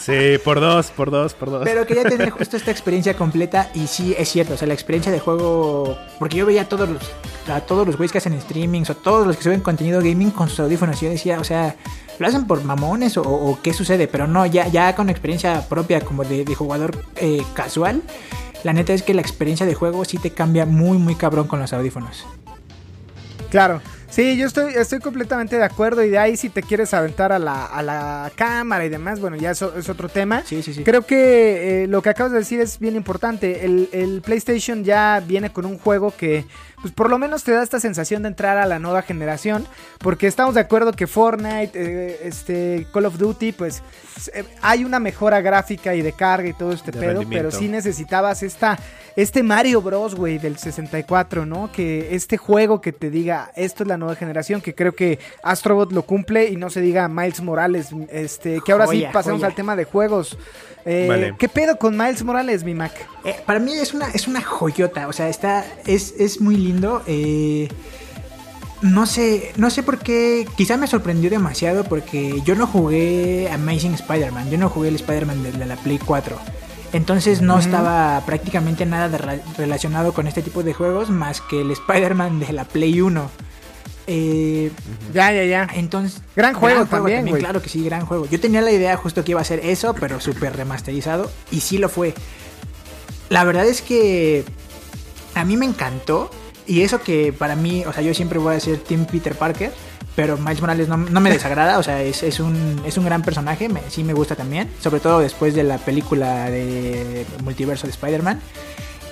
Sí, 0.00 0.38
por 0.44 0.60
dos, 0.60 0.90
por 0.90 1.10
dos, 1.10 1.34
por 1.34 1.50
dos. 1.50 1.62
Pero 1.64 1.86
quería 1.86 2.04
tener 2.04 2.30
justo 2.30 2.56
esta 2.56 2.70
experiencia 2.70 3.14
completa. 3.14 3.70
Y 3.74 3.86
sí, 3.86 4.14
es 4.18 4.28
cierto. 4.28 4.54
O 4.54 4.56
sea, 4.56 4.68
la 4.68 4.74
experiencia 4.74 5.10
de 5.12 5.20
juego. 5.20 5.96
Porque 6.18 6.36
yo 6.36 6.46
veía 6.46 6.62
a 6.62 6.68
todos 6.68 6.88
los. 6.88 7.02
A 7.48 7.60
todos 7.60 7.86
los 7.86 7.96
güeyes 7.96 8.12
que 8.12 8.18
hacen 8.18 8.38
streamings. 8.40 8.90
O 8.90 8.96
todos 8.96 9.26
los 9.26 9.36
que 9.36 9.42
suben 9.42 9.60
contenido 9.60 10.00
gaming 10.00 10.30
con 10.30 10.48
sus 10.48 10.60
audífonos. 10.60 11.00
Y 11.02 11.06
yo 11.06 11.10
decía, 11.10 11.40
o 11.40 11.44
sea. 11.44 11.76
¿Lo 12.20 12.26
hacen 12.26 12.46
por 12.46 12.62
mamones 12.62 13.16
o, 13.16 13.22
o 13.22 13.58
qué 13.62 13.72
sucede? 13.72 14.06
Pero 14.06 14.26
no, 14.26 14.44
ya, 14.44 14.68
ya 14.68 14.94
con 14.94 15.08
experiencia 15.08 15.66
propia 15.66 16.02
como 16.02 16.22
de, 16.22 16.44
de 16.44 16.54
jugador 16.54 17.02
eh, 17.16 17.42
casual. 17.54 18.02
La 18.62 18.74
neta 18.74 18.92
es 18.92 19.02
que 19.02 19.14
la 19.14 19.22
experiencia 19.22 19.64
de 19.64 19.74
juego 19.74 20.04
sí 20.04 20.18
te 20.18 20.30
cambia 20.30 20.66
muy, 20.66 20.98
muy 20.98 21.14
cabrón 21.14 21.48
con 21.48 21.60
los 21.60 21.72
audífonos. 21.72 22.26
Claro. 23.48 23.80
Sí, 24.10 24.36
yo 24.36 24.46
estoy, 24.46 24.74
estoy 24.74 24.98
completamente 24.98 25.56
de 25.56 25.64
acuerdo 25.64 26.02
y 26.02 26.10
de 26.10 26.18
ahí 26.18 26.36
si 26.36 26.48
te 26.48 26.62
quieres 26.62 26.92
aventar 26.94 27.32
a 27.32 27.38
la, 27.38 27.64
a 27.64 27.80
la 27.80 28.32
cámara 28.34 28.84
y 28.84 28.88
demás, 28.88 29.20
bueno, 29.20 29.36
ya 29.36 29.52
eso 29.52 29.72
es 29.78 29.88
otro 29.88 30.08
tema. 30.08 30.42
Sí, 30.44 30.62
sí, 30.62 30.74
sí. 30.74 30.82
Creo 30.82 31.06
que 31.06 31.84
eh, 31.84 31.86
lo 31.86 32.02
que 32.02 32.08
acabas 32.08 32.32
de 32.32 32.38
decir 32.38 32.60
es 32.60 32.80
bien 32.80 32.96
importante. 32.96 33.64
El, 33.64 33.88
el 33.92 34.20
PlayStation 34.20 34.82
ya 34.82 35.22
viene 35.24 35.52
con 35.52 35.64
un 35.64 35.78
juego 35.78 36.12
que, 36.16 36.44
pues 36.80 36.92
por 36.94 37.10
lo 37.10 37.18
menos 37.18 37.44
te 37.44 37.52
da 37.52 37.62
esta 37.62 37.80
sensación 37.80 38.22
de 38.22 38.28
entrar 38.28 38.58
a 38.58 38.66
la 38.66 38.78
nueva 38.78 39.02
generación, 39.02 39.66
porque 39.98 40.26
estamos 40.26 40.54
de 40.54 40.60
acuerdo 40.60 40.92
que 40.92 41.06
Fortnite, 41.06 41.72
eh, 41.74 42.20
este, 42.24 42.86
Call 42.92 43.06
of 43.06 43.18
Duty, 43.18 43.52
pues 43.52 43.82
eh, 44.32 44.44
hay 44.62 44.84
una 44.84 44.98
mejora 44.98 45.40
gráfica 45.40 45.94
y 45.94 46.02
de 46.02 46.12
carga 46.12 46.48
y 46.48 46.52
todo 46.52 46.72
este 46.72 46.90
De 46.90 46.98
pedo, 46.98 47.22
pero 47.28 47.50
sí 47.50 47.68
necesitabas 47.68 48.42
esta, 48.42 48.78
este 49.16 49.42
Mario 49.42 49.82
Bros, 49.82 50.14
güey, 50.14 50.38
del 50.38 50.56
64, 50.58 51.46
¿no? 51.46 51.70
Que 51.72 52.14
este 52.14 52.36
juego 52.36 52.80
que 52.80 52.92
te 52.92 53.10
diga, 53.10 53.50
esto 53.56 53.82
es 53.82 53.88
la 53.88 53.98
nueva 53.98 54.16
generación, 54.16 54.60
que 54.60 54.74
creo 54.74 54.92
que 54.92 55.18
Astrobot 55.42 55.92
lo 55.92 56.02
cumple 56.02 56.48
y 56.48 56.56
no 56.56 56.70
se 56.70 56.80
diga 56.80 57.08
Miles 57.08 57.40
Morales, 57.42 57.88
este, 58.10 58.60
que 58.64 58.72
ahora 58.72 58.86
sí 58.86 59.04
joya. 59.12 59.46
al 59.46 59.54
tema 59.54 59.76
de 59.76 59.84
juegos. 59.84 60.38
Eh, 60.86 61.06
Vale. 61.08 61.34
¿Qué 61.38 61.48
pedo 61.48 61.76
con 61.76 61.96
Miles 61.96 62.24
Morales, 62.24 62.64
mi 62.64 62.74
Mac? 62.74 62.92
Eh, 63.24 63.36
para 63.44 63.58
mí 63.58 63.72
es 63.72 63.92
una, 63.92 64.10
es 64.10 64.26
una 64.26 64.40
joyota, 64.40 65.08
o 65.08 65.12
sea, 65.12 65.28
está, 65.28 65.64
es, 65.86 66.14
es 66.18 66.40
muy 66.40 66.56
lindo. 66.56 66.69
Eh, 67.06 67.68
no 68.82 69.06
sé, 69.06 69.52
no 69.56 69.70
sé 69.70 69.82
por 69.82 69.98
qué, 69.98 70.46
quizá 70.56 70.76
me 70.76 70.86
sorprendió 70.86 71.30
demasiado 71.30 71.84
porque 71.84 72.40
yo 72.44 72.54
no 72.54 72.66
jugué 72.66 73.50
Amazing 73.52 73.94
Spider-Man, 73.94 74.50
yo 74.50 74.58
no 74.58 74.68
jugué 74.68 74.88
el 74.88 74.96
Spider-Man 74.96 75.42
de, 75.42 75.66
la 75.66 75.76
Play 75.76 75.98
4. 75.98 76.38
Entonces 76.92 77.40
no 77.40 77.58
estaba 77.58 78.20
prácticamente 78.26 78.84
nada 78.84 79.08
de 79.08 79.40
relacionado 79.56 80.12
con 80.12 80.26
este 80.26 80.42
tipo 80.42 80.62
de 80.62 80.74
juegos 80.74 81.08
más 81.08 81.40
que 81.40 81.60
el 81.60 81.70
Spider-Man 81.70 82.40
de 82.40 82.52
la 82.52 82.64
Play 82.64 83.00
1. 83.00 83.30
Eh, 84.12 84.72
Ya, 85.14 85.30
ya, 85.32 85.44
ya. 85.44 85.68
entonces, 85.74 86.20
Gran 86.34 86.54
juego 86.54 86.84
también, 86.86 87.28
güey. 87.28 87.40
Claro 87.40 87.62
que 87.62 87.68
sí, 87.68 87.84
gran 87.84 88.06
juego. 88.06 88.26
Yo 88.26 88.40
tenía 88.40 88.60
la 88.60 88.72
idea 88.72 88.96
justo 88.96 89.22
que 89.22 89.32
iba 89.32 89.40
a 89.40 89.44
ser 89.44 89.60
eso, 89.64 89.94
pero 89.94 90.20
súper 90.20 90.56
remasterizado. 90.56 91.30
Y 91.52 91.60
sí 91.60 91.78
lo 91.78 91.88
fue. 91.88 92.14
La 93.28 93.44
verdad 93.44 93.66
es 93.66 93.82
que 93.82 94.44
a 95.34 95.44
mí 95.44 95.56
me 95.56 95.66
encantó. 95.66 96.30
Y 96.70 96.82
eso 96.82 97.00
que 97.02 97.32
para 97.32 97.56
mí, 97.56 97.84
o 97.84 97.92
sea, 97.92 98.02
yo 98.02 98.14
siempre 98.14 98.38
voy 98.38 98.54
a 98.54 98.60
ser 98.60 98.78
Team 98.78 99.04
Peter 99.06 99.34
Parker. 99.34 99.72
Pero 100.16 100.36
Miles 100.38 100.60
Morales 100.60 100.88
no, 100.88 100.96
no 100.96 101.20
me 101.20 101.30
desagrada, 101.36 101.78
o 101.78 101.82
sea, 101.82 102.02
es, 102.02 102.22
es 102.24 102.40
un, 102.40 102.82
es 102.84 102.96
un 102.98 103.04
gran 103.04 103.22
personaje, 103.22 103.68
me- 103.68 103.80
sí 103.88 104.02
me 104.02 104.12
gusta 104.12 104.34
también, 104.34 104.68
sobre 104.82 104.98
todo 105.00 105.20
después 105.20 105.54
de 105.54 105.62
la 105.62 105.78
película 105.78 106.50
de 106.50 107.24
multiverso 107.44 107.86
de 107.86 107.92
Spider-Man. 107.92 108.40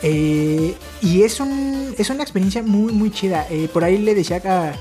Eh, 0.03 0.75
y 1.03 1.23
es, 1.23 1.41
un, 1.41 1.95
es 1.99 2.11
una 2.11 2.23
experiencia 2.23 2.63
muy, 2.63 2.93
muy 2.93 3.11
chida. 3.11 3.47
Eh, 3.51 3.69
por 3.73 3.85
ahí 3.85 3.99
le 3.99 4.15
decía 4.15 4.41
que 4.41 4.73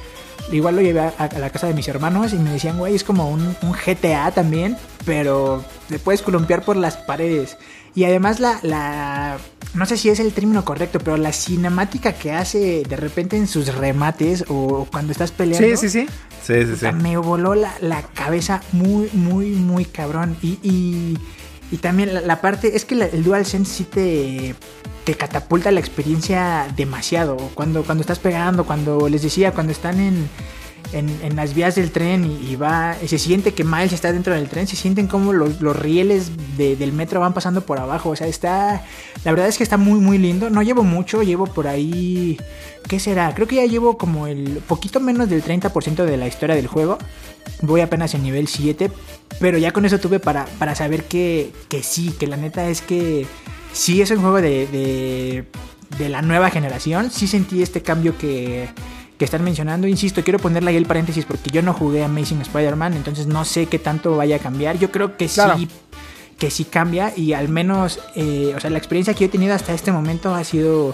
igual 0.55 0.75
lo 0.75 0.81
llevé 0.81 0.99
a, 1.01 1.09
a 1.17 1.39
la 1.39 1.49
casa 1.49 1.67
de 1.67 1.73
mis 1.73 1.87
hermanos 1.87 2.33
y 2.33 2.37
me 2.37 2.51
decían, 2.51 2.77
güey, 2.77 2.95
es 2.95 3.03
como 3.03 3.29
un, 3.29 3.55
un 3.61 3.71
GTA 3.73 4.31
también, 4.31 4.75
pero 5.05 5.63
te 5.89 5.99
puedes 5.99 6.21
columpiar 6.21 6.63
por 6.63 6.75
las 6.77 6.97
paredes. 6.97 7.57
Y 7.95 8.04
además 8.06 8.39
la, 8.39 8.60
la... 8.63 9.38
No 9.73 9.86
sé 9.86 9.97
si 9.97 10.10
es 10.10 10.19
el 10.19 10.32
término 10.34 10.63
correcto, 10.63 11.00
pero 11.00 11.17
la 11.17 11.32
cinemática 11.34 12.13
que 12.13 12.32
hace 12.32 12.84
de 12.88 12.95
repente 12.95 13.38
en 13.38 13.47
sus 13.47 13.73
remates 13.76 14.45
o 14.47 14.88
cuando 14.91 15.12
estás 15.12 15.32
peleando. 15.32 15.78
Sí, 15.78 15.89
sí, 15.89 15.89
sí. 15.89 16.08
Sí, 16.43 16.65
sí, 16.65 16.76
sí. 16.80 16.86
Me 16.93 17.17
voló 17.17 17.54
la, 17.56 17.73
la 17.82 18.02
cabeza 18.04 18.62
muy, 18.71 19.10
muy, 19.13 19.47
muy 19.52 19.86
cabrón. 19.86 20.38
Y, 20.41 20.60
y, 20.63 21.17
y 21.71 21.78
también 21.78 22.13
la, 22.13 22.21
la 22.21 22.39
parte, 22.41 22.76
es 22.76 22.86
que 22.86 22.95
la- 22.95 23.08
el 23.08 23.23
DualSense 23.23 23.73
sí 23.73 23.84
te, 23.84 24.56
te 25.04 25.15
catapulta 25.15 25.71
la 25.71 25.80
experiencia 25.80 26.67
demasiado. 26.78 27.36
Cuando, 27.54 27.84
cuando 27.84 28.02
estás 28.02 28.19
pegando, 28.19 28.65
cuando 28.65 29.10
les 29.10 29.21
decía, 29.23 29.52
cuando 29.52 29.71
están 29.73 30.00
en, 30.00 30.30
en, 30.93 31.36
las 31.36 31.54
vías 31.54 31.76
del 31.76 31.91
tren 31.91 32.26
y, 32.26 32.52
y 32.52 32.56
va, 32.56 32.95
se 33.06 33.17
siente 33.19 33.54
que 33.54 33.63
Miles 33.63 33.93
está 33.93 34.12
dentro 34.13 34.34
del 34.34 34.47
tren, 34.50 34.67
se 34.67 34.76
sienten 34.76 35.08
como 35.08 35.34
los, 35.34 35.62
los 35.62 35.76
rieles 35.78 36.32
de- 36.58 36.76
del 36.76 36.93
metro 36.93 37.19
van 37.19 37.34
pasando 37.34 37.62
por 37.62 37.80
abajo. 37.80 38.10
O 38.10 38.15
sea, 38.15 38.28
está, 38.28 38.84
la 39.23 39.32
verdad 39.32 39.47
es 39.47 39.58
que 39.58 39.63
está 39.63 39.78
muy, 39.78 40.00
muy 40.00 40.17
lindo. 40.17 40.50
No 40.50 40.62
llevo 40.63 40.84
mucho, 40.84 41.23
llevo 41.23 41.45
por 41.47 41.67
ahí... 41.67 42.38
¿Qué 42.88 43.00
será? 43.02 43.34
Creo 43.36 43.47
que 43.47 43.56
ya 43.58 43.65
llevo 43.65 43.97
como 43.97 44.28
el 44.28 44.62
poquito 44.65 45.02
menos 45.02 45.30
del 45.30 45.43
30% 45.43 46.06
de 46.06 46.15
la 46.15 46.26
historia 46.28 46.56
del 46.56 46.67
juego. 46.67 46.97
Voy 47.62 47.82
apenas 47.82 48.13
en 48.13 48.23
nivel 48.23 48.47
7. 48.47 48.89
Pero 49.41 49.58
ya 49.58 49.71
con 49.73 49.86
eso 49.86 50.00
tuve 50.00 50.19
para, 50.19 50.45
para 50.58 50.73
saber 50.73 51.04
que, 51.04 51.52
que 51.67 51.84
sí, 51.84 52.12
que 52.17 52.28
la 52.28 52.38
neta 52.38 52.69
es 52.69 52.82
que 52.82 53.28
sí 53.73 54.02
es 54.02 54.10
un 54.12 54.21
juego 54.21 54.41
de, 54.41 54.67
de, 54.67 55.43
de 56.00 56.08
la 56.10 56.21
nueva 56.21 56.50
generación. 56.50 57.12
Sí 57.12 57.28
sentí 57.28 57.62
este 57.62 57.82
cambio 57.82 58.17
que, 58.17 58.69
que 59.17 59.25
están 59.25 59.43
mencionando. 59.43 59.88
Insisto, 59.88 60.23
quiero 60.23 60.39
ponerle 60.39 60.69
ahí 60.71 60.77
el 60.77 60.86
paréntesis 60.86 61.25
porque 61.25 61.49
yo 61.49 61.62
no 61.62 61.73
jugué 61.73 62.03
Amazing 62.03 62.41
Spider-Man. 62.41 62.93
Entonces 62.93 63.27
no 63.27 63.45
sé 63.45 63.65
qué 63.65 63.80
tanto 63.80 64.15
vaya 64.17 64.36
a 64.36 64.39
cambiar. 64.39 64.77
Yo 64.77 64.91
creo 64.91 65.17
que 65.17 65.27
Claro. 65.27 65.58
sí 65.58 65.67
que 66.38 66.51
sí 66.51 66.65
cambia 66.65 67.12
y 67.15 67.34
al 67.34 67.49
menos, 67.49 67.99
eh, 68.15 68.53
o 68.56 68.60
sea, 68.60 68.69
la 68.69 68.77
experiencia 68.77 69.15
que 69.15 69.21
yo 69.21 69.25
he 69.25 69.30
tenido 69.30 69.56
hasta 69.56 69.73
este 69.73 69.91
momento 69.91 70.36
ha 70.36 70.43
sido 70.43 70.93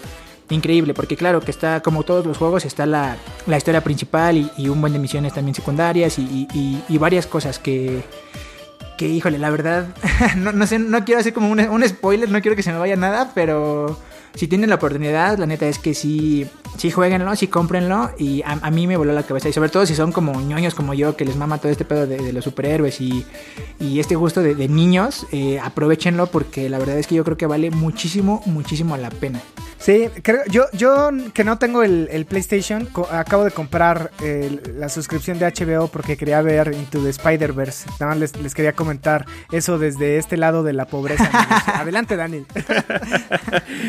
increíble, 0.50 0.94
porque 0.94 1.18
claro 1.18 1.42
que 1.42 1.52
está, 1.52 1.82
como 1.82 2.04
todos 2.04 2.26
los 2.26 2.38
juegos, 2.38 2.64
está 2.64 2.86
la, 2.86 3.18
la 3.46 3.58
historia 3.58 3.84
principal 3.84 4.38
y, 4.38 4.50
y 4.58 4.70
un 4.70 4.80
buen 4.80 4.94
de 4.94 5.00
misiones 5.00 5.34
también 5.34 5.54
secundarias 5.54 6.18
y, 6.18 6.22
y- 6.22 6.48
y- 6.58 6.84
y 6.88 6.98
varias 6.98 7.28
cosas 7.28 7.60
que, 7.60 8.04
que, 8.98 9.10
híjole, 9.10 9.38
la 9.38 9.50
verdad, 9.50 9.88
no, 10.38 10.54
no 10.54 10.66
sé, 10.66 10.80
no 10.80 11.04
quiero 11.04 11.20
hacer 11.20 11.34
como 11.34 11.50
un, 11.50 11.60
un 11.60 11.88
spoiler, 11.90 12.30
no 12.30 12.40
quiero 12.42 12.56
que 12.56 12.64
se 12.64 12.72
me 12.72 12.78
vaya 12.80 12.96
nada, 12.96 13.32
pero 13.36 14.00
si 14.36 14.48
tienen 14.48 14.70
la 14.70 14.76
oportunidad, 14.76 15.38
la 15.38 15.46
neta 15.46 15.68
es 15.68 15.80
que 15.80 15.94
sí, 15.94 16.48
sí 16.78 16.90
jueguenlo, 16.92 17.36
sí 17.36 17.48
cómprenlo 17.48 18.12
y 18.18 18.42
a, 18.44 18.54
a 18.62 18.72
mí 18.72 18.88
me 18.88 18.98
voló 18.98 19.14
la 19.14 19.24
cabeza 19.24 19.50
y 19.50 19.54
sobre 19.54 19.70
todo 19.70 19.86
si 19.86 19.96
son 19.96 20.12
como 20.12 20.40
ñoños 20.42 20.74
como 20.76 20.94
yo 20.94 21.16
que 21.16 21.26
les 21.26 21.36
mama 21.36 21.58
todo 21.60 21.72
este 21.72 21.86
pedo 21.86 22.08
de, 22.08 22.18
de 22.18 22.34
los 22.34 22.44
superhéroes 22.44 23.00
y, 23.02 23.26
y 23.80 24.00
este 24.00 24.16
gusto 24.16 24.42
de, 24.42 24.56
de 24.56 24.68
niños, 24.68 25.28
eh, 25.32 25.60
aprovechenlo 25.62 26.28
porque 26.28 26.70
la 26.70 26.80
verdad 26.80 26.98
es 26.98 27.08
que 27.08 27.16
yo 27.16 27.24
creo 27.24 27.38
que 27.38 27.46
vale 27.46 27.70
muchísimo, 27.72 28.42
muchísimo 28.46 28.98
la 28.98 29.10
pena. 29.10 29.40
Sí, 29.78 30.08
creo, 30.22 30.40
yo, 30.50 30.64
yo 30.72 31.10
que 31.34 31.44
no 31.44 31.58
tengo 31.58 31.84
el, 31.84 32.08
el 32.10 32.26
PlayStation, 32.26 32.86
co- 32.86 33.08
acabo 33.12 33.44
de 33.44 33.52
comprar 33.52 34.12
el- 34.22 34.62
la 34.78 34.88
suscripción 34.88 35.40
de 35.40 35.46
HBO 35.46 35.90
porque 35.90 36.16
quería 36.16 36.42
ver 36.42 36.74
Into 36.74 37.04
the 37.04 37.10
Spider-Verse. 37.10 37.90
Nada 38.00 38.06
más 38.14 38.18
les, 38.18 38.36
les 38.38 38.56
quería 38.56 38.72
comentar 38.72 39.26
eso 39.52 39.78
desde 39.78 40.18
este 40.18 40.38
lado 40.38 40.64
de 40.64 40.72
la 40.72 40.86
pobreza. 40.86 41.30
Adelante, 41.80 42.16
Dani. 42.16 42.46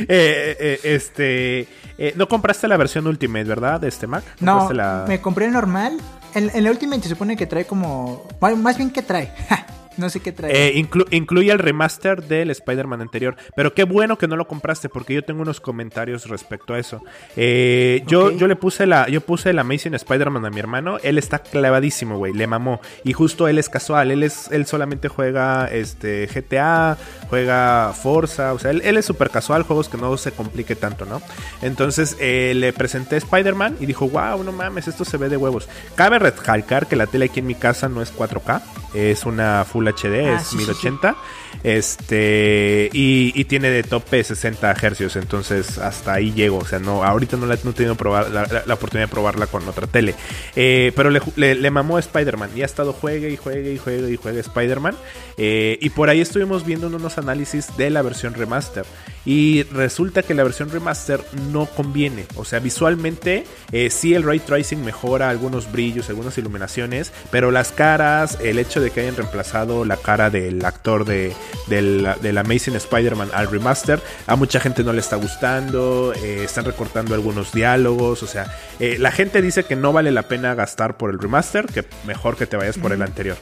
Eh, 0.09 0.33
eh, 0.37 0.81
este, 0.85 1.69
eh, 1.99 2.13
no 2.17 2.29
compraste 2.29 2.69
la 2.69 2.77
versión 2.77 3.07
Ultimate, 3.07 3.45
¿verdad? 3.45 3.81
De 3.81 3.89
este 3.89 4.07
Mac. 4.07 4.25
No, 4.41 4.53
¿Compraste 4.59 4.75
la- 4.75 5.05
me 5.09 5.21
compré 5.21 5.47
el 5.47 5.53
normal. 5.53 5.99
En, 6.35 6.51
en 6.55 6.65
la 6.65 6.71
Ultimate 6.71 7.03
se 7.03 7.09
supone 7.11 7.37
que 7.37 7.47
trae 7.47 7.65
como... 7.65 8.27
bueno, 8.41 8.57
Más 8.57 8.77
bien 8.77 8.91
que 8.91 9.03
trae. 9.03 9.33
no 9.97 10.09
sé 10.11 10.21
qué 10.21 10.33
trae. 10.33 10.51
Eh, 10.69 10.75
inclu- 10.77 11.07
incluye 11.11 11.51
el 11.53 11.59
remaster 11.59 12.23
del 12.23 12.51
Spider-Man 12.51 13.01
anterior. 13.01 13.37
Pero 13.57 13.75
qué 13.75 13.85
bueno 13.85 14.19
que 14.19 14.29
no 14.29 14.37
lo 14.37 14.47
compraste, 14.47 14.89
porque 14.89 15.15
yo 15.15 15.23
tengo 15.25 15.43
unos 15.43 15.61
comentarios 15.61 16.29
respecto 16.29 16.75
a 16.75 16.79
eso. 16.79 17.03
Eh, 17.37 18.03
yo, 18.07 18.31
yo 18.31 18.47
le 18.47 18.57
puse 18.57 18.87
la, 18.87 19.09
yo 19.09 19.21
puse 19.21 19.51
el 19.51 19.59
Amazing 19.59 19.95
Spider-Man 19.95 20.45
a 20.47 20.51
mi 20.51 20.59
hermano. 20.61 20.99
Él 21.03 21.19
está 21.19 21.39
clavadísimo, 21.41 22.19
güey. 22.19 22.33
Le 22.33 22.47
mamó. 22.47 22.81
Y 23.05 23.13
justo 23.13 23.49
él 23.49 23.59
es 23.59 23.69
casual. 23.69 24.11
Él 24.11 24.23
es, 24.23 24.51
él 24.51 24.67
solamente 24.67 25.09
juega 25.09 25.67
este 25.71 26.27
GTA, 26.33 26.97
juega 27.29 27.93
Forza. 27.93 28.53
O 28.53 28.59
sea, 28.59 28.71
él, 28.71 28.83
él 28.85 28.97
es 28.97 29.05
súper 29.05 29.31
casual, 29.31 29.63
juegos 29.63 29.89
que 29.89 29.97
no 29.99 30.17
se 30.17 30.33
complique 30.33 30.77
tanto, 30.77 31.05
¿no? 31.07 31.21
Entonces 31.63 32.17
eh, 32.21 32.53
le 32.55 32.73
presenté 32.73 33.17
Spider-Man 33.17 33.77
y 33.81 33.87
dijo, 33.87 34.09
wow, 34.09 34.43
no 34.45 34.53
mames, 34.53 34.89
esto 34.89 35.05
se 35.05 35.17
ve 35.17 35.29
de 35.29 35.37
huevos. 35.37 35.69
Cabe 35.95 36.19
recalcar 36.19 36.87
que 36.87 36.97
la 36.97 37.07
tele 37.07 37.27
aquí 37.27 37.41
en 37.41 37.47
mi 37.47 37.55
casa 37.55 37.89
no 37.89 38.03
es 38.03 38.15
4K, 38.15 38.61
es 38.95 39.25
una 39.27 39.65
Full 39.65 39.87
HD, 39.89 40.27
Ah, 40.27 40.37
es 40.41 40.47
sí, 40.47 40.51
sí, 40.51 40.57
1080. 40.59 41.17
Este, 41.63 42.91
y, 42.93 43.33
y 43.35 43.45
tiene 43.45 43.71
de 43.71 43.83
tope 43.83 44.23
60 44.23 44.71
hercios, 44.83 45.17
entonces 45.17 45.79
hasta 45.79 46.15
ahí 46.15 46.33
llego. 46.33 46.59
O 46.59 46.65
sea, 46.65 46.79
no, 46.79 47.03
ahorita 47.05 47.37
no, 47.37 47.47
la, 47.47 47.59
no 47.65 47.71
he 47.71 47.75
tenido 47.75 47.95
probar, 47.95 48.31
la, 48.31 48.47
la- 48.47 48.63
la 48.67 48.75
oportunidad 48.75 49.09
de 49.09 49.11
probarla 49.13 49.47
con 49.47 49.67
otra 49.69 49.87
tele. 49.87 50.15
Eh, 50.57 50.93
pero 50.97 51.11
le, 51.11 51.21
le, 51.37 51.55
le 51.55 51.71
mamó 51.71 51.99
Spider-Man 51.99 52.51
y 52.55 52.63
ha 52.63 52.65
estado 52.67 52.93
juegue 52.93 53.31
y 53.31 53.37
juegue 53.37 53.73
y 53.73 53.79
juegue 53.79 54.11
y 54.13 54.17
juegue 54.17 54.41
Spider-Man. 54.41 54.95
Eh, 55.37 55.79
y 55.81 55.91
por 55.91 56.09
ahí 56.11 56.21
estuvimos 56.21 56.65
viendo 56.65 56.87
unos 56.87 57.19
análisis 57.19 57.77
de 57.77 57.91
la 57.91 58.03
versión 58.03 58.35
remaster. 58.35 58.85
Y 59.27 59.63
resulta 59.65 60.23
que 60.23 60.35
la 60.35 60.45
versión 60.45 60.71
remaster 60.71 61.21
no 61.51 61.67
conviene. 61.67 62.27
O 62.37 62.45
sea, 62.45 62.59
visualmente 62.61 63.45
eh, 63.73 63.91
sí 63.91 64.15
el 64.15 64.23
ray 64.23 64.39
tracing 64.39 64.85
mejora 64.85 65.31
algunos 65.31 65.71
brillos, 65.73 66.09
algunas 66.09 66.37
iluminaciones. 66.39 67.13
Pero 67.31 67.51
las 67.51 67.73
caras, 67.73 68.39
el 68.43 68.59
hecho 68.59 68.81
de 68.81 68.84
que 68.91 69.01
hayan 69.01 69.17
reemplazado 69.17 69.85
la 69.85 69.97
cara 69.97 70.31
del 70.31 70.65
actor 70.65 71.05
de, 71.05 71.33
del, 71.67 72.09
del 72.23 72.39
Amazing 72.39 72.77
Spider-Man 72.77 73.31
al 73.33 73.51
remaster, 73.51 74.01
a 74.27 74.37
mucha 74.37 74.61
gente 74.61 74.85
no 74.85 74.93
le 74.93 75.01
está 75.01 75.17
gustando. 75.17 76.13
eh, 76.15 76.45
están 76.45 76.65
recortando 76.65 77.15
algunos 77.15 77.53
diálogos. 77.53 78.23
O 78.23 78.27
sea, 78.27 78.47
eh, 78.81 78.97
la 78.99 79.13
gente 79.13 79.43
dice 79.43 79.65
que 79.65 79.77
no 79.77 79.93
vale 79.93 80.11
la 80.11 80.23
pena 80.25 80.55
gastar 80.55 80.97
por 80.97 81.11
el 81.11 81.19
remaster, 81.19 81.67
que 81.67 81.85
mejor 82.07 82.37
que 82.37 82.47
te 82.47 82.57
vayas 82.57 82.79
por 82.79 82.93
el 82.93 83.03
anterior. 83.03 83.37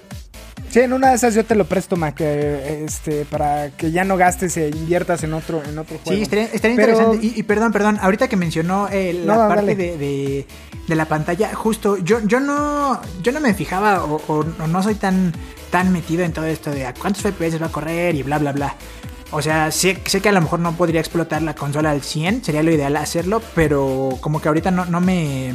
Sí, 0.73 0.81
en 0.81 0.93
una 0.95 1.11
de 1.11 1.16
esas 1.16 1.35
yo 1.35 1.45
te 1.45 1.55
lo 1.55 1.66
presto, 1.66 1.97
Mac, 1.97 2.18
este, 2.20 3.27
para 3.27 3.70
que 3.77 3.91
ya 3.93 4.05
no 4.05 4.16
gastes 4.16 4.57
e 4.57 4.68
inviertas 4.70 5.23
en 5.23 5.35
otro, 5.35 5.62
en 5.62 5.79
otro 5.79 5.99
juego. 5.99 6.16
Sí, 6.16 6.23
estaría, 6.23 6.45
estaría 6.47 6.77
Pero- 6.77 6.93
interesante. 6.93 7.27
Y, 7.27 7.39
y 7.39 7.43
perdón, 7.43 7.73
perdón, 7.73 7.99
ahorita 8.01 8.27
que 8.29 8.37
mencionó 8.37 8.89
eh, 8.91 9.12
la 9.25 9.35
No, 9.37 9.49
parte 9.49 9.77
de, 9.77 9.99
de- 9.99 10.47
de 10.89 10.97
la 10.97 11.05
pantalla, 11.05 11.55
justo, 11.55 11.99
yo, 11.99 12.20
yo 12.27 12.41
no 12.41 13.01
yo 13.23 13.33
no 13.33 13.41
me 13.41 13.53
fijaba 13.55 14.03
o, 14.05 14.16
o- 14.27 14.45
o 14.62 14.66
no 14.66 14.83
soy 14.83 14.95
tan, 14.95 15.33
tan 15.70 15.93
metido 15.93 16.25
en 16.25 16.33
todo 16.33 16.47
esto 16.47 16.70
de 16.70 16.87
a 16.87 16.95
cuántos 16.95 17.23
FPS 17.23 17.59
va 17.61 17.66
a 17.66 17.73
correr 17.73 18.14
y 18.14 18.23
bla, 18.23 18.39
bla, 18.39 18.53
bla. 18.53 18.75
O 19.31 19.41
sea, 19.43 19.70
sé, 19.70 19.99
sé 20.07 20.20
que 20.20 20.29
a 20.29 20.33
lo 20.33 20.41
mejor 20.41 20.61
no 20.61 20.73
podría 20.73 21.01
explotar 21.01 21.43
la 21.43 21.55
consola 21.55 21.91
al 21.91 22.03
100, 22.03 22.45
sería 22.45 22.62
lo 22.62 22.70
ideal 22.73 22.97
hacerlo, 22.97 23.43
pero 23.55 24.11
como 24.20 24.41
que 24.41 24.49
ahorita 24.49 24.70
no, 24.70 24.87
no 24.87 25.01
me... 25.03 25.55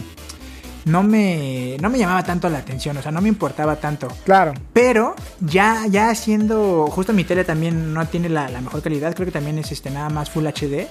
No 0.88 1.04
me, 1.04 1.78
no 1.82 1.90
me 1.90 1.98
llamaba 1.98 2.24
tanto 2.24 2.50
la 2.50 2.60
atención, 2.60 2.96
o 2.98 3.02
sea, 3.02 3.12
no 3.12 3.22
me 3.22 3.30
importaba 3.30 3.76
tanto. 3.76 4.08
Claro. 4.26 4.54
Pero 4.74 5.16
ya, 5.42 5.86
ya 5.90 6.10
haciendo. 6.10 6.88
Justo 6.90 7.14
mi 7.14 7.24
tele 7.24 7.44
también 7.44 7.94
no 7.94 8.06
tiene 8.08 8.30
la, 8.30 8.48
la 8.50 8.62
mejor 8.62 8.82
calidad. 8.82 9.14
Creo 9.14 9.26
que 9.26 9.32
también 9.32 9.58
es 9.60 9.72
este 9.72 9.90
nada 9.92 10.10
más 10.10 10.30
Full 10.30 10.46
HD. 10.48 10.88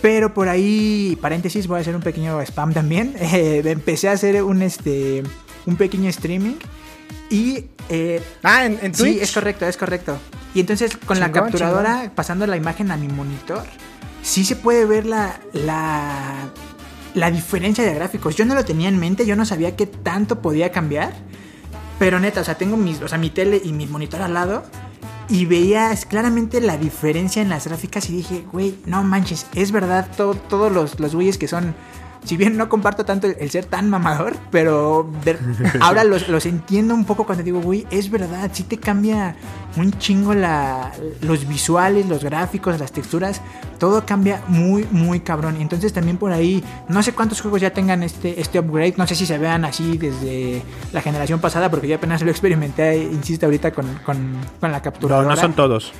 Pero 0.00 0.32
por 0.32 0.48
ahí, 0.48 1.18
paréntesis, 1.20 1.66
voy 1.66 1.78
a 1.78 1.80
hacer 1.82 1.94
un 1.94 2.02
pequeño 2.02 2.40
spam 2.40 2.72
también. 2.72 3.14
Eh, 3.20 3.62
empecé 3.66 4.08
a 4.08 4.12
hacer 4.12 4.42
un 4.42 4.62
este. 4.62 5.22
un 5.66 5.76
pequeño 5.76 6.08
streaming. 6.08 6.54
Y. 7.30 7.66
eh, 7.88 8.22
Ah, 8.42 8.64
en, 8.64 8.78
en 8.82 8.92
Twitch. 8.92 9.16
Sí, 9.16 9.18
es 9.20 9.32
correcto, 9.32 9.66
es 9.66 9.76
correcto. 9.76 10.16
Y 10.54 10.60
entonces 10.60 10.96
con 10.96 11.20
la 11.20 11.26
Chingón, 11.26 11.42
capturadora, 11.44 12.10
pasando 12.14 12.46
la 12.46 12.56
imagen 12.56 12.90
a 12.90 12.96
mi 12.96 13.08
monitor, 13.08 13.62
sí 14.22 14.44
se 14.44 14.56
puede 14.56 14.84
ver 14.84 15.06
la, 15.06 15.38
la, 15.52 16.48
la 17.14 17.30
diferencia 17.30 17.84
de 17.84 17.94
gráficos. 17.94 18.36
Yo 18.36 18.44
no 18.44 18.54
lo 18.54 18.64
tenía 18.64 18.88
en 18.88 18.98
mente, 18.98 19.26
yo 19.26 19.36
no 19.36 19.44
sabía 19.44 19.76
qué 19.76 19.86
tanto 19.86 20.40
podía 20.42 20.70
cambiar. 20.72 21.12
Pero 21.98 22.18
neta, 22.18 22.40
o 22.40 22.44
sea, 22.44 22.56
tengo 22.56 22.76
mis, 22.76 23.00
o 23.02 23.08
sea, 23.08 23.18
mi 23.18 23.30
tele 23.30 23.60
y 23.62 23.72
mi 23.72 23.86
monitor 23.86 24.22
al 24.22 24.34
lado. 24.34 24.64
Y 25.28 25.46
veías 25.46 26.06
claramente 26.06 26.60
la 26.60 26.76
diferencia 26.76 27.40
en 27.42 27.48
las 27.48 27.66
gráficas 27.66 28.08
y 28.10 28.16
dije, 28.16 28.44
güey, 28.50 28.74
no 28.86 29.04
manches, 29.04 29.46
es 29.54 29.70
verdad, 29.70 30.08
todo- 30.16 30.34
todos 30.34 30.72
los, 30.72 30.98
los 30.98 31.14
que 31.38 31.46
son... 31.46 31.74
Si 32.24 32.36
bien 32.36 32.56
no 32.56 32.68
comparto 32.68 33.04
tanto 33.04 33.26
el, 33.26 33.36
el 33.40 33.50
ser 33.50 33.64
tan 33.64 33.88
mamador, 33.88 34.36
pero 34.50 35.10
de- 35.24 35.38
ahora 35.80 36.04
los, 36.04 36.28
los 36.28 36.44
entiendo 36.46 36.94
un 36.94 37.04
poco 37.04 37.24
cuando 37.24 37.42
digo, 37.42 37.60
güey, 37.60 37.86
es 37.90 38.10
verdad, 38.10 38.50
sí 38.52 38.62
te 38.62 38.76
cambia 38.78 39.36
un 39.76 39.92
chingo 39.98 40.34
la, 40.34 40.92
los 41.22 41.48
visuales, 41.48 42.06
los 42.06 42.22
gráficos, 42.22 42.78
las 42.78 42.92
texturas, 42.92 43.40
todo 43.78 44.04
cambia 44.04 44.42
muy, 44.48 44.86
muy 44.90 45.20
cabrón. 45.20 45.56
Y 45.58 45.62
entonces 45.62 45.92
también 45.92 46.18
por 46.18 46.32
ahí, 46.32 46.62
no 46.88 47.02
sé 47.02 47.12
cuántos 47.14 47.40
juegos 47.40 47.60
ya 47.62 47.70
tengan 47.72 48.02
este, 48.02 48.40
este 48.40 48.58
upgrade, 48.58 48.94
no 48.96 49.06
sé 49.06 49.14
si 49.14 49.24
se 49.26 49.38
vean 49.38 49.64
así 49.64 49.96
desde 49.96 50.62
la 50.92 51.00
generación 51.00 51.40
pasada, 51.40 51.70
porque 51.70 51.88
yo 51.88 51.96
apenas 51.96 52.20
lo 52.22 52.30
experimenté, 52.30 52.98
insisto, 52.98 53.46
ahorita 53.46 53.70
con, 53.72 53.86
con, 54.04 54.36
con 54.60 54.70
la 54.72 54.78
No, 54.78 54.82
capturadora. 54.82 55.28
no 55.28 55.36
son 55.40 55.52
todos. 55.54 55.92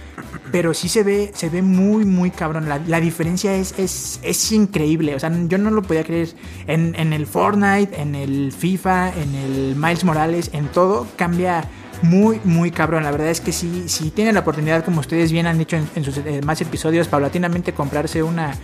Pero 0.53 0.74
sí 0.74 0.88
se 0.88 1.03
ve, 1.03 1.30
se 1.34 1.48
ve 1.48 1.62
muy, 1.62 2.05
muy 2.05 2.30
cabrón. 2.30 2.68
La, 2.68 2.78
la 2.86 3.01
diferencia 3.01 3.55
es, 3.55 3.74
es, 3.78 4.20
es 4.22 4.53
increíble. 4.53 5.14
O 5.14 5.18
sea, 5.20 5.30
yo 5.46 5.59
no 5.59 5.70
lo 5.70 5.82
podía 5.82 6.05
creer. 6.05 6.30
En, 6.66 6.94
en 6.98 7.12
el 7.12 7.26
Fortnite, 7.26 8.01
en 8.01 8.14
el 8.14 8.53
FIFA, 8.53 9.12
en 9.16 9.34
el 9.34 9.76
Miles 9.76 10.05
Morales, 10.05 10.51
en 10.53 10.68
todo 10.68 11.07
cambia 11.16 11.68
muy, 12.03 12.40
muy 12.44 12.70
cabrón. 12.70 13.05
La 13.05 13.11
verdad 13.11 13.28
es 13.28 13.40
que 13.40 13.53
si, 13.53 13.88
si 13.88 14.11
tienen 14.11 14.34
la 14.34 14.40
oportunidad, 14.40 14.84
como 14.84 15.01
ustedes 15.01 15.32
bien 15.32 15.46
han 15.46 15.59
dicho 15.59 15.76
en, 15.76 16.05
sus 16.05 16.18
eh, 16.18 16.40
más 16.44 16.61
episodios, 16.61 17.09
paulatinamente 17.09 17.72
comprarse 17.72 18.22
una, 18.22 18.55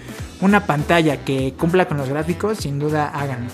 una 0.41 0.66
pantalla 0.66 1.24
que 1.24 1.55
cumpla 1.59 1.87
con 1.87 1.99
los 1.99 2.09
gráficos, 2.09 2.59
sin 2.59 2.78
duda 2.78 3.09
háganlo. 3.09 3.51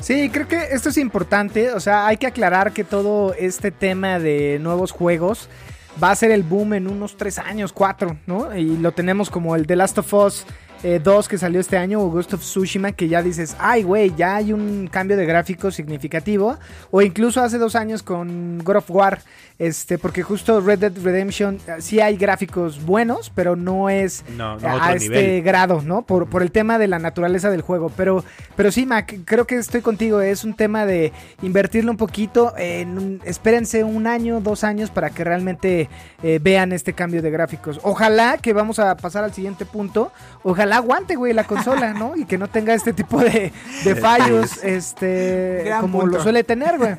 Sí, 0.00 0.30
creo 0.30 0.46
que 0.46 0.68
esto 0.70 0.90
es 0.90 0.98
importante. 0.98 1.72
O 1.72 1.80
sea, 1.80 2.06
hay 2.06 2.16
que 2.16 2.26
aclarar 2.26 2.72
que 2.72 2.84
todo 2.84 3.34
este 3.34 3.70
tema 3.70 4.18
de 4.18 4.58
nuevos 4.60 4.92
juegos 4.92 5.48
va 6.02 6.10
a 6.10 6.16
ser 6.16 6.30
el 6.30 6.42
boom 6.42 6.74
en 6.74 6.88
unos 6.88 7.16
tres 7.16 7.38
años, 7.38 7.72
cuatro, 7.72 8.16
¿no? 8.26 8.54
Y 8.56 8.76
lo 8.76 8.92
tenemos 8.92 9.30
como 9.30 9.56
el 9.56 9.66
The 9.66 9.76
Last 9.76 9.98
of 9.98 10.12
Us 10.12 10.46
eh, 10.82 11.00
2 11.02 11.28
que 11.28 11.38
salió 11.38 11.60
este 11.60 11.76
año, 11.76 12.00
o 12.00 12.10
Ghost 12.10 12.34
of 12.34 12.40
Tsushima, 12.40 12.92
que 12.92 13.08
ya 13.08 13.22
dices, 13.22 13.56
ay, 13.58 13.82
güey, 13.82 14.14
ya 14.16 14.36
hay 14.36 14.52
un 14.52 14.88
cambio 14.90 15.16
de 15.16 15.26
gráfico 15.26 15.70
significativo. 15.70 16.58
O 16.90 17.02
incluso 17.02 17.42
hace 17.42 17.58
dos 17.58 17.74
años 17.76 18.02
con 18.02 18.58
God 18.62 18.76
of 18.76 18.90
War, 18.90 19.20
este, 19.58 19.96
porque 19.96 20.22
justo 20.22 20.60
Red 20.60 20.80
Dead 20.80 20.92
Redemption 21.02 21.58
eh, 21.66 21.76
sí 21.78 21.98
hay 22.00 22.16
gráficos 22.18 22.84
buenos, 22.84 23.30
pero 23.34 23.56
no 23.56 23.88
es 23.88 24.22
No, 24.36 24.58
no, 24.58 24.68
a 24.82 24.92
este 24.92 25.08
nivel. 25.08 25.42
grado, 25.42 25.80
¿no? 25.82 26.02
Por, 26.02 26.28
por 26.28 26.42
el 26.42 26.52
tema 26.52 26.78
de 26.78 26.88
la 26.88 26.98
naturaleza 26.98 27.50
del 27.50 27.62
juego. 27.62 27.90
Pero, 27.96 28.22
pero 28.54 28.70
sí, 28.70 28.84
Mac, 28.84 29.14
creo 29.24 29.46
que 29.46 29.56
estoy 29.56 29.80
contigo. 29.80 30.20
Es 30.20 30.44
un 30.44 30.54
tema 30.54 30.84
de 30.84 31.12
invertirle 31.42 31.90
un 31.90 31.96
poquito. 31.96 32.52
En 32.58 32.98
un- 32.98 33.20
espérense 33.24 33.82
un 33.82 34.06
año, 34.06 34.40
dos 34.42 34.62
años 34.62 34.90
para 34.90 35.08
que 35.08 35.24
realmente 35.24 35.88
eh, 36.22 36.38
vean 36.42 36.72
este 36.72 36.92
cambio 36.92 37.22
de 37.22 37.30
gráficos. 37.30 37.80
Ojalá 37.82 38.36
que 38.36 38.52
vamos 38.52 38.78
a 38.78 38.94
pasar 38.98 39.24
al 39.24 39.32
siguiente 39.32 39.64
punto. 39.64 40.12
Ojalá 40.42 40.65
aguante, 40.72 41.16
güey, 41.16 41.32
la 41.32 41.44
consola, 41.44 41.92
¿no? 41.92 42.16
Y 42.16 42.24
que 42.24 42.38
no 42.38 42.48
tenga 42.48 42.74
este 42.74 42.92
tipo 42.92 43.20
de, 43.20 43.52
de 43.84 43.94
fallos, 43.96 44.62
este, 44.64 45.62
Gran 45.64 45.80
como 45.82 46.00
punto. 46.00 46.16
lo 46.18 46.22
suele 46.22 46.44
tener, 46.44 46.78
güey. 46.78 46.96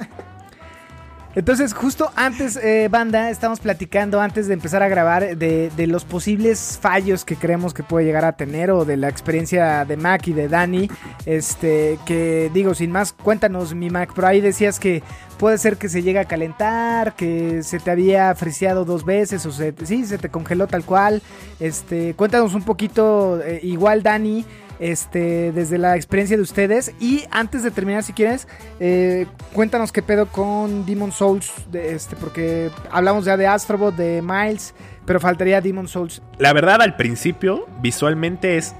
Entonces, 1.37 1.75
justo 1.75 2.11
antes, 2.15 2.55
eh, 2.55 2.87
banda, 2.89 3.29
estamos 3.29 3.59
platicando 3.59 4.19
antes 4.19 4.47
de 4.47 4.55
empezar 4.55 4.81
a 4.81 4.87
grabar 4.87 5.37
de, 5.37 5.69
de 5.77 5.85
los 5.85 6.03
posibles 6.03 6.79
fallos 6.81 7.25
que 7.25 7.35
creemos 7.35 7.75
que 7.75 7.83
puede 7.83 8.07
llegar 8.07 8.25
a 8.25 8.31
tener 8.31 8.71
o 8.71 8.85
de 8.85 8.97
la 8.97 9.07
experiencia 9.07 9.85
de 9.85 9.97
Mac 9.97 10.27
y 10.27 10.33
de 10.33 10.47
Dani. 10.47 10.89
Este, 11.27 11.99
que 12.07 12.49
digo, 12.55 12.73
sin 12.73 12.91
más, 12.91 13.13
cuéntanos, 13.13 13.75
mi 13.75 13.91
Mac, 13.91 14.15
por 14.15 14.25
ahí 14.25 14.41
decías 14.41 14.79
que 14.79 15.03
puede 15.37 15.59
ser 15.59 15.77
que 15.77 15.89
se 15.89 16.01
llegue 16.01 16.17
a 16.17 16.25
calentar, 16.25 17.13
que 17.13 17.61
se 17.61 17.77
te 17.77 17.91
había 17.91 18.33
friseado 18.33 18.83
dos 18.83 19.05
veces 19.05 19.45
o 19.45 19.51
se, 19.51 19.75
sí, 19.85 20.07
se 20.07 20.17
te 20.17 20.29
congeló 20.29 20.65
tal 20.65 20.85
cual. 20.85 21.21
Este, 21.59 22.15
cuéntanos 22.15 22.55
un 22.55 22.63
poquito, 22.63 23.39
eh, 23.43 23.59
igual 23.61 24.01
Dani 24.01 24.43
este, 24.79 25.51
desde 25.51 25.77
la 25.77 25.95
experiencia 25.95 26.37
de 26.37 26.43
ustedes. 26.43 26.93
Y 26.99 27.23
antes 27.31 27.63
de 27.63 27.71
terminar, 27.71 28.03
si 28.03 28.13
quieres, 28.13 28.47
eh, 28.79 29.27
cuéntanos 29.53 29.91
qué 29.91 30.01
pedo 30.01 30.27
con 30.27 30.85
Demon 30.85 31.11
Souls, 31.11 31.51
de 31.71 31.93
este, 31.93 32.15
porque 32.15 32.69
hablamos 32.91 33.25
ya 33.25 33.37
de 33.37 33.47
Astrobot, 33.47 33.95
de 33.95 34.21
Miles, 34.21 34.73
pero 35.05 35.19
faltaría 35.19 35.61
Demon 35.61 35.87
Souls. 35.87 36.21
La 36.37 36.53
verdad, 36.53 36.81
al 36.81 36.95
principio, 36.95 37.65
visualmente 37.81 38.57
es 38.57 38.75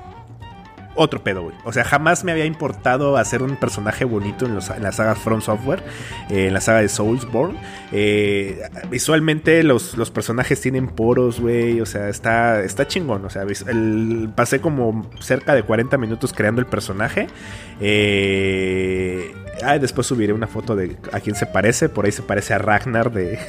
otro 0.98 1.24
pedo, 1.24 1.44
güey. 1.44 1.56
O 1.64 1.72
sea, 1.72 1.84
jamás 1.84 2.24
me 2.24 2.32
había 2.32 2.46
importado 2.46 3.18
hacer 3.18 3.42
un 3.42 3.56
personaje 3.56 4.04
bonito 4.06 4.46
en, 4.46 4.56
los- 4.56 4.70
en 4.70 4.84
la 4.84 4.92
saga 4.92 5.16
From 5.16 5.42
Software, 5.42 5.82
eh, 6.30 6.48
en 6.48 6.54
la 6.54 6.62
saga 6.62 6.82
de 6.82 6.90
Soulsborne. 6.90 7.58
Eh, 7.92 8.62
visualmente 8.90 9.64
los, 9.64 9.98
los 9.98 10.12
personajes 10.12 10.60
tienen 10.62 10.88
poros, 10.88 11.40
güey. 11.40 11.80
O 11.82 11.86
sea, 11.86 12.10
está, 12.10 12.62
está 12.64 12.88
chingón. 12.88 13.24
O 13.26 13.30
sea, 13.30 13.44
el- 13.44 14.30
pasé 14.36 14.60
como 14.60 15.10
cerca 15.20 15.54
de 15.56 15.64
40 15.64 15.98
minutos 15.98 16.34
creando 16.34 16.60
el 16.62 16.68
personaje. 16.68 17.28
Eh, 17.80 19.34
ah, 19.64 19.78
después 19.80 20.08
subiré 20.08 20.34
una 20.34 20.48
foto 20.48 20.76
de 20.76 20.98
a 21.12 21.20
quién 21.20 21.36
se 21.36 21.46
parece. 21.46 21.90
Por 21.90 22.06
ahí 22.06 22.12
se 22.12 22.22
parece 22.22 22.54
a 22.54 22.58
Ragnar 22.58 23.12
de, 23.12 23.40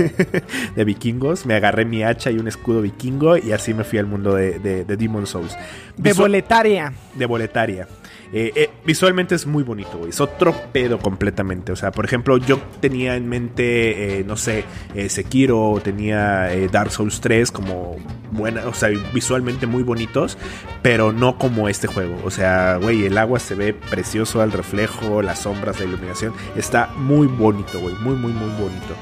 de 0.77 0.85
vikingos. 0.85 1.47
Me 1.47 1.55
agarré 1.55 1.85
mi 1.85 2.03
hacha 2.03 2.31
y 2.31 2.39
un 2.39 2.49
escudo 2.49 2.83
vikingo 2.83 3.37
y 3.37 3.53
así 3.53 3.75
me 3.75 3.85
fui 3.85 3.99
al 3.99 4.07
mundo 4.07 4.35
de, 4.35 4.59
de, 4.59 4.85
de 4.85 4.97
Demon 4.97 5.27
Souls. 5.27 5.57
De 5.97 6.13
boletaria. 6.13 6.93
de 7.15 7.27
boletaria. 7.27 7.89
Eh, 8.33 8.53
eh, 8.55 8.71
visualmente 8.85 9.35
es 9.35 9.47
muy 9.47 9.63
bonito, 9.63 9.99
güey. 9.99 10.11
Es 10.11 10.21
otro 10.21 10.55
pedo 10.73 10.99
completamente. 10.99 11.73
O 11.73 11.77
sea, 11.77 11.91
por 11.91 12.05
ejemplo, 12.05 12.37
yo 12.37 12.59
tenía 12.81 13.17
en 13.17 13.29
mente, 13.29 14.21
eh, 14.21 14.25
no 14.25 14.37
sé, 14.37 14.65
eh, 14.95 15.09
Sekiro, 15.09 15.81
tenía 15.83 16.49
Dark 16.71 16.91
Souls 16.91 17.21
3 17.21 17.51
como 17.51 17.97
buena, 18.31 18.67
o 18.67 18.75
sea, 18.75 18.91
visualmente 19.15 19.67
muy 19.67 19.83
bonitos, 19.83 20.37
pero 20.83 21.13
no 21.13 21.39
como 21.39 21.69
este 21.69 21.87
juego. 21.87 22.17
O 22.25 22.31
sea, 22.31 22.77
güey, 22.77 23.07
el 23.07 23.17
agua 23.17 23.39
se 23.39 23.55
ve 23.55 23.73
precioso 23.73 24.43
al 24.43 24.53
reflejo, 24.53 25.23
las 25.23 25.41
sombras, 25.41 25.79
la 25.79 25.87
iluminación. 25.87 26.35
Está 26.57 26.89
muy 26.97 27.27
bonito, 27.27 27.81
güey. 27.81 27.95
Muy, 27.97 28.15
muy, 28.15 28.33
muy 28.33 28.51
bonito. 28.61 28.95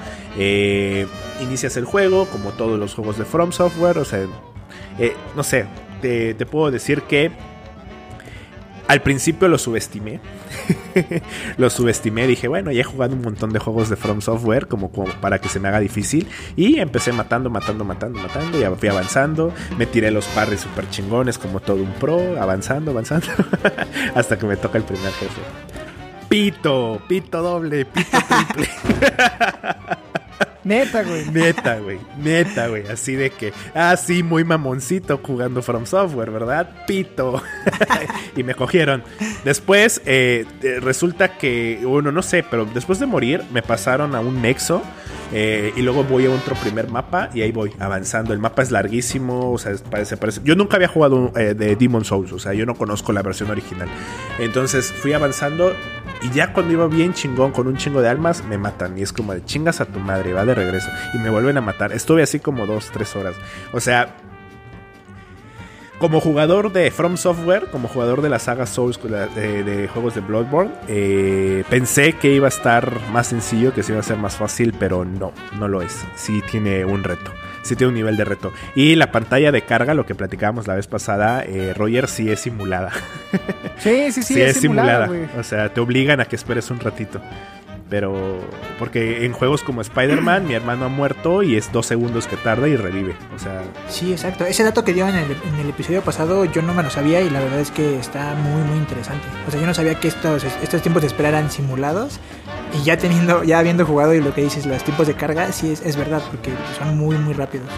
Inicias 1.40 1.76
el 1.76 1.84
juego, 1.84 2.26
como 2.26 2.50
todos 2.50 2.78
los 2.78 2.94
juegos 2.94 3.18
de 3.18 3.24
From 3.24 3.52
Software. 3.52 3.98
O 3.98 4.04
sea, 4.04 4.26
no 5.34 5.42
sé, 5.42 5.66
te 6.00 6.46
puedo 6.46 6.70
decir 6.70 7.02
que 7.02 7.32
al 8.88 9.02
principio 9.02 9.48
lo 9.48 9.58
subestimé. 9.58 10.20
lo 11.56 11.70
subestimé. 11.70 12.26
Dije, 12.26 12.48
bueno, 12.48 12.70
ya 12.70 12.80
he 12.80 12.84
jugado 12.84 13.14
un 13.14 13.22
montón 13.22 13.52
de 13.52 13.58
juegos 13.58 13.88
de 13.88 13.96
From 13.96 14.20
Software 14.20 14.68
como, 14.68 14.90
para 14.90 15.40
que 15.40 15.48
se 15.48 15.60
me 15.60 15.68
haga 15.68 15.80
difícil. 15.80 16.28
Y 16.56 16.78
empecé 16.78 17.12
matando, 17.12 17.50
matando, 17.50 17.84
matando, 17.84 18.20
matando. 18.20 18.60
Y 18.60 18.76
fui 18.76 18.88
avanzando. 18.88 19.52
Me 19.78 19.86
tiré 19.86 20.10
los 20.10 20.26
parries 20.26 20.60
super 20.60 20.88
chingones 20.90 21.38
como 21.38 21.60
todo 21.60 21.82
un 21.82 21.92
pro. 21.94 22.40
Avanzando, 22.40 22.92
avanzando. 22.92 23.26
hasta 24.14 24.38
que 24.38 24.46
me 24.46 24.56
toca 24.56 24.78
el 24.78 24.84
primer 24.84 25.12
jefe. 25.12 25.40
Pito, 26.28 27.00
pito 27.08 27.40
doble, 27.40 27.84
pito 27.84 28.18
triple. 28.28 28.68
Neta, 30.66 31.04
güey. 31.04 31.24
Neta, 31.30 31.78
güey. 31.78 31.98
Neta, 32.18 32.66
güey. 32.66 32.88
Así 32.88 33.14
de 33.14 33.30
que, 33.30 33.52
ah, 33.72 33.94
muy 34.24 34.42
mamoncito 34.42 35.20
jugando 35.22 35.62
From 35.62 35.86
Software, 35.86 36.32
¿verdad? 36.32 36.84
Pito. 36.88 37.40
y 38.36 38.42
me 38.42 38.56
cogieron. 38.56 39.04
Después, 39.44 40.02
eh, 40.06 40.44
eh, 40.64 40.80
resulta 40.80 41.38
que, 41.38 41.80
bueno, 41.84 42.10
no 42.10 42.20
sé, 42.20 42.44
pero 42.50 42.64
después 42.64 42.98
de 42.98 43.06
morir, 43.06 43.44
me 43.52 43.62
pasaron 43.62 44.16
a 44.16 44.20
un 44.20 44.42
nexo. 44.42 44.82
eh, 45.32 45.72
y 45.76 45.82
luego 45.82 46.04
voy 46.04 46.26
a 46.26 46.30
otro 46.30 46.54
primer 46.56 46.88
mapa 46.88 47.30
y 47.32 47.42
ahí 47.42 47.52
voy 47.52 47.72
avanzando. 47.78 48.32
El 48.32 48.38
mapa 48.40 48.62
es 48.62 48.70
larguísimo, 48.70 49.52
o 49.52 49.58
sea, 49.58 49.72
parece, 49.90 50.16
parece. 50.16 50.40
Yo 50.44 50.56
nunca 50.56 50.76
había 50.76 50.88
jugado 50.88 51.32
eh, 51.36 51.54
de 51.54 51.76
Demon 51.76 52.04
Souls, 52.04 52.32
o 52.32 52.38
sea, 52.38 52.54
yo 52.54 52.66
no 52.66 52.74
conozco 52.74 53.12
la 53.12 53.22
versión 53.22 53.50
original. 53.50 53.88
Entonces 54.38 54.92
fui 54.92 55.12
avanzando 55.12 55.72
y 56.22 56.30
ya 56.30 56.52
cuando 56.52 56.72
iba 56.72 56.86
bien 56.86 57.12
chingón 57.12 57.52
con 57.52 57.66
un 57.66 57.76
chingo 57.76 58.00
de 58.00 58.08
almas, 58.08 58.44
me 58.44 58.58
matan. 58.58 58.98
Y 58.98 59.02
es 59.02 59.12
como 59.12 59.34
de 59.34 59.44
chingas 59.44 59.80
a 59.80 59.86
tu 59.86 59.98
madre, 59.98 60.32
va 60.32 60.44
de 60.44 60.54
regreso. 60.54 60.88
Y 61.14 61.18
me 61.18 61.30
vuelven 61.30 61.56
a 61.56 61.60
matar. 61.60 61.92
Estuve 61.92 62.22
así 62.22 62.40
como 62.40 62.66
dos, 62.66 62.90
tres 62.92 63.14
horas. 63.16 63.34
O 63.72 63.80
sea, 63.80 64.16
como 65.98 66.20
jugador 66.20 66.72
de 66.72 66.90
From 66.90 67.16
Software, 67.16 67.68
como 67.70 67.88
jugador 67.88 68.20
de 68.20 68.28
la 68.28 68.38
saga 68.38 68.66
Souls 68.66 69.00
de, 69.02 69.88
juegos 69.92 70.14
de 70.14 70.20
Bloodborne, 70.20 70.72
eh, 70.88 71.64
pensé 71.70 72.12
que 72.14 72.32
iba 72.32 72.46
a 72.46 72.48
estar 72.48 73.00
más 73.12 73.28
sencillo, 73.28 73.72
que 73.72 73.82
se 73.82 73.92
iba 73.92 74.00
a 74.00 74.04
ser 74.04 74.18
más 74.18 74.36
fácil, 74.36 74.74
pero 74.78 75.04
no, 75.06 75.32
no 75.58 75.68
lo 75.68 75.80
es. 75.80 76.04
Sí 76.14 76.42
tiene 76.50 76.84
un 76.84 77.02
reto, 77.02 77.32
sí 77.66 77.76
tiene 77.76 77.88
un 77.88 77.94
nivel 77.94 78.16
de 78.16 78.24
reto. 78.24 78.52
Y 78.74 78.94
la 78.96 79.12
pantalla 79.12 79.52
de 79.52 79.62
carga, 79.62 79.92
lo 79.94 80.06
que 80.06 80.14
platicábamos 80.14 80.66
la 80.66 80.74
vez 80.74 80.86
pasada, 80.86 81.42
eh, 81.44 81.74
Roger 81.76 82.08
sí 82.08 82.30
es 82.30 82.40
simulada. 82.40 82.92
Sí, 83.78 84.10
sí, 84.10 84.22
sí, 84.22 84.34
Sí, 84.34 84.40
es, 84.40 84.56
es 84.56 84.62
simulada. 84.62 85.10
O 85.38 85.42
sea, 85.42 85.68
te 85.68 85.80
obligan 85.80 86.18
a 86.20 86.24
que 86.24 86.34
esperes 86.34 86.70
un 86.70 86.80
ratito. 86.80 87.20
Pero, 87.88 88.40
porque 88.80 89.24
en 89.24 89.32
juegos 89.32 89.62
como 89.62 89.80
Spider-Man, 89.80 90.48
mi 90.48 90.54
hermano 90.54 90.86
ha 90.86 90.88
muerto 90.88 91.42
y 91.44 91.56
es 91.56 91.70
dos 91.70 91.86
segundos 91.86 92.26
que 92.26 92.36
tarda 92.36 92.66
y 92.66 92.74
revive. 92.76 93.14
O 93.34 93.38
sea, 93.38 93.62
Sí, 93.88 94.10
exacto. 94.12 94.44
Ese 94.44 94.64
dato 94.64 94.82
que 94.82 94.92
dio 94.92 95.06
en 95.06 95.14
el, 95.14 95.30
en 95.30 95.54
el 95.60 95.68
episodio 95.68 96.02
pasado 96.02 96.44
yo 96.46 96.62
no 96.62 96.74
me 96.74 96.82
lo 96.82 96.90
sabía 96.90 97.20
y 97.20 97.30
la 97.30 97.38
verdad 97.40 97.60
es 97.60 97.70
que 97.70 97.96
está 97.98 98.34
muy, 98.34 98.62
muy 98.62 98.78
interesante. 98.78 99.24
O 99.46 99.50
sea, 99.52 99.60
yo 99.60 99.66
no 99.66 99.74
sabía 99.74 99.94
que 100.00 100.08
estos, 100.08 100.42
estos 100.44 100.82
tiempos 100.82 101.02
de 101.02 101.08
espera 101.08 101.28
eran 101.28 101.50
simulados 101.50 102.18
y 102.74 102.84
ya 102.84 102.96
teniendo, 102.96 103.44
ya 103.44 103.58
habiendo 103.58 103.86
jugado 103.86 104.14
y 104.14 104.20
lo 104.20 104.34
que 104.34 104.42
dices, 104.42 104.66
los 104.66 104.82
tiempos 104.82 105.06
de 105.06 105.14
carga, 105.14 105.52
sí 105.52 105.72
es, 105.72 105.80
es 105.82 105.96
verdad 105.96 106.22
porque 106.30 106.50
son 106.78 106.96
muy, 106.96 107.16
muy 107.16 107.34
rápidos. 107.34 107.68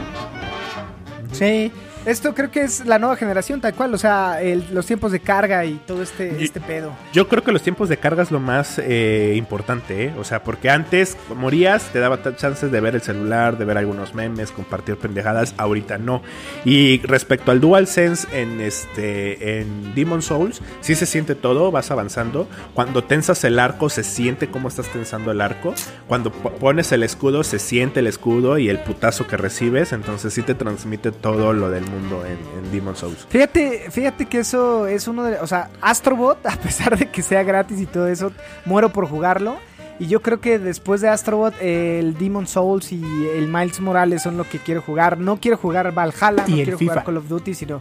Sí. 1.32 1.72
Esto 2.06 2.34
creo 2.34 2.50
que 2.50 2.62
es 2.62 2.86
la 2.86 2.98
nueva 2.98 3.16
generación, 3.16 3.60
tal 3.60 3.74
cual. 3.74 3.92
O 3.92 3.98
sea, 3.98 4.40
el- 4.40 4.64
los 4.72 4.86
tiempos 4.86 5.12
de 5.12 5.20
carga 5.20 5.64
y 5.66 5.74
todo 5.86 6.02
este, 6.02 6.42
este 6.42 6.58
pedo. 6.60 6.92
Yo 7.12 7.28
creo 7.28 7.42
que 7.42 7.52
los 7.52 7.60
tiempos 7.62 7.88
de 7.90 7.98
carga 7.98 8.22
es 8.22 8.30
lo 8.30 8.40
más 8.40 8.78
eh, 8.82 9.34
importante, 9.36 10.04
¿eh? 10.06 10.14
O 10.18 10.24
sea, 10.24 10.42
porque 10.42 10.70
antes 10.70 11.16
morías, 11.36 11.82
te 11.92 11.98
daba 11.98 12.18
chances 12.36 12.70
de 12.72 12.80
ver 12.80 12.94
el 12.94 13.02
celular, 13.02 13.58
de 13.58 13.64
ver 13.66 13.76
algunos 13.76 14.14
memes, 14.14 14.52
compartir 14.52 14.96
pendejadas, 14.96 15.54
ahorita 15.58 15.98
no. 15.98 16.22
Y 16.64 17.00
respecto 17.02 17.50
al 17.50 17.60
DualSense 17.60 18.26
en 18.40 18.60
este 18.62 19.60
en 19.60 19.94
Demon 19.94 20.22
Souls, 20.22 20.62
sí 20.80 20.94
se 20.94 21.04
siente 21.04 21.34
todo, 21.34 21.70
vas 21.70 21.90
avanzando. 21.90 22.48
Cuando 22.74 23.04
tensas 23.04 23.44
el 23.44 23.58
arco, 23.58 23.90
se 23.90 24.02
siente 24.04 24.48
cómo 24.48 24.68
estás 24.68 24.86
tensando 24.88 25.30
el 25.30 25.40
arco. 25.42 25.74
Cuando 26.06 26.32
po- 26.32 26.52
pones 26.52 26.90
el 26.92 27.02
escudo, 27.02 27.44
se 27.44 27.58
siente 27.58 28.00
el 28.00 28.06
escudo 28.06 28.56
y 28.58 28.68
el 28.70 28.78
putazo 28.78 29.26
que 29.26 29.36
recibes. 29.36 29.92
Entonces 29.92 30.32
sí 30.32 30.42
te 30.42 30.54
transmite 30.54 31.12
todo 31.12 31.52
lo 31.52 31.68
del 31.70 31.84
mundo 31.88 32.24
en, 32.24 32.38
en 32.58 32.70
Demon 32.72 32.94
Souls. 32.96 33.26
Fíjate, 33.28 33.90
fíjate 33.90 34.26
que 34.26 34.38
eso 34.40 34.86
es 34.86 35.08
uno 35.08 35.24
de... 35.24 35.38
O 35.40 35.46
sea, 35.46 35.70
Astrobot, 35.80 36.44
a 36.46 36.56
pesar 36.56 36.96
de 36.98 37.10
que 37.10 37.22
sea 37.22 37.42
gratis 37.42 37.80
y 37.80 37.86
todo 37.86 38.06
eso, 38.08 38.32
muero 38.64 38.90
por 38.92 39.06
jugarlo. 39.08 39.56
Y 40.00 40.06
yo 40.06 40.22
creo 40.22 40.40
que 40.40 40.58
después 40.60 41.00
de 41.00 41.08
Astrobot, 41.08 41.54
el 41.60 42.16
Demon 42.16 42.46
Souls 42.46 42.92
y 42.92 43.02
el 43.36 43.48
Miles 43.48 43.80
Morales 43.80 44.22
son 44.22 44.36
lo 44.36 44.44
que 44.48 44.58
quiero 44.58 44.80
jugar. 44.80 45.18
No 45.18 45.38
quiero 45.40 45.56
jugar 45.56 45.92
Valhalla, 45.92 46.44
Y 46.46 46.50
no 46.52 46.56
el 46.58 46.62
quiero 46.64 46.78
FIFA. 46.78 46.92
jugar 46.92 47.04
Call 47.04 47.16
of 47.16 47.28
Duty, 47.28 47.54
sino... 47.54 47.80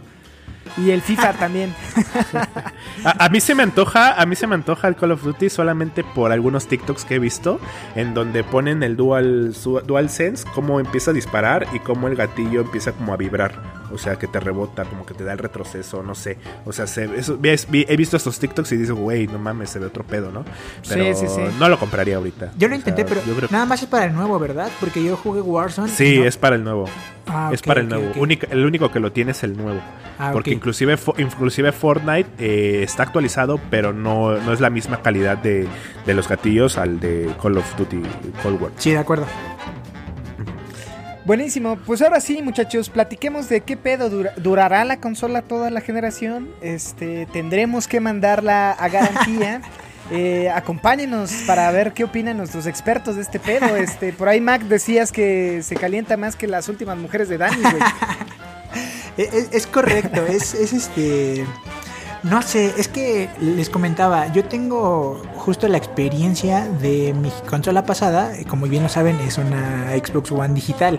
Y 0.76 0.90
el 0.90 1.00
FIFA 1.00 1.32
también. 1.32 1.74
A, 3.04 3.24
a 3.24 3.28
mí 3.30 3.40
se 3.40 3.54
me 3.54 3.62
antoja, 3.62 4.20
a 4.20 4.26
mí 4.26 4.36
se 4.36 4.46
me 4.46 4.54
antoja 4.54 4.86
el 4.88 4.96
Call 4.96 5.12
of 5.12 5.22
Duty 5.22 5.48
solamente 5.48 6.04
por 6.04 6.30
algunos 6.32 6.66
TikToks 6.66 7.04
que 7.06 7.14
he 7.14 7.18
visto 7.18 7.58
en 7.94 8.12
donde 8.12 8.44
ponen 8.44 8.82
el 8.82 8.96
Dual 8.96 9.54
su- 9.54 9.80
DualSense 9.80 10.44
cómo 10.54 10.78
empieza 10.80 11.12
a 11.12 11.14
disparar 11.14 11.66
y 11.72 11.78
cómo 11.78 12.06
el 12.08 12.16
gatillo 12.16 12.60
empieza 12.60 12.92
como 12.92 13.14
a 13.14 13.16
vibrar, 13.16 13.52
o 13.92 13.98
sea, 13.98 14.16
que 14.16 14.26
te 14.26 14.40
rebota, 14.40 14.84
como 14.84 15.04
que 15.06 15.14
te 15.14 15.24
da 15.24 15.32
el 15.32 15.38
retroceso, 15.38 16.02
no 16.02 16.14
sé. 16.14 16.38
O 16.64 16.72
sea, 16.72 16.86
se- 16.86 17.04
eso- 17.18 17.38
he 17.42 17.96
visto 17.96 18.16
estos 18.16 18.38
TikToks 18.38 18.72
y 18.72 18.76
digo, 18.76 18.94
güey, 18.96 19.26
no 19.26 19.38
mames, 19.38 19.70
se 19.70 19.78
ve 19.78 19.86
otro 19.86 20.04
pedo, 20.04 20.30
¿no? 20.30 20.44
Pero 20.88 21.04
Sí, 21.16 21.26
sí, 21.26 21.32
sí. 21.34 21.40
no 21.58 21.68
lo 21.68 21.78
compraría 21.78 22.16
ahorita. 22.16 22.52
Yo 22.58 22.68
lo 22.68 22.74
O 22.74 22.78
intenté, 22.78 23.06
sea, 23.06 23.22
pero 23.34 23.48
nada 23.50 23.64
más 23.66 23.82
es 23.82 23.88
para 23.88 24.04
el 24.06 24.12
nuevo, 24.14 24.38
¿verdad? 24.38 24.70
Porque 24.80 25.02
yo 25.02 25.16
jugué 25.16 25.40
Warzone. 25.40 25.88
Sí, 25.90 26.18
no- 26.18 26.24
es 26.24 26.36
para 26.36 26.56
el 26.56 26.64
nuevo. 26.64 26.86
Ah, 27.26 27.50
es 27.52 27.60
para 27.62 27.80
el 27.80 27.88
nuevo. 27.88 28.10
ok. 28.10 28.16
Única- 28.16 28.46
el 28.50 28.64
único 28.64 28.90
que 28.90 29.00
lo 29.00 29.12
tiene 29.12 29.32
es 29.32 29.42
el 29.42 29.56
nuevo. 29.56 29.80
Ah, 30.18 30.30
Porque 30.32 30.50
inclusive, 30.50 30.96
inclusive 31.18 31.70
Fortnite 31.72 32.28
eh, 32.38 32.82
está 32.82 33.02
actualizado, 33.04 33.60
pero 33.70 33.92
no, 33.92 34.36
no 34.38 34.52
es 34.52 34.60
la 34.60 34.70
misma 34.70 35.00
calidad 35.02 35.38
de, 35.38 35.68
de 36.06 36.14
los 36.14 36.26
gatillos 36.28 36.76
al 36.78 36.98
de 37.00 37.30
Call 37.40 37.58
of 37.58 37.76
Duty 37.76 38.02
Cold 38.42 38.60
War. 38.62 38.72
Sí, 38.78 38.90
de 38.92 38.98
acuerdo. 38.98 39.26
Buenísimo, 41.28 41.76
pues 41.84 42.00
ahora 42.00 42.20
sí, 42.22 42.40
muchachos, 42.42 42.88
platiquemos 42.88 43.50
de 43.50 43.60
qué 43.60 43.76
pedo 43.76 44.08
dura- 44.08 44.32
durará 44.38 44.82
la 44.86 44.96
consola 44.98 45.42
toda 45.42 45.68
la 45.68 45.82
generación. 45.82 46.48
Este, 46.62 47.26
tendremos 47.34 47.86
que 47.86 48.00
mandarla 48.00 48.72
a 48.72 48.88
garantía. 48.88 49.60
Eh, 50.10 50.48
acompáñenos 50.48 51.30
para 51.46 51.70
ver 51.70 51.92
qué 51.92 52.02
opinan 52.04 52.38
nuestros 52.38 52.64
expertos 52.64 53.16
de 53.16 53.20
este 53.20 53.38
pedo. 53.38 53.76
Este, 53.76 54.14
por 54.14 54.26
ahí 54.30 54.40
Mac 54.40 54.62
decías 54.62 55.12
que 55.12 55.62
se 55.62 55.76
calienta 55.76 56.16
más 56.16 56.34
que 56.34 56.46
las 56.46 56.70
últimas 56.70 56.96
mujeres 56.96 57.28
de 57.28 57.36
Dani, 57.36 57.60
güey. 57.60 57.74
Es, 59.18 59.34
es- 59.34 59.48
es 59.52 59.66
correcto, 59.66 60.24
es, 60.26 60.54
es 60.54 60.72
este... 60.72 61.44
No 62.24 62.42
sé, 62.42 62.74
es 62.76 62.88
que 62.88 63.30
les 63.40 63.70
comentaba, 63.70 64.26
yo 64.32 64.44
tengo 64.44 65.22
justo 65.36 65.68
la 65.68 65.76
experiencia 65.78 66.64
de 66.66 67.14
mi 67.14 67.30
consola 67.48 67.84
pasada, 67.86 68.32
como 68.48 68.66
bien 68.66 68.82
lo 68.82 68.88
saben, 68.88 69.16
es 69.20 69.38
una 69.38 69.90
Xbox 70.04 70.32
One 70.32 70.54
digital. 70.54 70.98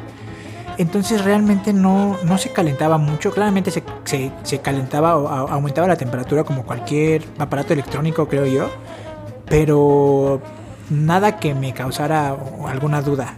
Entonces 0.78 1.26
realmente 1.26 1.74
no, 1.74 2.16
no 2.24 2.38
se 2.38 2.52
calentaba 2.54 2.98
mucho, 2.98 3.32
claramente 3.32 3.70
se, 3.70 3.84
se- 4.06 4.32
se 4.44 4.60
calentaba 4.60 5.18
o 5.18 5.28
aumentaba 5.28 5.88
la 5.90 5.98
temperatura 5.98 6.46
como 6.46 6.64
cualquier 6.64 7.24
aparato 7.38 7.74
electrónico, 7.74 8.30
creo 8.30 8.46
yo, 8.46 8.70
pero 9.46 10.40
nada 10.90 11.38
que 11.38 11.54
me 11.54 11.74
causara 11.74 12.34
alguna 12.66 13.02
duda. 13.02 13.36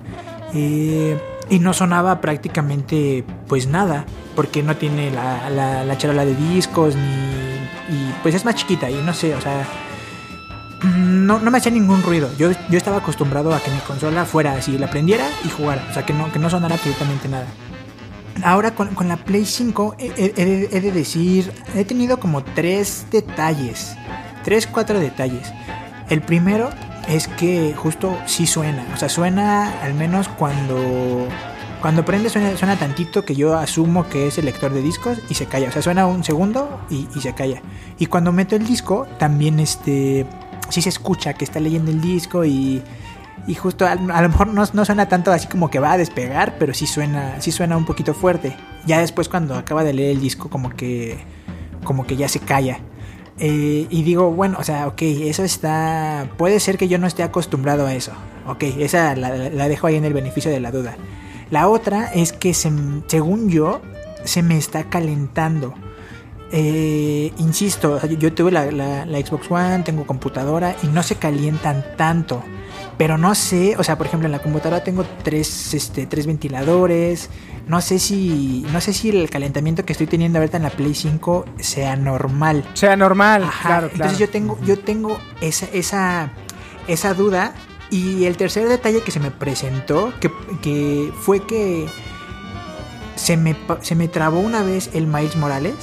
Eh, 0.54 1.18
y 1.50 1.58
no 1.60 1.74
sonaba 1.74 2.22
prácticamente 2.22 3.26
pues 3.48 3.66
nada, 3.68 4.06
porque 4.36 4.62
no 4.62 4.78
tiene 4.78 5.10
la, 5.10 5.50
la, 5.50 5.84
la 5.84 5.98
charola 5.98 6.26
de 6.26 6.36
discos 6.36 6.96
ni 6.96 7.51
y 7.92 8.14
pues 8.24 8.34
es 8.34 8.46
más 8.46 8.56
chiquita 8.56 8.90
y 8.90 8.96
no 8.96 9.14
sé, 9.14 9.36
o 9.36 9.42
sea, 9.42 9.68
no, 10.84 11.40
no 11.40 11.52
me 11.52 11.58
hacía 11.58 11.72
ningún 11.72 12.02
ruido. 12.02 12.30
Yo, 12.38 12.52
yo 12.70 12.78
estaba 12.78 12.98
acostumbrado 12.98 13.54
a 13.54 13.60
que 13.60 13.70
mi 13.70 13.80
consola 13.80 14.26
fuera 14.26 14.54
así, 14.54 14.78
la 14.78 14.90
prendiera 14.90 15.28
y 15.44 15.50
jugara, 15.50 15.86
o 15.90 15.94
sea, 15.94 16.06
que 16.06 16.14
no, 16.14 16.32
que 16.32 16.40
no 16.40 16.50
sonara 16.50 16.76
absolutamente 16.76 17.28
nada. 17.28 17.48
Ahora 18.44 18.74
con, 18.74 18.96
con 18.96 19.10
la 19.10 19.18
Play 19.18 19.46
5 19.46 19.98
he, 20.00 20.82
de 20.82 20.92
decir, 20.92 21.52
he 21.76 21.84
tenido 21.84 22.18
como 22.18 22.44
tres 22.44 23.06
detalles, 23.12 23.96
tres, 24.44 24.68
cuatro 24.68 25.00
detalles. 25.00 25.52
El 26.10 26.22
primero 26.22 26.70
es 27.10 27.28
que 27.28 27.74
justo 27.76 28.18
sí 28.26 28.48
suena, 28.48 28.86
o 28.94 28.98
sea, 28.98 29.10
suena 29.10 29.82
al 29.82 29.94
menos 29.94 30.30
cuando 30.30 31.28
cuando 31.82 32.06
prende 32.06 32.30
suena, 32.30 32.76
tantito 32.78 33.26
que 33.26 33.36
yo 33.36 33.58
asumo 33.58 34.08
que 34.08 34.28
es 34.28 34.38
el 34.38 34.46
lector 34.46 34.72
de 34.72 34.82
discos 34.82 35.18
y 35.30 35.34
se 35.34 35.48
calla, 35.48 35.70
o 35.70 35.72
sea, 35.72 35.82
suena 35.82 36.06
un 36.06 36.24
segundo 36.24 36.80
y, 36.90 37.08
se 37.20 37.34
calla. 37.34 37.62
Y 37.98 38.06
cuando 38.06 38.32
meto 38.32 38.56
el 38.56 38.66
disco 38.66 39.08
también 39.18 39.60
este 39.60 40.28
sí 40.70 40.82
se 40.82 40.90
escucha 40.90 41.34
que 41.34 41.44
está 41.44 41.60
leyendo 41.60 41.92
el 41.92 42.00
disco 42.00 42.46
y 42.46 42.84
y 43.48 43.56
justo 43.56 43.88
a, 43.88 43.96
lo 43.96 44.30
mejor 44.30 44.48
no, 44.50 44.64
no 44.72 44.86
suena 44.86 45.08
tanto 45.08 45.32
así 45.32 45.48
como 45.48 45.72
que 45.72 45.80
va 45.80 45.94
a 45.94 45.98
despegar, 45.98 46.58
pero 46.60 46.76
sí 46.76 46.86
suena, 46.86 47.42
sí 47.42 47.52
suena 47.52 47.76
un 47.76 47.86
poquito 47.86 48.14
fuerte. 48.14 48.56
Ya 48.86 49.00
después 49.00 49.30
cuando 49.30 49.56
acaba 49.56 49.84
de 49.84 49.94
leer 49.94 50.12
el 50.12 50.22
disco 50.22 50.48
como 50.48 50.70
que, 50.70 51.18
como 51.84 52.06
que 52.06 52.16
ya 52.16 52.28
se 52.28 52.40
calla. 52.40 52.80
Eh, 53.40 53.88
y 53.90 54.04
digo, 54.04 54.30
bueno, 54.30 54.58
o 54.60 54.64
sea, 54.64 54.88
ok, 54.88 55.02
eso 55.02 55.44
está... 55.44 56.30
Puede 56.38 56.60
ser 56.60 56.78
que 56.78 56.88
yo 56.88 57.00
no 57.00 57.08
esté 57.08 57.24
acostumbrado 57.24 57.88
a 57.88 57.96
eso. 57.96 58.12
Ok, 58.46 58.62
esa 58.78 59.16
la 59.16 59.68
dejo 59.68 59.88
ahí 59.88 59.96
en 59.96 60.06
el 60.06 60.14
beneficio 60.14 60.52
de 60.52 60.60
la 60.60 60.70
duda. 60.70 60.96
La 61.52 61.68
otra 61.68 62.12
es 62.14 62.34
que 62.34 62.54
se, 62.56 62.72
según 63.08 63.50
yo, 63.50 63.82
se 64.24 64.42
me 64.42 64.58
está 64.58 64.86
calentando. 64.90 65.74
Eh, 66.54 67.32
insisto, 67.38 68.00
yo, 68.08 68.18
yo 68.18 68.34
tuve 68.34 68.52
la, 68.52 68.70
la- 68.72 69.06
la 69.06 69.20
Xbox 69.20 69.50
One, 69.50 69.84
tengo 69.84 70.06
computadora 70.06 70.76
y 70.84 70.88
no 70.88 71.02
se 71.04 71.16
calientan 71.16 71.86
tanto. 71.98 72.44
Pero 72.98 73.18
no 73.18 73.34
sé, 73.36 73.76
o 73.78 73.84
sea, 73.84 73.98
por 73.98 74.08
ejemplo, 74.08 74.28
en 74.28 74.32
la 74.34 74.40
computadora 74.40 74.84
tengo 74.84 75.06
tres, 75.24 75.74
este, 75.74 76.06
tres 76.08 76.26
ventiladores. 76.28 77.30
No 77.68 77.80
sé 77.82 78.00
si. 78.00 78.66
No 78.74 78.82
sé 78.82 78.92
si 78.94 79.10
el 79.10 79.30
calentamiento 79.30 79.86
que 79.86 79.94
estoy 79.94 80.08
teniendo 80.08 80.40
ahorita 80.40 80.58
en 80.58 80.64
la 80.64 80.70
Play 80.72 80.94
5 80.94 81.46
sea 81.60 81.96
normal. 81.96 82.64
Sea 82.74 82.96
normal, 82.98 83.44
Ajá, 83.44 83.68
claro, 83.68 83.88
claro. 83.90 83.92
Entonces 83.94 84.20
yo 84.20 84.30
tengo, 84.30 84.60
yo 84.66 84.78
tengo 84.80 85.18
esa, 85.42 85.68
esa, 85.74 86.32
esa 86.88 87.14
duda. 87.14 87.54
Y 87.92 88.26
el 88.26 88.38
tercer 88.38 88.68
detalle 88.68 89.02
que 89.04 89.12
se 89.12 89.20
me 89.20 89.30
presentó, 89.32 90.12
que, 90.20 90.32
que 90.64 91.12
fue 91.20 91.46
que 91.46 91.88
se 93.16 93.38
me, 93.38 93.54
pa- 93.54 93.80
se 93.82 93.94
me 93.96 94.08
trabó 94.08 94.40
una 94.40 94.64
vez 94.64 94.90
el 94.94 95.06
Miles 95.08 95.36
Morales. 95.36 95.76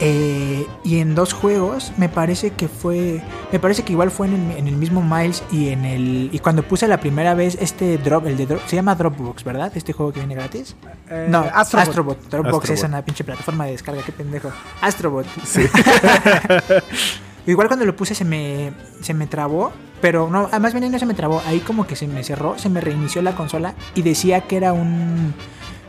eh, 0.00 0.66
y 0.84 0.98
en 0.98 1.14
dos 1.14 1.32
juegos 1.32 1.90
me 1.96 2.10
parece 2.10 2.50
que 2.50 2.68
fue 2.68 3.22
me 3.50 3.58
parece 3.58 3.82
que 3.82 3.92
igual 3.94 4.10
fue 4.10 4.26
en 4.26 4.34
el, 4.50 4.58
en 4.58 4.68
el 4.68 4.76
mismo 4.76 5.00
Miles 5.00 5.42
y 5.50 5.70
en 5.70 5.86
el 5.86 6.28
y 6.32 6.38
cuando 6.40 6.62
puse 6.64 6.86
la 6.86 6.98
primera 7.00 7.32
vez 7.34 7.56
este 7.62 7.96
drop 7.96 8.26
el 8.26 8.36
de 8.36 8.44
drop, 8.44 8.60
se 8.66 8.76
llama 8.76 8.94
Dropbox 8.94 9.42
verdad 9.44 9.72
este 9.74 9.94
juego 9.94 10.12
que 10.12 10.18
viene 10.20 10.34
gratis 10.34 10.76
Eh, 11.08 11.28
no 11.30 11.38
Astrobot. 11.54 11.88
Astrobot, 11.88 12.28
Dropbox 12.28 12.64
es 12.64 12.70
Astrobot. 12.72 12.88
una 12.90 13.04
pinche 13.06 13.24
plataforma 13.24 13.64
de 13.64 13.70
descarga 13.72 14.02
qué 14.02 14.12
pendejo 14.12 14.50
Astrobot 14.82 15.24
Igual 17.46 17.68
cuando 17.68 17.86
lo 17.86 17.94
puse 17.94 18.14
se 18.14 18.24
me, 18.24 18.72
se 19.00 19.14
me 19.14 19.26
trabó, 19.26 19.72
pero 20.00 20.28
no, 20.28 20.48
ah, 20.50 20.58
más 20.58 20.74
bien 20.74 20.90
no 20.90 20.98
se 20.98 21.06
me 21.06 21.14
trabó, 21.14 21.42
ahí 21.46 21.60
como 21.60 21.86
que 21.86 21.96
se 21.96 22.08
me 22.08 22.24
cerró, 22.24 22.58
se 22.58 22.68
me 22.68 22.80
reinició 22.80 23.22
la 23.22 23.36
consola 23.36 23.74
y 23.94 24.02
decía 24.02 24.42
que 24.42 24.56
era 24.56 24.72
un 24.72 25.34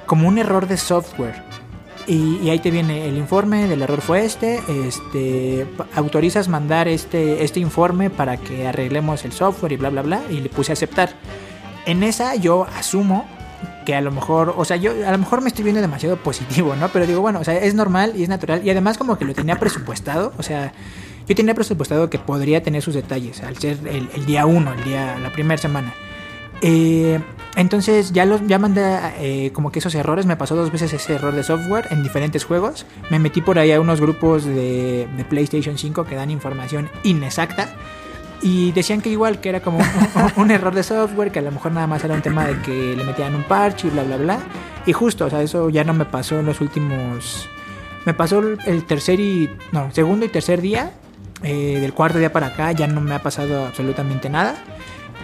como 0.05 0.27
un 0.27 0.37
error 0.37 0.67
de 0.67 0.77
software. 0.77 1.43
Y, 2.07 2.49
ahí 2.49 2.59
te 2.59 2.71
viene 2.71 3.09
el 3.09 3.17
informe 3.17 3.67
del 3.67 3.81
error 3.81 3.99
fue 3.99 4.23
este, 4.23 4.61
este 4.87 5.67
autorizas 5.93 6.47
mandar 6.47 6.87
este, 6.87 7.43
este 7.43 7.59
informe 7.59 8.09
para 8.09 8.37
que 8.37 8.65
arreglemos 8.65 9.25
el 9.25 9.33
software 9.33 9.73
y 9.73 9.75
bla 9.75 9.89
bla 9.89 10.03
bla 10.03 10.21
y 10.29 10.39
le 10.39 10.47
puse 10.47 10.71
a 10.71 10.73
aceptar. 10.73 11.09
En 11.85 12.03
esa 12.03 12.35
yo 12.35 12.65
asumo 12.77 13.25
que 13.85 13.93
a 13.93 14.01
lo 14.01 14.11
mejor, 14.11 14.53
o 14.57 14.63
sea, 14.63 14.77
yo 14.77 14.91
a 15.05 15.11
lo 15.11 15.17
mejor 15.17 15.41
me 15.41 15.49
estoy 15.49 15.63
viendo 15.63 15.81
demasiado 15.81 16.15
positivo, 16.17 16.75
¿no? 16.77 16.87
Pero 16.89 17.05
digo, 17.05 17.19
bueno, 17.19 17.39
o 17.39 17.43
sea, 17.43 17.57
es 17.57 17.73
normal 17.73 18.13
y 18.15 18.23
es 18.23 18.29
natural. 18.29 18.65
Y 18.65 18.69
además 18.69 18.97
como 18.97 19.17
que 19.17 19.25
lo 19.25 19.33
tenía 19.33 19.59
presupuestado, 19.59 20.33
o 20.37 20.43
sea, 20.43 20.71
yo 21.27 21.35
tenía 21.35 21.53
presupuestado 21.53 22.09
que 22.09 22.19
podría 22.19 22.63
tener 22.63 22.81
sus 22.81 22.93
detalles 22.93 23.43
al 23.43 23.57
ser 23.57 23.77
el, 23.85 24.25
día 24.25 24.45
uno, 24.45 24.73
el 24.73 24.83
día, 24.83 25.17
la 25.19 25.31
primera 25.31 25.57
semana. 25.57 25.93
Eh, 26.61 27.19
entonces 27.55 28.13
ya 28.13 28.25
los 28.25 28.45
ya 28.47 28.59
mandé 28.59 28.99
eh, 29.19 29.51
como 29.51 29.71
que 29.71 29.79
esos 29.79 29.93
errores, 29.95 30.25
me 30.25 30.37
pasó 30.37 30.55
dos 30.55 30.71
veces 30.71 30.93
ese 30.93 31.15
error 31.15 31.35
de 31.35 31.43
software 31.43 31.87
en 31.89 32.01
diferentes 32.01 32.45
juegos. 32.45 32.85
Me 33.09 33.19
metí 33.19 33.41
por 33.41 33.59
ahí 33.59 33.71
a 33.71 33.81
unos 33.81 33.99
grupos 33.99 34.45
de, 34.45 35.07
PlayStation 35.29 35.77
5 35.77 36.05
que 36.05 36.15
dan 36.15 36.31
información 36.31 36.89
inexacta. 37.03 37.69
Y 38.41 38.71
decían 38.71 39.01
que 39.01 39.09
igual 39.09 39.41
que 39.41 39.49
era 39.49 39.61
como 39.61 39.79
un, 40.37 40.51
error 40.51 40.73
de 40.73 40.83
software, 40.83 41.31
que 41.31 41.39
a 41.39 41.41
lo 41.41 41.51
mejor 41.51 41.71
nada 41.71 41.87
más 41.87 42.03
era 42.03 42.13
un 42.13 42.21
tema 42.21 42.45
de 42.45 42.61
que 42.61 42.95
le 42.95 43.03
metían 43.03 43.33
un 43.33 43.43
parche 43.43 43.87
y 43.87 43.89
bla 43.89 44.03
bla 44.03 44.17
bla. 44.17 44.39
Y 44.85 44.93
justo, 44.93 45.25
o 45.25 45.29
sea, 45.29 45.41
eso 45.41 45.69
ya 45.71 45.83
no 45.83 45.93
me 45.93 46.05
pasó 46.05 46.39
en 46.39 46.45
los 46.45 46.61
últimos. 46.61 47.49
Me 48.05 48.13
pasó 48.13 48.39
el 48.39 48.85
tercer 48.85 49.19
y. 49.19 49.49
No, 49.71 49.91
segundo 49.91 50.25
y 50.25 50.29
tercer 50.29 50.61
día. 50.61 50.93
Eh, 51.43 51.79
del 51.79 51.93
cuarto 51.93 52.17
día 52.19 52.31
para 52.31 52.47
acá 52.47 52.71
ya 52.71 52.87
no 52.87 53.01
me 53.01 53.13
ha 53.15 53.21
pasado 53.21 53.65
absolutamente 53.65 54.29
nada. 54.29 54.55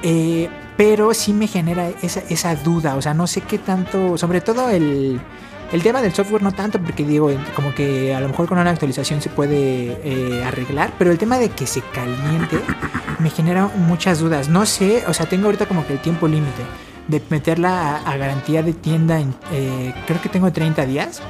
Eh, 0.02 0.50
pero 0.76 1.14
sí 1.14 1.34
me 1.34 1.48
genera 1.48 1.90
esa, 2.02 2.22
esa 2.30 2.56
duda. 2.56 2.96
O 2.96 3.02
sea, 3.02 3.14
no 3.14 3.28
sé 3.28 3.42
qué 3.42 3.58
tanto. 3.58 4.18
Sobre 4.18 4.42
todo 4.42 4.70
el. 4.70 5.20
El 5.72 5.82
tema 5.82 6.04
del 6.04 6.14
software 6.14 6.44
no 6.44 6.52
tanto, 6.52 6.80
porque 6.80 7.04
digo, 7.04 7.32
como 7.56 7.74
que 7.74 8.14
a 8.14 8.20
lo 8.20 8.28
mejor 8.30 8.48
con 8.48 8.60
una 8.60 8.70
actualización 8.70 9.22
se 9.22 9.30
puede 9.32 9.98
eh, 10.04 10.44
arreglar, 10.44 10.94
pero 11.00 11.10
el 11.10 11.18
tema 11.18 11.40
de 11.40 11.50
que 11.50 11.66
se 11.66 11.82
caliente 11.82 12.60
me 13.18 13.32
genera 13.32 13.66
muchas 13.76 14.20
dudas. 14.20 14.50
No 14.50 14.68
sé, 14.68 15.04
o 15.08 15.16
sea, 15.16 15.26
tengo 15.26 15.46
ahorita 15.46 15.66
como 15.66 15.88
que 15.88 15.94
el 15.94 16.00
tiempo 16.00 16.28
límite 16.28 16.62
de 17.08 17.22
meterla 17.30 17.98
a, 17.98 18.18
garantía 18.18 18.62
de 18.62 18.74
tienda, 18.74 19.20
en, 19.20 19.34
eh, 19.52 19.94
creo 20.06 20.22
que 20.22 20.30
tengo 20.30 20.52
30 20.52 20.86
días. 20.86 21.24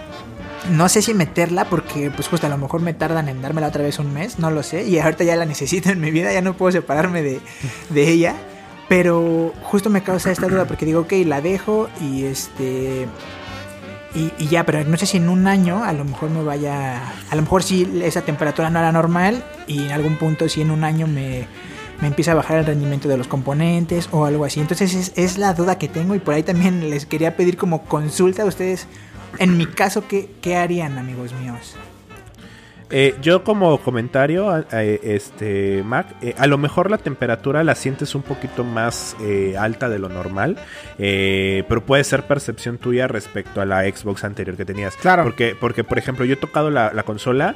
No 0.72 0.88
sé 0.88 1.02
si 1.02 1.14
meterla 1.14 1.66
porque 1.66 2.10
pues 2.10 2.28
justo 2.28 2.48
a 2.48 2.50
lo 2.50 2.58
mejor 2.58 2.82
me 2.82 2.94
tardan 2.94 3.28
en 3.28 3.42
dármela 3.42 3.68
otra 3.68 3.84
vez 3.84 4.00
un 4.00 4.14
mes, 4.14 4.40
no 4.40 4.50
lo 4.50 4.64
sé. 4.64 4.84
Y 4.84 4.98
ahorita 4.98 5.24
ya 5.24 5.36
la 5.36 5.46
necesito 5.46 5.90
en 5.90 6.00
mi 6.00 6.10
vida, 6.10 6.32
ya 6.32 6.42
no 6.42 6.56
puedo 6.56 6.72
separarme 6.72 7.22
de, 7.22 7.42
de 7.90 8.10
ella. 8.10 8.36
Pero 8.88 9.54
justo 9.64 9.90
me 9.90 10.04
causa 10.04 10.32
esta 10.32 10.48
duda 10.48 10.66
porque 10.66 10.86
digo, 10.86 11.02
ok, 11.02 11.14
la 11.26 11.42
dejo 11.42 11.90
y 12.02 12.26
este... 12.26 13.08
Y, 14.16 14.46
ya, 14.46 14.64
pero 14.64 14.84
no 14.84 14.96
sé 14.96 15.08
si 15.08 15.18
en 15.18 15.28
un 15.28 15.48
año 15.48 15.84
a 15.84 15.92
lo 15.92 16.06
mejor 16.06 16.30
me 16.30 16.44
vaya... 16.44 17.02
A 17.32 17.36
lo 17.36 17.42
mejor 17.42 17.64
si 17.64 18.02
esa 18.04 18.22
temperatura 18.22 18.70
no 18.70 18.80
era 18.80 18.92
normal 18.92 19.44
y 19.66 19.86
en 19.86 19.92
algún 19.92 20.18
punto 20.18 20.48
si 20.48 20.62
en 20.62 20.70
un 20.70 20.84
año 20.84 21.08
me, 21.08 21.48
me 22.00 22.08
empieza 22.08 22.34
a 22.34 22.36
bajar 22.36 22.60
el 22.60 22.66
rendimiento 22.66 23.08
de 23.10 23.18
los 23.18 23.28
componentes 23.28 24.10
o 24.12 24.26
algo 24.26 24.46
así. 24.46 24.60
Entonces 24.60 24.94
es, 24.94 25.14
es 25.16 25.38
la 25.40 25.54
duda 25.54 25.80
que 25.80 25.88
tengo 25.88 26.14
y 26.14 26.20
por 26.20 26.36
ahí 26.36 26.44
también 26.44 26.90
les 26.92 27.08
quería 27.08 27.36
pedir 27.36 27.58
como 27.58 27.86
consulta 27.86 28.44
a 28.44 28.46
ustedes. 28.46 28.88
En 29.40 29.58
mi 29.58 29.66
caso, 29.66 30.08
¿qué, 30.08 30.30
qué 30.42 30.56
harían 30.56 30.98
amigos 30.98 31.34
míos? 31.34 31.76
Eh, 32.96 33.16
yo 33.24 33.44
como 33.44 33.80
comentario, 33.80 34.64
este 34.72 35.82
Mac, 35.84 36.16
eh, 36.22 36.36
a 36.38 36.46
lo 36.46 36.60
mejor 36.60 36.92
la 36.92 37.00
temperatura 37.00 37.64
la 37.64 37.74
sientes 37.74 38.14
un 38.14 38.22
poquito 38.22 38.64
más 38.64 39.18
eh, 39.20 39.56
alta 39.58 39.90
de 39.90 39.98
lo 39.98 40.10
normal, 40.10 40.58
pero 40.98 41.82
puede 41.84 42.04
ser 42.04 42.24
percepción 42.28 42.78
tuya 42.78 43.08
respecto 43.08 43.62
a 43.62 43.66
la 43.66 43.82
Xbox 43.84 44.24
anterior 44.24 44.56
que 44.56 44.64
tenías. 44.66 44.96
Claro. 44.98 45.24
Porque, 45.24 45.56
porque 45.60 45.84
por 45.84 45.98
ejemplo, 45.98 46.24
yo 46.24 46.34
he 46.34 46.38
tocado 46.38 46.70
la, 46.70 46.94
la 46.94 47.02
consola, 47.02 47.56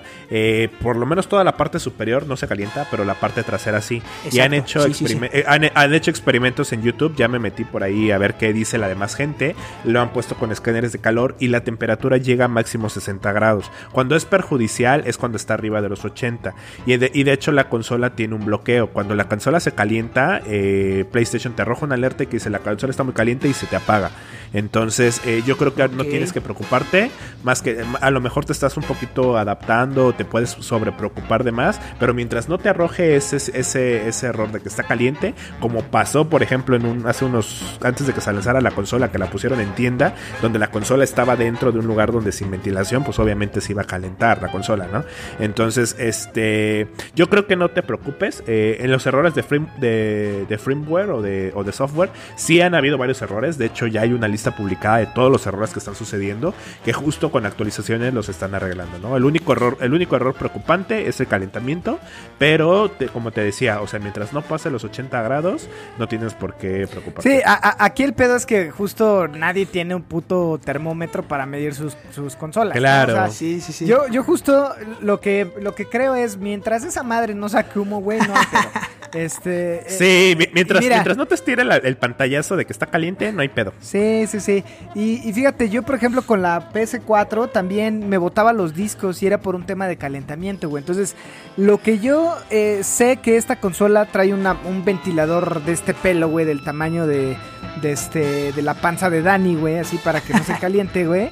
por 0.82 0.96
lo 0.96 1.06
menos 1.06 1.28
toda 1.28 1.44
la 1.44 1.56
parte 1.56 1.80
superior 1.80 2.26
no 2.26 2.36
se 2.36 2.48
calienta, 2.48 2.88
pero 2.90 3.06
la 3.06 3.14
parte 3.14 3.44
trasera 3.44 3.80
sí. 3.82 4.02
y 4.32 4.40
han 4.40 4.56
Exacto, 4.56 4.88
hecho, 4.88 4.94
sí, 4.94 4.94
sí, 4.94 5.08
sí. 5.08 5.14
experime- 5.20 5.44
han, 5.46 5.70
han 5.74 5.94
hecho 5.94 6.10
experimentos 6.10 6.74
en 6.74 6.82
YouTube, 6.82 7.16
ya 7.16 7.28
me 7.28 7.38
metí 7.38 7.64
por 7.64 7.84
ahí 7.84 8.10
a 8.10 8.18
ver 8.18 8.34
qué 8.36 8.54
dice 8.54 8.80
la 8.80 8.88
demás 8.88 9.14
gente, 9.16 9.56
lo 9.84 10.02
han 10.02 10.10
puesto 10.14 10.34
con 10.36 10.52
escáneres 10.52 10.92
de 10.94 11.00
calor 11.00 11.36
y 11.40 11.50
la 11.50 11.62
temperatura 11.64 12.18
llega 12.18 12.46
a 12.46 12.48
máximo 12.48 12.90
60 12.90 13.32
grados. 13.34 13.70
Cuando 13.92 14.16
es 14.16 14.26
perjudicial 14.26 15.04
es 15.06 15.18
cuando 15.18 15.27
está 15.36 15.56
arriba 15.56 15.82
de 15.82 15.90
los 15.90 16.06
80. 16.06 16.56
Y 16.86 16.96
de, 16.96 17.12
y 17.14 17.24
de 17.24 17.34
hecho 17.34 17.52
la 17.52 17.68
consola 17.68 18.16
tiene 18.16 18.36
un 18.36 18.46
bloqueo. 18.46 18.88
Cuando 18.88 19.16
la 19.16 19.28
consola 19.28 19.60
se 19.60 19.74
calienta, 19.74 20.42
eh, 20.46 21.06
PlayStation 21.12 21.54
te 21.54 21.64
arroja 21.64 21.86
una 21.86 21.96
alerta 21.96 22.26
que 22.26 22.38
dice 22.38 22.50
la 22.50 22.60
consola 22.60 22.92
está 22.92 23.04
muy 23.04 23.14
caliente 23.14 23.48
y 23.48 23.54
se 23.54 23.66
te 23.68 23.76
apaga. 23.76 24.12
Entonces 24.54 25.22
eh, 25.26 25.44
yo 25.46 25.58
creo 25.58 25.74
que 25.74 25.88
no 25.90 26.06
tienes 26.06 26.32
que 26.32 26.42
preocuparte, 26.42 27.12
más 27.44 27.62
que 27.62 27.84
a 28.00 28.12
lo 28.12 28.22
mejor 28.22 28.46
te 28.46 28.54
estás 28.54 28.78
un 28.78 28.84
poquito 28.84 29.38
adaptando, 29.38 30.14
te 30.14 30.26
puedes 30.26 30.52
sobre 30.52 30.92
preocupar 30.92 31.44
de 31.44 31.52
más, 31.52 31.82
pero 32.00 32.14
mientras 32.14 32.48
no 32.48 32.58
te 32.58 32.70
arroje 32.70 33.16
ese, 33.16 33.38
ese, 33.38 34.08
ese 34.08 34.28
error 34.28 34.52
de 34.52 34.62
que 34.62 34.70
está 34.70 34.84
caliente, 34.84 35.34
como 35.60 35.84
pasó 35.84 36.30
por 36.30 36.44
ejemplo 36.44 36.76
en 36.76 36.86
un, 36.86 37.08
hace 37.08 37.26
unos, 37.26 37.78
antes 37.84 38.08
de 38.08 38.14
que 38.14 38.22
se 38.22 38.32
lanzara 38.32 38.62
la 38.62 38.72
consola, 38.72 39.12
que 39.12 39.18
la 39.18 39.30
pusieron 39.30 39.60
en 39.60 39.74
tienda, 39.76 40.16
donde 40.42 40.60
la 40.60 40.72
consola 40.72 41.04
estaba 41.04 41.36
dentro 41.36 41.72
de 41.72 41.80
un 41.80 41.88
lugar 41.88 42.12
donde 42.12 42.32
sin 42.32 42.50
ventilación, 42.50 43.04
pues 43.04 43.20
obviamente 43.20 43.62
se 43.62 43.74
iba 43.74 43.82
a 43.82 43.86
calentar 43.86 44.42
la 44.42 44.50
consola, 44.50 44.88
¿no? 44.92 45.04
Entonces, 45.40 45.96
este, 46.00 46.88
yo 47.16 47.30
creo 47.30 47.48
que 47.48 47.56
no 47.56 47.70
te 47.70 47.84
preocupes. 47.84 48.44
Eh, 48.48 48.78
en 48.82 48.92
los 48.92 49.06
errores 49.06 49.36
de, 49.36 49.44
frame, 49.44 49.68
de, 49.80 50.46
de, 50.48 50.58
firmware 50.58 51.10
o 51.12 51.22
de, 51.22 51.52
o 51.56 51.64
de 51.64 51.72
software, 51.72 52.10
sí 52.36 52.62
han 52.62 52.76
habido 52.76 52.98
varios 52.98 53.22
errores. 53.22 53.58
De 53.58 53.66
hecho, 53.66 53.88
ya 53.88 54.02
hay 54.02 54.14
una 54.14 54.28
lista 54.28 54.56
publicada 54.56 54.98
de 54.98 55.08
todos 55.08 55.32
los 55.32 55.46
errores 55.48 55.72
que 55.72 55.80
están 55.80 55.96
sucediendo, 55.96 56.54
que 56.84 56.94
justo 56.94 57.32
con 57.32 57.46
actualizaciones 57.46 58.14
los 58.14 58.30
están 58.30 58.56
arreglando, 58.56 59.00
¿no? 59.00 59.18
El 59.18 59.26
único 59.26 59.52
error, 59.54 59.78
el 59.82 59.94
único 59.94 60.16
error 60.16 60.34
preocupante 60.34 61.08
es 61.08 61.20
el 61.20 61.28
calentamiento, 61.28 62.00
pero 62.38 62.92
como 63.14 63.32
te 63.32 63.42
decía, 63.42 63.82
o 63.82 63.88
sea, 63.88 64.00
mientras 64.00 64.34
no 64.34 64.42
pase 64.42 64.70
los 64.70 64.84
80 64.84 65.22
grados, 65.22 65.70
no 65.98 66.08
tienes 66.08 66.34
por 66.34 66.56
qué 66.56 66.88
preocuparte. 66.88 67.30
Sí, 67.30 67.42
a, 67.46 67.54
a, 67.54 67.86
aquí 67.86 68.04
el 68.04 68.14
pedo 68.14 68.36
es 68.36 68.46
que 68.46 68.72
justo 68.72 69.28
nadie 69.28 69.66
tiene 69.66 69.96
un 69.96 70.04
puto 70.04 70.60
termómetro 70.64 71.24
para 71.24 71.46
medir 71.46 71.74
sus, 71.74 71.98
sus 72.12 72.36
consolas. 72.36 72.78
Claro. 72.78 73.14
¿no? 73.16 73.24
O 73.24 73.28
sea, 73.28 73.38
Sí, 73.38 73.62
sí, 73.62 73.72
sí. 73.72 73.86
Yo, 73.86 74.08
yo 74.08 74.24
justo 74.24 74.74
lo 75.02 75.20
que, 75.20 75.52
lo 75.62 75.74
que 75.76 75.86
creo 75.86 76.16
es, 76.16 76.38
mientras 76.38 76.84
esa 76.84 77.04
madre 77.04 77.34
no 77.36 77.50
saque 77.50 77.80
humo, 77.80 78.00
güey, 78.02 78.20
no 78.20 78.36
hay 78.36 78.46
pedo. 78.52 78.72
Este, 79.14 79.78
eh, 79.78 79.86
Sí, 79.88 80.36
mi- 80.38 80.50
mientras, 80.54 80.82
mira. 80.82 80.98
mientras 80.98 81.16
no 81.16 81.26
te 81.26 81.34
estire 81.36 81.64
la- 81.64 81.78
el 81.78 81.96
pantallazo 81.96 82.58
de 82.58 82.66
que 82.66 82.74
está 82.74 82.88
caliente, 82.88 83.32
no 83.32 83.42
hay 83.42 83.48
pedo. 83.48 83.74
Sí, 83.80 84.26
sí, 84.28 84.42
sí. 84.42 84.66
Y, 84.96 85.28
y 85.28 85.32
fíjate, 85.32 85.70
yo 85.70 85.82
por 85.84 85.96
ejemplo 85.96 86.24
con 86.24 86.42
la 86.42 86.70
PS4 86.74 87.50
también 87.50 88.10
me 88.10 88.18
botaba 88.18 88.52
los 88.52 88.76
discos 88.76 89.24
y 89.24 89.28
era 89.28 89.40
por 89.40 89.56
un 89.56 89.66
tema 89.66 89.88
de 89.88 89.96
calentamiento, 89.96 90.68
güey. 90.68 90.82
Entonces, 90.82 91.16
lo 91.56 91.82
que 91.82 92.00
yo 92.00 92.36
eh, 92.50 92.82
sé 92.84 93.16
que 93.18 93.38
esta 93.38 93.56
consola 93.62 94.06
trae 94.08 94.34
una- 94.34 94.58
un 94.66 94.84
ventilador 94.84 95.64
de 95.64 95.72
este 95.72 95.94
pelo, 95.94 96.28
güey, 96.28 96.46
del 96.46 96.62
tamaño 96.66 97.08
de, 97.08 97.38
de, 97.82 97.92
este, 97.94 98.52
de 98.52 98.62
la 98.62 98.74
panza 98.74 99.10
de 99.10 99.22
Dani, 99.22 99.56
güey, 99.56 99.78
así 99.80 99.98
para 100.00 100.20
que 100.20 100.34
no 100.34 100.44
se 100.44 100.54
caliente, 100.60 101.08
güey. 101.08 101.32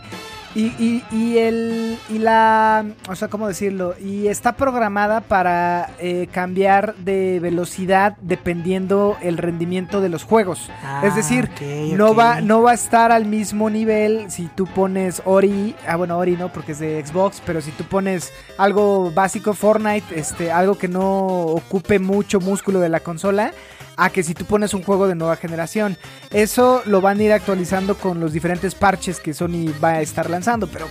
Y, 0.56 0.68
y, 0.80 1.04
y 1.12 1.38
el 1.38 1.98
y 2.10 2.18
la 2.18 2.86
o 3.10 3.16
sea 3.16 3.28
cómo 3.28 3.48
decirlo 3.48 3.94
y 4.00 4.28
está 4.28 4.54
programada 4.56 5.20
para 5.20 5.92
eh, 6.00 6.28
cambiar 6.32 6.96
de 6.96 7.42
velocidad 7.42 8.16
dependiendo 8.22 9.18
el 9.22 9.38
rendimiento 9.38 10.00
de 10.00 10.08
los 10.08 10.24
juegos. 10.24 10.70
Ah, 10.82 11.02
es 11.04 11.14
decir 11.14 11.50
ok, 11.54 11.98
no 11.98 12.16
va 12.16 12.40
no 12.40 12.62
va 12.62 12.72
a 12.72 12.76
estar 12.76 13.12
al 13.12 13.26
mismo 13.26 13.70
nivel 13.70 14.32
si 14.32 14.48
tú 14.48 14.66
pones 14.66 15.22
Ori 15.26 15.76
ah 15.88 15.98
bueno 15.98 16.18
Ori 16.18 16.38
no 16.38 16.48
porque 16.48 16.72
es 16.72 16.80
de 16.80 17.06
Xbox 17.06 17.42
pero 17.46 17.60
si 17.60 17.72
tú 17.72 17.84
pones 17.84 18.32
algo 18.58 19.12
básico 19.12 19.54
Fortnite 19.54 20.18
este 20.18 20.54
algo 20.54 20.78
que 20.78 20.88
no 20.88 21.26
ocupe 21.28 22.00
mucho 22.00 22.40
músculo 22.40 22.80
de 22.80 22.90
la 22.90 23.02
consola 23.02 23.52
a 23.98 24.10
que 24.10 24.24
si 24.24 24.34
tú 24.34 24.46
pones 24.46 24.74
un 24.74 24.84
juego 24.84 25.08
de 25.08 25.16
nueva 25.16 25.36
generación. 25.36 25.98
Eso 26.32 26.82
lo 26.86 27.02
van 27.02 27.20
a 27.20 27.24
ir 27.24 27.34
actualizando 27.34 27.96
con 27.98 28.20
los 28.20 28.34
diferentes 28.34 28.76
parches 28.76 29.20
que 29.20 29.34
Sony 29.34 29.72
va 29.84 29.92
a 29.92 30.02
estar 30.02 30.30
lanzando, 30.30 30.68
pero 30.68 30.88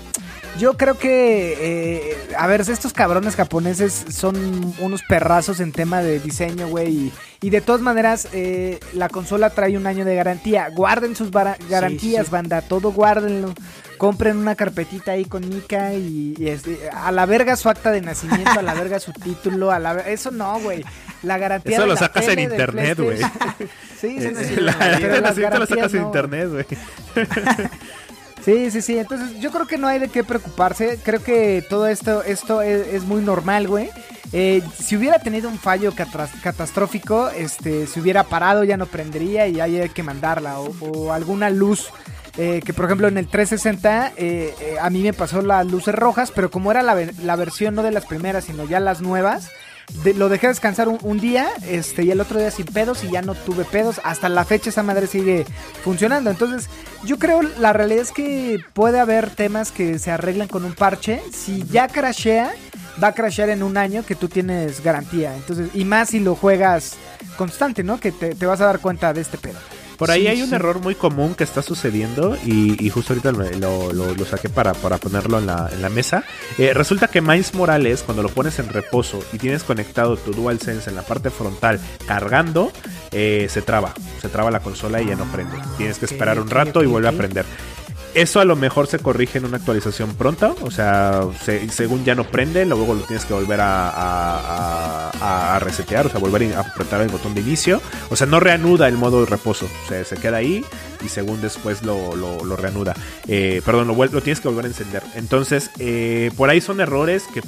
yo 0.59 0.77
creo 0.77 0.97
que, 0.97 1.57
eh, 1.61 2.17
a 2.39 2.47
ver, 2.47 2.61
estos 2.61 2.93
cabrones 2.93 3.35
japoneses 3.35 4.05
son 4.11 4.75
unos 4.79 5.03
perrazos 5.03 5.61
en 5.61 5.73
tema 5.73 6.01
de 6.01 6.21
diseño, 6.21 6.69
güey, 6.69 6.89
y, 6.89 7.13
y 7.41 7.51
de 7.51 7.61
todas 7.61 7.81
maneras 7.81 8.29
eh, 8.33 8.79
la 8.93 9.09
consola 9.09 9.51
trae 9.51 9.77
un 9.77 9.87
año 9.87 10.05
de 10.05 10.15
garantía. 10.15 10.69
Guarden 10.71 11.17
sus 11.17 11.31
garantías, 11.31 12.27
sí. 12.27 12.33
banda, 12.33 12.63
todo 12.63 12.93
guárdenlo. 12.93 13.53
Compren 13.99 14.37
una 14.37 14.55
carpetita 14.55 15.13
ahí 15.13 15.25
con 15.25 15.49
Mika 15.49 15.95
y, 15.95 16.35
y 16.39 16.49
este, 16.49 16.91
a 16.91 17.13
la 17.13 17.27
verga 17.27 17.57
su 17.57 17.69
acta 17.69 17.91
de 17.91 18.01
nacimiento, 18.01 18.59
a 18.59 18.63
la 18.63 18.75
verga 18.75 18.99
su 19.01 19.13
título, 19.13 19.71
a 19.71 19.79
la 19.79 20.01
eso 20.01 20.31
no, 20.31 20.59
güey. 20.61 20.85
La 21.23 21.39
garantía 21.39 21.77
Eso 21.77 21.83
de 21.83 21.89
lo 21.89 21.95
la 21.95 22.01
sacas 22.01 22.25
en 22.25 22.31
tele, 22.31 22.43
internet, 22.43 22.99
güey. 22.99 23.19
Sí, 24.01 24.21
sí, 24.21 24.35
sí, 24.37 24.45
sí, 24.45 24.57
La, 24.57 24.73
la 24.77 24.99
las 24.99 25.23
nacimiento 25.23 25.59
lo 25.59 25.67
sacas 25.67 25.95
en 25.95 26.03
internet, 26.03 26.49
güey. 26.51 26.67
Sí, 28.45 28.71
sí, 28.71 28.83
sí. 28.83 28.99
Entonces 28.99 29.41
yo 29.41 29.51
creo 29.51 29.67
que 29.67 29.79
no 29.79 29.89
hay 29.89 29.99
de 29.99 30.09
qué 30.09 30.23
preocuparse. 30.23 30.99
Creo 31.03 31.23
que 31.23 31.65
todo 31.69 31.87
esto, 31.87 32.23
esto 32.23 32.61
es, 32.61 32.87
es 32.89 33.05
muy 33.05 33.23
normal, 33.23 33.67
güey. 33.67 33.89
Eh, 34.33 34.63
si 34.79 34.97
hubiera 34.97 35.19
tenido 35.19 35.49
un 35.49 35.59
fallo 35.59 35.95
catastrófico, 36.43 37.31
este, 37.31 37.87
se 37.87 38.01
hubiera 38.01 38.25
parado, 38.25 38.65
ya 38.65 38.77
no 38.77 38.87
prendería 38.87 39.47
y 39.47 39.61
ahí 39.61 39.81
hay 39.81 39.89
que 39.89 40.03
mandarla. 40.03 40.61
O, 40.61 40.75
o 40.81 41.13
alguna 41.13 41.49
luz. 41.49 41.89
Eh, 42.37 42.61
que 42.65 42.73
por 42.73 42.87
ejemplo 42.87 43.07
en 43.09 43.17
el 43.19 43.27
360 43.29 44.13
eh, 44.17 44.55
eh, 44.61 44.77
a 44.81 44.91
mí 44.91 45.03
me 45.03 45.13
pasó 45.13 45.41
las 45.43 45.67
luces 45.67 45.95
rojas, 45.95 46.31
pero 46.35 46.51
como 46.51 46.71
era 46.71 46.83
la, 46.83 46.97
la 47.23 47.37
versión 47.37 47.75
no 47.75 47.83
de 47.83 47.91
las 47.93 48.07
primeras, 48.07 48.45
sino 48.45 48.65
ya 48.65 48.81
las 48.81 49.01
nuevas, 49.01 49.49
de- 50.03 50.15
lo 50.15 50.29
dejé 50.29 50.49
descansar 50.49 50.89
un, 50.89 50.99
un 51.03 51.21
día 51.21 51.47
este, 51.69 52.03
y 52.05 52.11
el 52.11 52.21
otro 52.21 52.39
día 52.39 52.51
sin 52.51 52.67
pedos 52.67 53.05
y 53.05 53.11
ya 53.11 53.23
no 53.23 53.35
tuve 53.35 53.65
pedos. 53.65 54.01
Hasta 54.03 54.29
la 54.29 54.45
fecha 54.45 54.71
esa 54.71 54.83
madre 54.83 55.07
sigue 55.07 55.45
funcionando. 55.85 56.31
Entonces 56.31 56.69
yo 57.05 57.19
creo 57.19 57.43
la 57.43 57.73
realidad 57.73 58.03
es 58.03 58.11
que 58.13 58.59
puede 58.73 58.99
haber 58.99 59.31
temas 59.31 59.71
que 59.73 59.99
se 59.99 60.11
arreglan 60.11 60.49
con 60.49 60.65
un 60.65 60.73
parche. 60.73 61.23
Si 61.33 61.65
ya 61.71 61.87
crashea, 61.89 62.51
va 63.03 63.09
a 63.09 63.13
crashear 63.13 63.51
en 63.51 63.63
un 63.63 63.77
año 63.77 64.05
que 64.07 64.15
tú 64.15 64.29
tienes 64.29 64.83
garantía. 64.83 65.35
Entonces, 65.37 65.69
y 65.75 65.85
más 65.85 66.09
si 66.11 66.19
lo 66.21 66.35
juegas 66.35 66.95
constante, 67.37 67.83
¿no? 67.85 68.01
Que 68.01 68.11
te, 68.11 68.35
te 68.35 68.47
vas 68.47 68.61
a 68.61 68.67
dar 68.67 68.81
cuenta 68.81 69.13
de 69.13 69.21
este 69.21 69.37
pedo. 69.39 69.59
Por 69.97 70.11
ahí 70.11 70.23
Sí, 70.23 70.27
hay 70.29 70.43
un 70.43 70.53
error 70.53 70.81
muy 70.81 70.95
común 70.95 71.35
que 71.35 71.45
está 71.45 71.63
sucediendo 71.63 72.37
y, 72.45 72.85
y 72.85 72.91
justo 72.91 73.13
ahorita 73.13 73.33
lo, 73.33 73.45
lo- 73.59 73.93
lo- 73.93 74.15
lo 74.15 74.25
saqué 74.25 74.49
para, 74.49 74.75
para 74.75 74.99
ponerlo 74.99 75.39
en 75.39 75.47
la, 75.47 75.69
en 75.73 75.83
la 75.83 75.89
mesa. 75.89 76.25
Eh, 76.59 76.73
resulta 76.75 77.09
que 77.09 77.21
Miles 77.21 77.55
Morales, 77.55 78.03
cuando 78.03 78.23
lo 78.23 78.29
pones 78.29 78.59
en 78.59 78.69
reposo 78.69 79.23
y 79.33 79.39
tienes 79.39 79.63
conectado 79.63 80.17
tu 80.17 80.33
DualSense 80.33 80.91
en 80.91 80.97
la 80.97 81.03
parte 81.03 81.31
frontal 81.31 81.81
cargando, 82.07 82.73
eh, 83.13 83.47
se 83.51 83.63
traba. 83.63 83.95
Se 84.21 84.29
traba 84.29 84.51
la 84.51 84.61
consola 84.61 85.01
y 85.03 85.07
ya 85.07 85.17
no 85.17 85.25
prende. 85.27 85.57
Tienes 85.77 85.99
que 85.99 86.07
esperar 86.07 86.39
un 86.41 86.51
rato 86.51 86.83
y 86.83 86.87
vuelve 86.87 87.09
a 87.09 87.13
prender. 87.13 87.45
Eso 88.15 88.39
a 88.39 88.45
lo 88.45 88.55
mejor 88.55 88.87
se 88.87 89.01
corrige 89.01 89.39
en 89.39 89.45
una 89.45 89.57
actualización 89.57 90.15
pronta, 90.15 90.55
o 90.63 90.71
sea, 90.71 91.23
se- 91.45 91.69
según 91.69 92.05
ya 92.05 92.15
no 92.15 92.23
prende, 92.25 92.65
luego 92.65 92.95
lo 92.95 93.01
tienes 93.01 93.25
que 93.25 93.35
volver 93.35 93.59
a, 93.61 95.59
resetear, 95.61 96.07
o 96.07 96.11
sea, 96.11 96.21
volver 96.21 96.55
a 96.55 96.61
apretar 96.61 97.01
el 97.01 97.09
botón 97.09 97.35
de 97.35 97.41
inicio, 97.41 97.81
o 98.11 98.17
sea, 98.17 98.27
no 98.29 98.39
reanuda 98.39 98.87
el 98.89 98.97
modo 98.97 99.21
de 99.21 99.27
reposo, 99.27 99.67
o 99.85 99.89
sea, 99.89 100.05
se 100.05 100.17
queda 100.17 100.37
ahí 100.37 100.65
y 101.05 101.09
según 101.09 101.41
después 101.41 101.83
lo, 101.83 102.57
reanuda, 102.57 102.95
Eh, 103.27 103.63
perdón, 103.65 103.89
lo, 103.89 103.95
lo 103.95 104.21
tienes 104.21 104.41
que 104.41 104.49
volver 104.49 104.67
a 104.67 104.69
encender. 104.69 105.03
Entonces, 105.15 105.71
eh, 105.79 106.31
por 106.37 106.51
ahí 106.51 106.61
son 106.61 106.81
errores 106.81 107.25
que, 107.33 107.43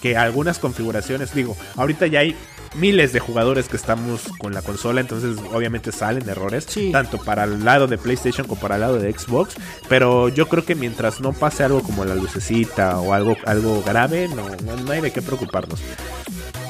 que 0.00 0.16
algunas 0.16 0.58
configuraciones, 0.58 1.34
digo, 1.34 1.56
ahorita 1.76 2.06
ya 2.06 2.20
hay 2.20 2.36
miles 2.74 3.12
de 3.12 3.20
jugadores 3.20 3.68
que 3.68 3.76
estamos 3.76 4.22
con 4.38 4.54
la 4.54 4.62
consola, 4.62 5.00
entonces 5.00 5.36
obviamente 5.52 5.92
salen 5.92 6.28
errores, 6.28 6.66
Sí. 6.68 6.90
tanto 6.92 7.18
para 7.18 7.44
el 7.44 7.64
lado 7.64 7.86
de 7.86 7.98
PlayStation 7.98 8.46
como 8.46 8.60
para 8.60 8.76
el 8.76 8.80
lado 8.80 8.98
de 8.98 9.12
Xbox, 9.12 9.54
pero 9.88 10.28
yo 10.28 10.48
creo 10.48 10.64
que 10.64 10.74
mientras 10.74 11.20
no 11.20 11.32
pase 11.32 11.64
algo 11.64 11.82
como 11.82 12.04
la 12.04 12.14
lucecita 12.14 12.98
o 12.98 13.12
algo, 13.12 13.36
algo 13.46 13.82
grave, 13.84 14.28
no, 14.28 14.48
no, 14.64 14.76
no 14.82 14.92
hay 14.92 15.00
de 15.00 15.12
qué 15.12 15.20
preocuparnos. 15.22 15.80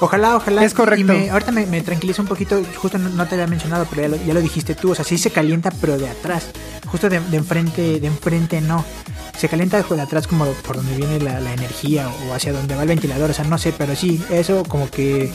Ojalá, 0.00 0.34
ojalá. 0.36 0.64
Es 0.64 0.74
correcto. 0.74 1.00
Y 1.00 1.04
me- 1.04 1.30
ahorita 1.30 1.52
me, 1.52 1.64
me 1.66 1.80
tranquiliza 1.80 2.22
un 2.22 2.28
poquito, 2.28 2.60
justo 2.76 2.98
no, 2.98 3.08
no 3.10 3.26
te 3.28 3.34
había 3.36 3.46
mencionado, 3.46 3.86
pero 3.88 4.02
ya 4.02 4.08
lo, 4.08 4.16
ya 4.24 4.34
lo 4.34 4.40
dijiste 4.40 4.74
tú, 4.74 4.90
o 4.90 4.94
sea, 4.96 5.04
sí 5.04 5.16
se 5.16 5.30
calienta, 5.30 5.70
pero 5.80 5.96
de 5.96 6.08
atrás. 6.08 6.46
Justo 6.86 7.08
de, 7.08 7.20
de 7.20 7.36
enfrente, 7.36 8.00
de 8.00 8.06
enfrente 8.08 8.60
no. 8.60 8.84
Se 9.38 9.48
calienta 9.48 9.80
de 9.80 9.94
de 9.96 10.02
atrás 10.02 10.26
como 10.26 10.44
por 10.46 10.76
donde 10.76 10.96
viene 10.96 11.20
la, 11.20 11.38
la 11.40 11.52
energía 11.54 12.08
o 12.08 12.34
hacia 12.34 12.52
donde 12.52 12.74
va 12.74 12.82
el 12.82 12.88
ventilador, 12.88 13.30
o 13.30 13.32
sea, 13.32 13.44
no 13.44 13.58
sé, 13.58 13.72
pero 13.76 13.94
sí, 13.96 14.22
eso 14.30 14.62
como 14.68 14.90
que 14.90 15.32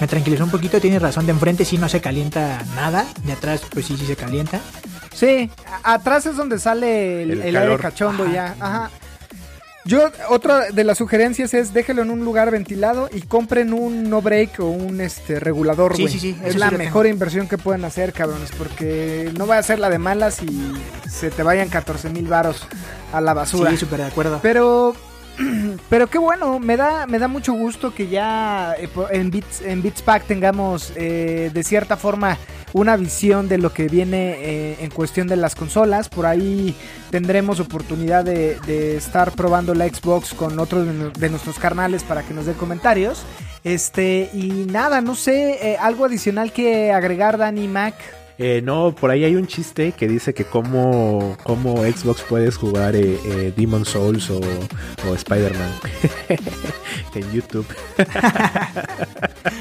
me 0.00 0.06
tranquilizó 0.06 0.44
un 0.44 0.50
poquito, 0.50 0.80
tienes 0.80 1.00
razón, 1.02 1.26
de 1.26 1.32
enfrente 1.32 1.64
sí 1.64 1.78
no 1.78 1.88
se 1.88 2.00
calienta 2.00 2.62
nada, 2.74 3.06
de 3.24 3.32
atrás 3.32 3.62
pues 3.70 3.86
sí, 3.86 3.96
sí 3.96 4.06
se 4.06 4.16
calienta. 4.16 4.60
Sí, 5.14 5.50
atrás 5.82 6.26
es 6.26 6.36
donde 6.36 6.58
sale 6.58 7.22
el, 7.22 7.30
El 7.30 7.38
el 7.42 7.44
aire 7.56 7.60
calor. 7.60 7.80
cachondo 7.80 8.24
Ajá. 8.24 8.32
ya. 8.32 8.56
Ajá. 8.60 8.90
Yo, 9.84 10.10
otra 10.30 10.72
de 10.72 10.82
las 10.82 10.98
sugerencias 10.98 11.54
es 11.54 11.72
déjelo 11.72 12.02
en 12.02 12.10
un 12.10 12.24
lugar 12.24 12.50
ventilado 12.50 13.08
y 13.12 13.20
compren 13.22 13.72
un 13.72 14.10
no 14.10 14.20
break 14.20 14.58
o 14.58 14.64
un 14.66 15.00
este 15.00 15.38
regulador, 15.38 15.94
Sí, 15.94 16.02
güey. 16.02 16.12
sí, 16.12 16.18
sí, 16.18 16.36
Es 16.44 16.56
la 16.56 16.72
mejor 16.72 17.04
tengo. 17.04 17.14
inversión 17.14 17.46
que 17.46 17.56
pueden 17.56 17.84
hacer, 17.84 18.12
cabrones, 18.12 18.50
porque 18.58 19.30
no 19.38 19.46
va 19.46 19.58
a 19.58 19.62
ser 19.62 19.78
la 19.78 19.88
de 19.88 19.98
malas 19.98 20.42
y 20.42 20.72
se 21.08 21.30
te 21.30 21.44
vayan 21.44 21.68
14 21.68 22.10
mil 22.10 22.26
varos 22.26 22.66
a 23.12 23.20
la 23.20 23.32
basura. 23.32 23.70
Sí, 23.70 23.76
súper 23.76 24.00
de 24.00 24.06
acuerdo. 24.06 24.40
Pero, 24.42 24.96
pero 25.90 26.06
qué 26.08 26.18
bueno, 26.18 26.58
me 26.58 26.76
da, 26.76 27.06
me 27.06 27.18
da 27.18 27.28
mucho 27.28 27.52
gusto 27.52 27.94
que 27.94 28.08
ya 28.08 28.74
eh, 28.78 28.88
en 29.10 29.30
Beats, 29.30 29.60
en 29.62 29.82
Beats 29.82 30.02
Pack 30.02 30.24
tengamos 30.26 30.92
eh, 30.96 31.50
de 31.52 31.62
cierta 31.64 31.96
forma 31.96 32.38
una 32.72 32.96
visión 32.96 33.48
de 33.48 33.58
lo 33.58 33.72
que 33.72 33.88
viene 33.88 34.36
eh, 34.38 34.76
en 34.80 34.90
cuestión 34.90 35.28
de 35.28 35.36
las 35.36 35.54
consolas. 35.54 36.08
Por 36.08 36.26
ahí 36.26 36.74
tendremos 37.10 37.60
oportunidad 37.60 38.24
de, 38.24 38.58
de 38.66 38.96
estar 38.96 39.32
probando 39.32 39.74
la 39.74 39.86
Xbox 39.88 40.34
con 40.34 40.58
otros 40.58 40.86
de, 40.86 40.92
nu- 40.92 41.12
de 41.12 41.30
nuestros 41.30 41.58
carnales 41.58 42.02
para 42.02 42.22
que 42.22 42.34
nos 42.34 42.46
den 42.46 42.54
comentarios. 42.56 43.24
Este, 43.64 44.30
y 44.32 44.66
nada, 44.70 45.00
no 45.00 45.14
sé, 45.14 45.76
algo 45.80 46.04
adicional 46.04 46.52
que 46.52 46.92
agregar, 46.92 47.36
Dani 47.38 47.66
Mac. 47.68 47.94
Eh, 48.38 48.60
no, 48.62 48.94
por 48.94 49.10
ahí 49.10 49.24
hay 49.24 49.34
un 49.34 49.46
chiste 49.46 49.92
que 49.92 50.06
dice 50.06 50.34
que 50.34 50.44
cómo, 50.44 51.36
cómo 51.42 51.78
Xbox 51.84 52.20
puedes 52.22 52.56
jugar 52.56 52.94
eh, 52.94 53.18
eh, 53.24 53.52
Demon 53.56 53.84
Souls 53.86 54.28
o, 54.30 54.40
o 55.08 55.14
Spider-Man 55.14 55.70
en 57.14 57.32
YouTube. 57.32 57.66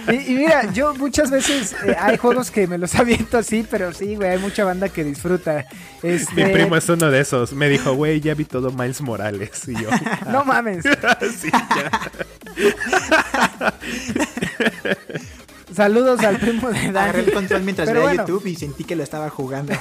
Y, 0.08 0.34
y 0.34 0.36
mira, 0.36 0.72
yo 0.72 0.94
muchas 0.96 1.32
veces 1.32 1.74
eh, 1.84 1.96
hay 2.00 2.18
juegos 2.18 2.52
que 2.52 2.68
me 2.68 2.78
los 2.78 2.94
aviento 2.94 3.40
así, 3.40 3.66
pero 3.70 3.92
sí, 3.92 4.16
güey, 4.16 4.30
hay 4.32 4.38
mucha 4.38 4.64
banda 4.64 4.88
que 4.90 5.04
disfruta. 5.04 5.66
Este, 6.04 6.46
Mi 6.46 6.52
primo 6.54 6.76
es 6.78 6.88
uno 6.90 7.10
de 7.10 7.22
esos. 7.22 7.54
Me 7.54 7.70
dijo, 7.70 7.94
güey, 7.96 8.22
ya 8.22 8.36
vi 8.36 8.46
todo 8.46 8.72
Miles 8.72 9.02
Morales. 9.02 9.68
Y 9.68 9.74
yo, 9.74 9.90
No 10.32 10.46
mames. 10.46 10.84
sí, 11.40 11.50
ya. 11.52 11.92
Saludos 15.76 16.20
al 16.22 16.38
primo 16.40 16.70
de 16.72 16.80
Agarré 16.80 17.20
el 17.20 17.26
Dani. 17.26 17.36
control 17.36 17.64
mientras 17.64 17.88
Pero 17.88 18.00
veía 18.02 18.10
bueno. 18.10 18.28
YouTube 18.28 18.48
y 18.48 18.56
sentí 18.56 18.84
que 18.84 18.96
lo 18.96 19.04
estaba 19.04 19.30
jugando. 19.30 19.74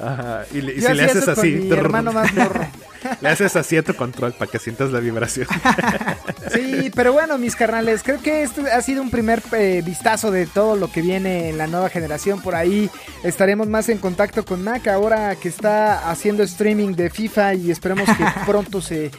Ajá, 0.00 0.44
y, 0.54 0.60
le- 0.60 0.74
y 0.74 0.80
si 0.80 0.92
le 0.94 1.02
haces 1.04 1.16
eso 1.24 1.34
con 1.34 1.40
así, 1.44 1.50
mi 1.50 1.72
hermano 1.72 2.12
más 2.12 2.32
morro. 2.32 2.60
le 3.20 3.28
haces 3.28 3.56
así 3.56 3.76
a 3.76 3.82
tu 3.82 3.94
control 3.94 4.32
para 4.32 4.48
que 4.48 4.58
sientas 4.60 4.90
la 4.92 5.00
vibración. 5.00 5.46
Sí, 6.52 6.90
pero 6.94 7.12
bueno, 7.12 7.36
mis 7.36 7.54
carnales, 7.54 8.02
creo 8.02 8.22
que 8.22 8.42
este 8.42 8.62
ha 8.70 8.80
sido 8.80 9.02
un 9.02 9.10
primer 9.10 9.42
eh, 9.52 9.82
vistazo 9.84 10.30
de 10.30 10.46
todo 10.46 10.76
lo 10.76 10.90
que 10.90 11.02
viene 11.02 11.50
en 11.50 11.58
la 11.58 11.66
nueva 11.66 11.90
generación. 11.90 12.40
Por 12.40 12.54
ahí 12.54 12.88
estaremos 13.22 13.68
más 13.68 13.90
en 13.90 13.98
contacto 13.98 14.46
con 14.46 14.64
Mac 14.64 14.86
ahora 14.88 15.36
que 15.36 15.48
está 15.48 16.10
haciendo 16.10 16.42
streaming 16.44 16.94
de 16.94 17.10
FIFA 17.10 17.52
y 17.54 17.70
esperemos 17.70 18.08
que 18.08 18.24
pronto 18.46 18.80
se 18.80 19.06
eh, 19.06 19.10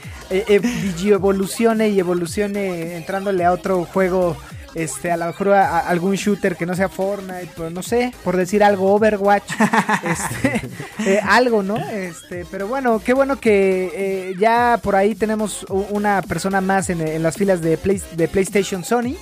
eh, 0.47 0.61
evolucione 1.05 1.89
y 1.89 1.99
evolucione 1.99 2.95
entrándole 2.97 3.45
a 3.45 3.51
otro 3.51 3.85
juego. 3.85 4.35
Este, 4.75 5.11
a 5.11 5.17
lo 5.17 5.25
mejor 5.25 5.49
a, 5.53 5.77
a 5.77 5.89
algún 5.89 6.15
shooter 6.15 6.55
que 6.55 6.65
no 6.65 6.75
sea 6.75 6.89
Fortnite, 6.89 7.49
pero 7.55 7.69
no 7.69 7.81
sé, 7.81 8.13
por 8.23 8.37
decir 8.37 8.63
algo, 8.63 8.93
Overwatch, 8.93 9.51
este, 10.03 10.61
eh, 11.05 11.19
algo, 11.23 11.63
¿no? 11.63 11.77
Este, 11.77 12.45
pero 12.51 12.67
bueno, 12.67 12.99
qué 13.03 13.13
bueno 13.13 13.39
que 13.39 13.91
eh, 13.93 14.33
ya 14.39 14.79
por 14.81 14.95
ahí 14.95 15.15
tenemos 15.15 15.65
una 15.69 16.21
persona 16.21 16.61
más 16.61 16.89
en, 16.89 17.01
en 17.01 17.23
las 17.23 17.35
filas 17.35 17.61
de, 17.61 17.77
Play- 17.77 18.01
de 18.15 18.27
PlayStation 18.27 18.83
Sony. 18.83 19.15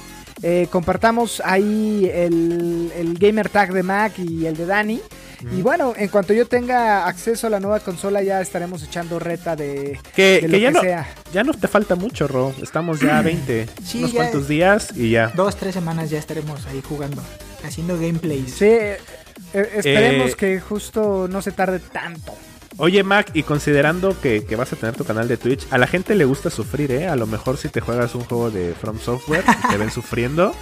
Eh, 0.43 0.67
compartamos 0.69 1.41
ahí 1.43 2.11
el, 2.13 2.91
el 2.95 3.17
gamer 3.17 3.49
tag 3.49 3.73
de 3.73 3.81
Mac 3.83 4.19
y 4.19 4.45
el 4.45 4.55
de 4.55 4.65
Dani. 4.65 5.01
Y 5.55 5.61
bueno, 5.61 5.93
en 5.95 6.07
cuanto 6.09 6.33
yo 6.33 6.47
tenga 6.47 7.05
acceso 7.07 7.47
a 7.47 7.49
la 7.49 7.59
nueva 7.59 7.79
consola, 7.79 8.23
ya 8.23 8.41
estaremos 8.41 8.81
echando 8.83 9.19
reta 9.19 9.55
de, 9.55 9.99
Que, 10.15 10.33
de 10.35 10.39
que 10.41 10.47
lo 10.47 10.57
ya, 10.57 10.67
que 10.69 10.73
no, 10.73 10.81
sea. 10.81 11.07
ya 11.33 11.43
no 11.43 11.53
te 11.53 11.67
falta 11.67 11.95
mucho, 11.95 12.27
Ro. 12.27 12.53
Estamos 12.61 12.99
ya 12.99 13.19
a 13.19 13.21
20. 13.23 13.67
Sí, 13.85 13.99
unos 13.99 14.11
ya- 14.13 14.17
cuantos 14.19 14.47
días 14.47 14.89
y 14.95 15.11
ya. 15.11 15.31
Dos, 15.35 15.55
tres 15.55 15.73
semanas 15.73 16.09
ya 16.09 16.17
estaremos 16.19 16.65
ahí 16.67 16.81
jugando, 16.87 17.21
haciendo 17.63 17.95
gameplays. 17.99 18.53
Sí, 18.55 18.65
eh, 18.65 18.97
eh, 19.53 19.69
esperemos 19.75 20.31
Eh, 20.31 20.35
que 20.37 20.59
justo 20.59 21.27
no 21.29 21.41
se 21.41 21.51
tarde 21.51 21.79
tanto. 21.79 22.33
Oye, 22.79 23.01
Mac, 23.03 23.31
y 23.33 23.41
considerando 23.43 24.19
que, 24.21 24.43
que 24.45 24.55
vas 24.55 24.71
a 24.71 24.75
tener 24.75 24.95
tu 24.95 25.03
canal 25.03 25.27
de 25.27 25.37
Twitch, 25.37 25.65
a 25.71 25.79
la 25.79 25.87
gente 25.87 26.13
le 26.13 26.25
gusta 26.25 26.49
sufrir, 26.51 26.91
¿eh? 26.91 27.07
A 27.07 27.15
lo 27.15 27.25
mejor 27.25 27.57
si 27.57 27.69
te 27.69 27.81
juegas 27.81 28.13
un 28.13 28.23
juego 28.23 28.51
de 28.51 28.75
From 28.79 28.99
Software 28.99 29.43
y 29.65 29.67
te 29.69 29.77
ven 29.77 29.89
sufriendo, 29.91 30.53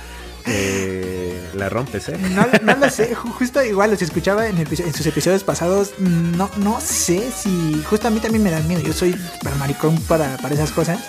eh, 0.48 1.50
la 1.56 1.70
rompes, 1.70 2.10
¿eh? 2.10 2.18
No, 2.32 2.46
no 2.62 2.76
lo 2.78 2.90
sé, 2.90 3.16
ju- 3.16 3.32
justo 3.32 3.64
igual 3.64 3.92
los 3.92 4.02
escuchaba 4.02 4.48
en, 4.48 4.66
sus 4.68 5.06
episodios 5.06 5.44
pasados. 5.44 5.94
No, 6.00 6.50
no 6.58 6.80
sé 6.82 7.32
si. 7.32 7.84
Justo 7.90 8.08
a 8.08 8.12
mí 8.12 8.20
también 8.20 8.44
me 8.44 8.52
dan 8.52 8.68
miedo. 8.68 8.82
Yo 8.82 8.94
soy 8.94 9.16
maricón 9.60 9.98
para, 10.04 10.38
para 10.38 10.54
esas 10.56 10.72
cosas. 10.72 11.00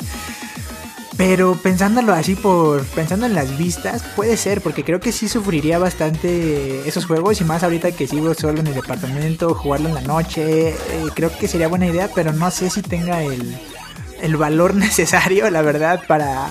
Pero 1.16 1.54
pensándolo 1.62 2.12
así 2.12 2.34
por. 2.34 2.84
Pensando 2.86 3.24
en 3.26 3.34
las 3.34 3.56
vistas, 3.56 4.02
puede 4.14 4.36
ser, 4.36 4.60
porque 4.60 4.84
creo 4.84 5.00
que 5.00 5.12
sí 5.12 5.28
sufriría 5.28 5.78
bastante 5.78 6.86
esos 6.86 7.06
juegos. 7.06 7.40
Y 7.40 7.44
más 7.44 7.62
ahorita 7.62 7.92
que 7.92 8.06
sigo 8.06 8.34
solo 8.34 8.60
en 8.60 8.66
el 8.66 8.74
departamento, 8.74 9.54
jugarlo 9.54 9.88
en 9.88 9.94
la 9.94 10.02
noche. 10.02 10.68
eh, 10.70 10.76
creo 11.14 11.36
que 11.36 11.48
sería 11.48 11.68
buena 11.68 11.86
idea, 11.86 12.10
pero 12.14 12.32
no 12.32 12.50
sé 12.50 12.68
si 12.68 12.82
tenga 12.82 13.22
el, 13.22 13.56
el 14.20 14.36
valor 14.36 14.74
necesario, 14.86 15.48
la 15.50 15.62
verdad, 15.62 16.02
para, 16.06 16.48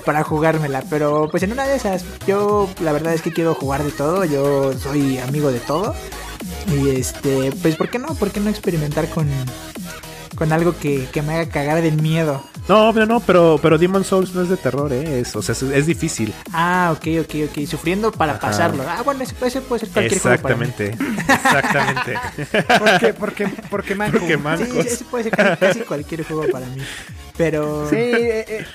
para 0.00 0.22
jugármela. 0.24 0.82
Pero 0.90 1.28
pues 1.30 1.42
en 1.42 1.52
una 1.52 1.66
de 1.66 1.76
esas, 1.76 2.04
yo 2.26 2.68
la 2.80 2.92
verdad 2.92 3.14
es 3.14 3.22
que 3.22 3.32
quiero 3.32 3.54
jugar 3.54 3.82
de 3.84 3.92
todo. 3.92 4.24
Yo 4.24 4.72
soy 4.74 5.18
amigo 5.18 5.50
de 5.52 5.60
todo. 5.60 5.94
Y 6.68 6.90
este, 6.90 7.52
pues 7.62 7.76
¿por 7.76 7.88
qué 7.88 7.98
no? 7.98 8.08
¿Por 8.14 8.30
qué 8.30 8.40
no 8.40 8.48
experimentar 8.50 9.08
con, 9.08 9.28
con 10.36 10.52
algo 10.52 10.76
que, 10.78 11.06
que 11.12 11.22
me 11.22 11.34
haga 11.34 11.48
cagar 11.50 11.82
del 11.82 12.00
miedo? 12.00 12.42
No, 12.68 12.92
no, 12.92 13.04
no, 13.04 13.18
pero, 13.20 13.58
pero 13.60 13.78
Demon 13.78 14.04
Souls 14.04 14.32
no 14.34 14.42
es 14.42 14.48
de 14.48 14.56
terror, 14.56 14.92
¿eh? 14.92 15.20
Es, 15.20 15.34
o 15.34 15.42
sea, 15.42 15.54
es, 15.54 15.62
es 15.62 15.86
difícil. 15.86 16.32
Ah, 16.52 16.94
ok, 16.96 17.06
ok, 17.24 17.34
ok. 17.50 17.66
Sufriendo 17.66 18.12
para 18.12 18.32
Ajá. 18.34 18.40
pasarlo. 18.42 18.84
Ah, 18.86 19.02
bueno, 19.04 19.24
ese, 19.24 19.34
ese 19.44 19.60
puede 19.60 19.80
ser 19.80 19.88
cualquier 19.88 20.20
juego 20.20 20.42
para 20.42 20.56
mí. 20.56 20.66
Exactamente. 20.66 21.18
Exactamente. 21.28 22.18
Porque, 22.78 23.14
porque, 23.14 23.48
porque 23.70 23.94
manco. 23.94 24.18
Porque 24.20 24.36
man- 24.36 24.58
Sí, 24.58 24.64
Mancos. 24.64 24.86
ese 24.86 25.04
puede 25.04 25.24
ser 25.24 25.32
casi, 25.36 25.56
casi 25.58 25.80
cualquier 25.80 26.24
juego 26.24 26.44
para 26.52 26.66
mí. 26.66 26.82
Pero... 27.36 27.88
Sí, 27.88 27.96
eh, 27.96 28.44
eh, 28.48 28.66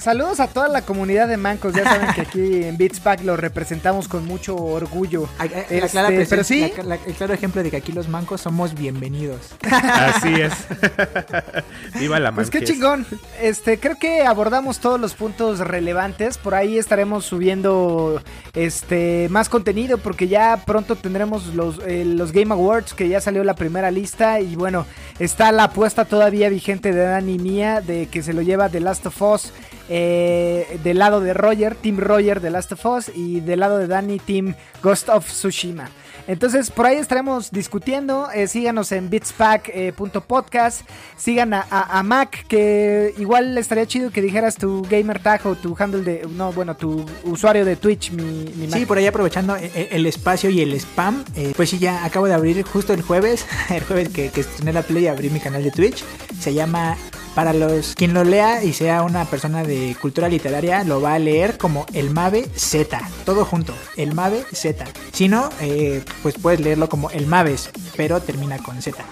saludos 0.00 0.40
a 0.40 0.48
toda 0.48 0.68
la 0.68 0.82
comunidad 0.82 1.28
de 1.28 1.36
mancos. 1.36 1.74
Ya 1.74 1.84
saben 1.84 2.12
que 2.14 2.20
aquí 2.22 2.64
en 2.64 2.76
Beats 2.76 3.00
Pack 3.00 3.22
lo 3.24 3.36
representamos 3.36 4.08
con 4.08 4.26
mucho 4.26 4.56
orgullo. 4.56 5.28
a- 5.38 5.42
a- 5.44 5.46
la 5.46 5.60
Este, 5.60 5.88
clara 5.88 6.08
pero 6.28 6.44
sí, 6.44 6.72
la- 6.78 6.82
la- 6.82 6.94
el 7.06 7.14
claro 7.14 7.34
ejemplo 7.34 7.62
de 7.62 7.70
que 7.70 7.76
aquí 7.76 7.92
los 7.92 8.08
mancos 8.08 8.40
somos 8.40 8.74
bienvenidos. 8.74 9.40
Así 9.70 10.28
es. 10.40 10.52
Viva 12.00 12.18
la 12.20 12.32
pues 12.32 12.50
qué 12.50 12.62
chingón. 12.64 13.06
Este, 13.40 13.78
creo 13.78 13.96
que 13.98 14.22
abordamos 14.22 14.78
todos 14.80 15.00
los 15.00 15.14
puntos 15.14 15.58
relevantes. 15.60 16.38
Por 16.38 16.54
ahí 16.54 16.78
estaremos 16.78 17.24
subiendo 17.24 18.22
este 18.54 19.28
más 19.30 19.48
contenido 19.48 19.98
porque 19.98 20.28
ya 20.28 20.62
pronto 20.66 20.96
tendremos 20.96 21.46
los, 21.54 21.78
eh, 21.86 22.04
los 22.04 22.32
Game 22.32 22.52
Awards 22.52 22.94
que 22.94 23.08
ya 23.08 23.20
salió 23.20 23.44
la 23.44 23.54
primera 23.54 23.90
lista 23.90 24.40
y 24.40 24.56
bueno, 24.56 24.86
está 25.18 25.52
la 25.52 25.64
apuesta 25.64 26.04
todavía 26.04 26.48
vigente 26.48 26.92
de 26.92 27.02
Dani 27.02 27.38
Mía 27.38 27.80
de 27.80 28.06
que 28.06 28.22
se 28.22 28.32
lo 28.32 28.42
lleva 28.42 28.68
The 28.68 28.80
Last 28.80 29.06
of 29.06 29.20
Us 29.22 29.52
eh, 29.90 30.78
del 30.82 30.98
lado 31.00 31.20
de 31.20 31.34
Roger, 31.34 31.74
Team 31.74 31.98
Roger 31.98 32.40
de 32.40 32.48
Last 32.50 32.72
of 32.72 32.86
Us 32.86 33.10
y 33.14 33.40
del 33.40 33.60
lado 33.60 33.76
de 33.78 33.86
Dani, 33.88 34.18
Team 34.18 34.54
Ghost 34.82 35.08
of 35.10 35.26
Tsushima. 35.26 35.90
Entonces, 36.26 36.70
por 36.70 36.86
ahí 36.86 36.96
estaremos 36.96 37.50
discutiendo. 37.50 38.28
eh, 38.32 38.46
síganos 38.46 38.92
en 38.92 39.10
bitspack.podcast. 39.10 40.82
sigan 41.16 41.52
a, 41.54 42.02
Mac, 42.04 42.46
que 42.46 43.14
igual 43.18 43.56
estaría 43.58 43.86
chido 43.86 44.10
que 44.10 44.22
dijeras 44.22 44.56
tu 44.56 44.82
gamer 44.88 45.18
tag 45.20 45.44
o 45.46 45.54
tu 45.56 45.74
handle 45.78 46.02
de. 46.02 46.26
No, 46.36 46.52
bueno, 46.52 46.76
tu 46.76 47.04
usuario 47.24 47.64
de 47.64 47.76
Twitch, 47.76 48.10
mi, 48.12 48.22
mi 48.56 48.66
Mac. 48.68 48.78
Sí, 48.78 48.86
por 48.86 48.98
ahí 48.98 49.06
aprovechando 49.06 49.56
e- 49.56 49.70
e- 49.74 49.88
el 49.92 50.06
espacio 50.06 50.50
y 50.50 50.60
el 50.60 50.72
spam, 50.74 51.24
eh, 51.34 51.52
pues 51.56 51.70
sí, 51.70 51.78
ya 51.78 52.04
acabo 52.04 52.26
de 52.26 52.34
abrir 52.34 52.62
justo 52.64 52.92
el 52.92 53.02
jueves, 53.02 53.46
el 53.70 53.82
jueves 53.84 54.10
que, 54.10 54.28
que 54.30 54.40
estrené 54.42 54.72
la 54.72 54.82
Play, 54.82 55.06
abrí 55.08 55.30
mi 55.30 55.40
canal 55.40 55.62
de 55.64 55.70
Twitch. 55.70 56.04
Se 56.38 56.54
llama, 56.54 56.96
para 57.34 57.52
los 57.52 57.94
quien 57.94 58.12
lo 58.14 58.24
lea 58.24 58.62
y 58.64 58.72
sea 58.72 59.02
una 59.02 59.24
persona 59.24 59.62
de 59.62 59.96
cultura 60.00 60.28
literaria, 60.28 60.84
lo 60.84 61.00
va 61.00 61.14
a 61.14 61.18
leer 61.18 61.58
como 61.58 61.86
El 61.92 62.10
Mave 62.10 62.48
Z, 62.56 62.98
todo 63.24 63.44
junto, 63.44 63.74
El 63.96 64.14
Mave 64.14 64.44
Z. 64.52 64.84
Si 65.12 65.28
no, 65.28 65.48
eh, 65.60 66.02
pues 66.22 66.34
puedes 66.40 66.60
leerlo 66.60 66.88
como 66.88 67.10
El 67.10 67.26
Maves, 67.26 67.70
pero 67.96 68.20
termina 68.20 68.58
con 68.58 68.80
Z. 68.82 69.02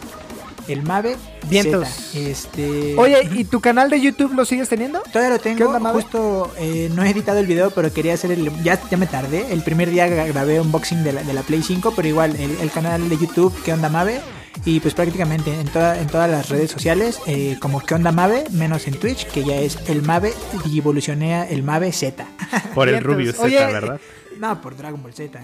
El 0.67 0.83
Mave 0.83 1.17
Vientos. 1.49 1.89
Este... 2.15 2.95
Oye, 2.99 3.27
¿y 3.33 3.45
tu 3.45 3.59
canal 3.61 3.89
de 3.89 4.03
YouTube 4.03 4.35
lo 4.35 4.45
sigues 4.45 4.69
teniendo? 4.69 5.01
Todavía 5.11 5.31
lo 5.37 5.43
¿Qué 5.43 5.55
tengo, 5.55 5.67
onda, 5.69 5.79
Mabe? 5.79 6.03
justo 6.03 6.53
eh, 6.59 6.91
no 6.95 7.03
he 7.05 7.09
editado 7.11 7.39
el 7.39 7.47
video, 7.47 7.71
pero 7.71 7.91
quería 7.91 8.13
hacer 8.13 8.33
el... 8.33 8.53
Ya, 8.63 8.79
ya 8.91 8.99
me 8.99 9.07
tardé, 9.07 9.51
el 9.51 9.63
primer 9.63 9.89
día 9.89 10.07
gra- 10.09 10.27
grabé 10.29 10.61
unboxing 10.61 11.05
de 11.05 11.13
la, 11.15 11.23
de 11.23 11.33
la 11.33 11.41
Play 11.43 11.63
5, 11.63 11.95
pero 11.97 12.07
igual 12.07 12.37
el, 12.37 12.51
el 12.61 12.71
canal 12.71 13.09
de 13.09 13.17
YouTube, 13.17 13.55
¿qué 13.65 13.73
onda 13.73 13.89
Mave? 13.89 14.21
Y 14.65 14.81
pues 14.81 14.95
prácticamente 14.95 15.53
en, 15.59 15.69
toda- 15.69 15.99
en 16.01 16.07
todas 16.09 16.29
las 16.31 16.49
redes 16.49 16.71
sociales, 16.71 17.21
eh, 17.27 17.57
como 17.61 17.81
¿qué 17.81 17.95
onda 17.95 18.13
Mave? 18.13 18.45
Menos 18.51 18.87
en 18.89 18.99
Twitch, 18.99 19.27
que 19.29 19.45
ya 19.45 19.57
es 19.57 19.79
el 19.89 20.03
Mave 20.03 20.33
y 20.65 20.79
evolucionea 20.79 21.49
el 21.49 21.63
Mave 21.63 21.93
Z. 21.93 22.25
Por 22.75 22.89
el. 22.89 23.03
Rubius 23.03 23.37
Z, 23.37 23.45
Oye, 23.45 23.59
¿verdad? 23.67 24.01
no, 24.39 24.61
por 24.61 24.77
Dragon 24.77 25.03
Ball 25.03 25.15
Z. 25.15 25.39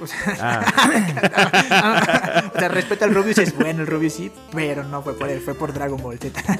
O 0.00 0.06
sea, 0.06 0.18
Ah, 0.40 2.50
o 2.54 2.58
sea, 2.58 2.68
respeto 2.68 3.04
al 3.06 3.14
Rubius, 3.14 3.38
es 3.38 3.56
bueno 3.56 3.80
el 3.80 3.86
Rubius 3.86 4.12
sí, 4.14 4.30
pero 4.52 4.84
no 4.84 5.00
fue 5.02 5.16
por 5.16 5.30
él, 5.30 5.40
fue 5.40 5.54
por 5.54 5.72
Dragon 5.72 6.00
Ball 6.02 6.18
Z. 6.18 6.42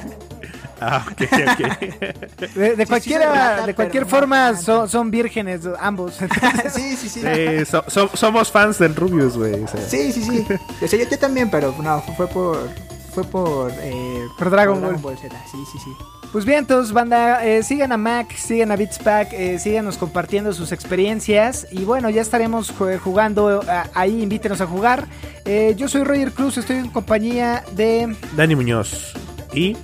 ah, 0.80 1.04
ok, 1.10 1.22
ok. 1.22 2.46
De, 2.54 2.76
de 2.76 2.84
sí 2.84 2.86
cualquiera, 2.86 3.66
de 3.66 3.74
cualquier 3.74 4.04
no 4.04 4.08
forma 4.08 4.54
son, 4.56 4.88
son 4.88 5.10
vírgenes 5.10 5.62
ambos. 5.80 6.14
sí, 6.74 6.96
sí, 6.96 7.08
sí. 7.08 7.20
Sí, 7.20 7.64
so- 7.64 7.84
so- 7.88 8.10
somos 8.14 8.50
fans 8.50 8.78
del 8.78 8.94
Rubius, 8.94 9.36
güey. 9.36 9.62
o 9.62 9.68
sea. 9.68 9.80
Sí, 9.80 10.12
sí, 10.12 10.22
sí. 10.22 10.46
O 10.82 10.86
sea, 10.88 10.98
yo, 10.98 11.08
yo 11.08 11.18
también, 11.18 11.50
pero 11.50 11.74
no, 11.82 12.00
fue 12.16 12.26
por. 12.28 12.68
Fue 13.14 13.24
por. 13.24 13.72
Eh, 13.80 14.26
Por 14.38 14.50
Dragon 14.50 14.80
Ball. 15.00 15.16
Z. 15.16 15.34
Sí, 15.50 15.58
sí, 15.72 15.78
sí. 15.82 15.90
Pues 16.32 16.44
bien, 16.44 16.58
entonces, 16.58 16.92
banda, 16.92 17.46
eh, 17.46 17.62
sigan 17.62 17.92
a 17.92 17.96
Mac, 17.96 18.30
sigan 18.36 18.70
a 18.72 18.76
Beatspack, 18.76 19.32
eh, 19.32 19.58
síganos 19.58 19.96
compartiendo 19.96 20.52
sus 20.52 20.70
experiencias. 20.72 21.66
Y 21.70 21.84
bueno, 21.84 22.10
ya 22.10 22.20
estaremos 22.20 22.74
ju- 22.76 22.98
jugando 22.98 23.62
eh, 23.62 23.66
ahí, 23.94 24.22
invítenos 24.22 24.60
a 24.60 24.66
jugar. 24.66 25.06
Eh, 25.46 25.74
yo 25.78 25.88
soy 25.88 26.04
Roger 26.04 26.32
Cruz, 26.32 26.58
estoy 26.58 26.76
en 26.76 26.90
compañía 26.90 27.64
de. 27.72 28.14
Dani 28.36 28.54
Muñoz. 28.54 29.14
Y 29.54 29.76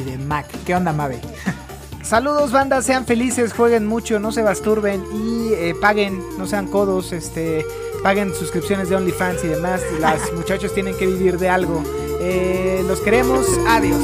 Y 0.00 0.04
de 0.04 0.18
Mac. 0.18 0.46
¿Qué 0.64 0.74
onda, 0.74 0.92
Mave? 0.92 1.20
Saludos, 2.02 2.52
banda, 2.52 2.82
sean 2.82 3.06
felices, 3.06 3.52
jueguen 3.52 3.86
mucho, 3.86 4.18
no 4.18 4.32
se 4.32 4.42
basturben 4.42 5.04
y 5.12 5.52
eh, 5.52 5.74
paguen, 5.80 6.20
no 6.38 6.46
sean 6.46 6.66
codos, 6.66 7.12
este, 7.12 7.64
paguen 8.02 8.34
suscripciones 8.34 8.88
de 8.88 8.96
OnlyFans 8.96 9.44
y 9.44 9.48
demás. 9.48 9.80
Las 10.00 10.32
muchachos 10.36 10.74
tienen 10.74 10.96
que 10.96 11.06
vivir 11.06 11.38
de 11.38 11.48
algo. 11.48 11.82
Eh, 12.20 12.82
los 12.86 13.00
queremos, 13.00 13.46
adiós. 13.68 14.02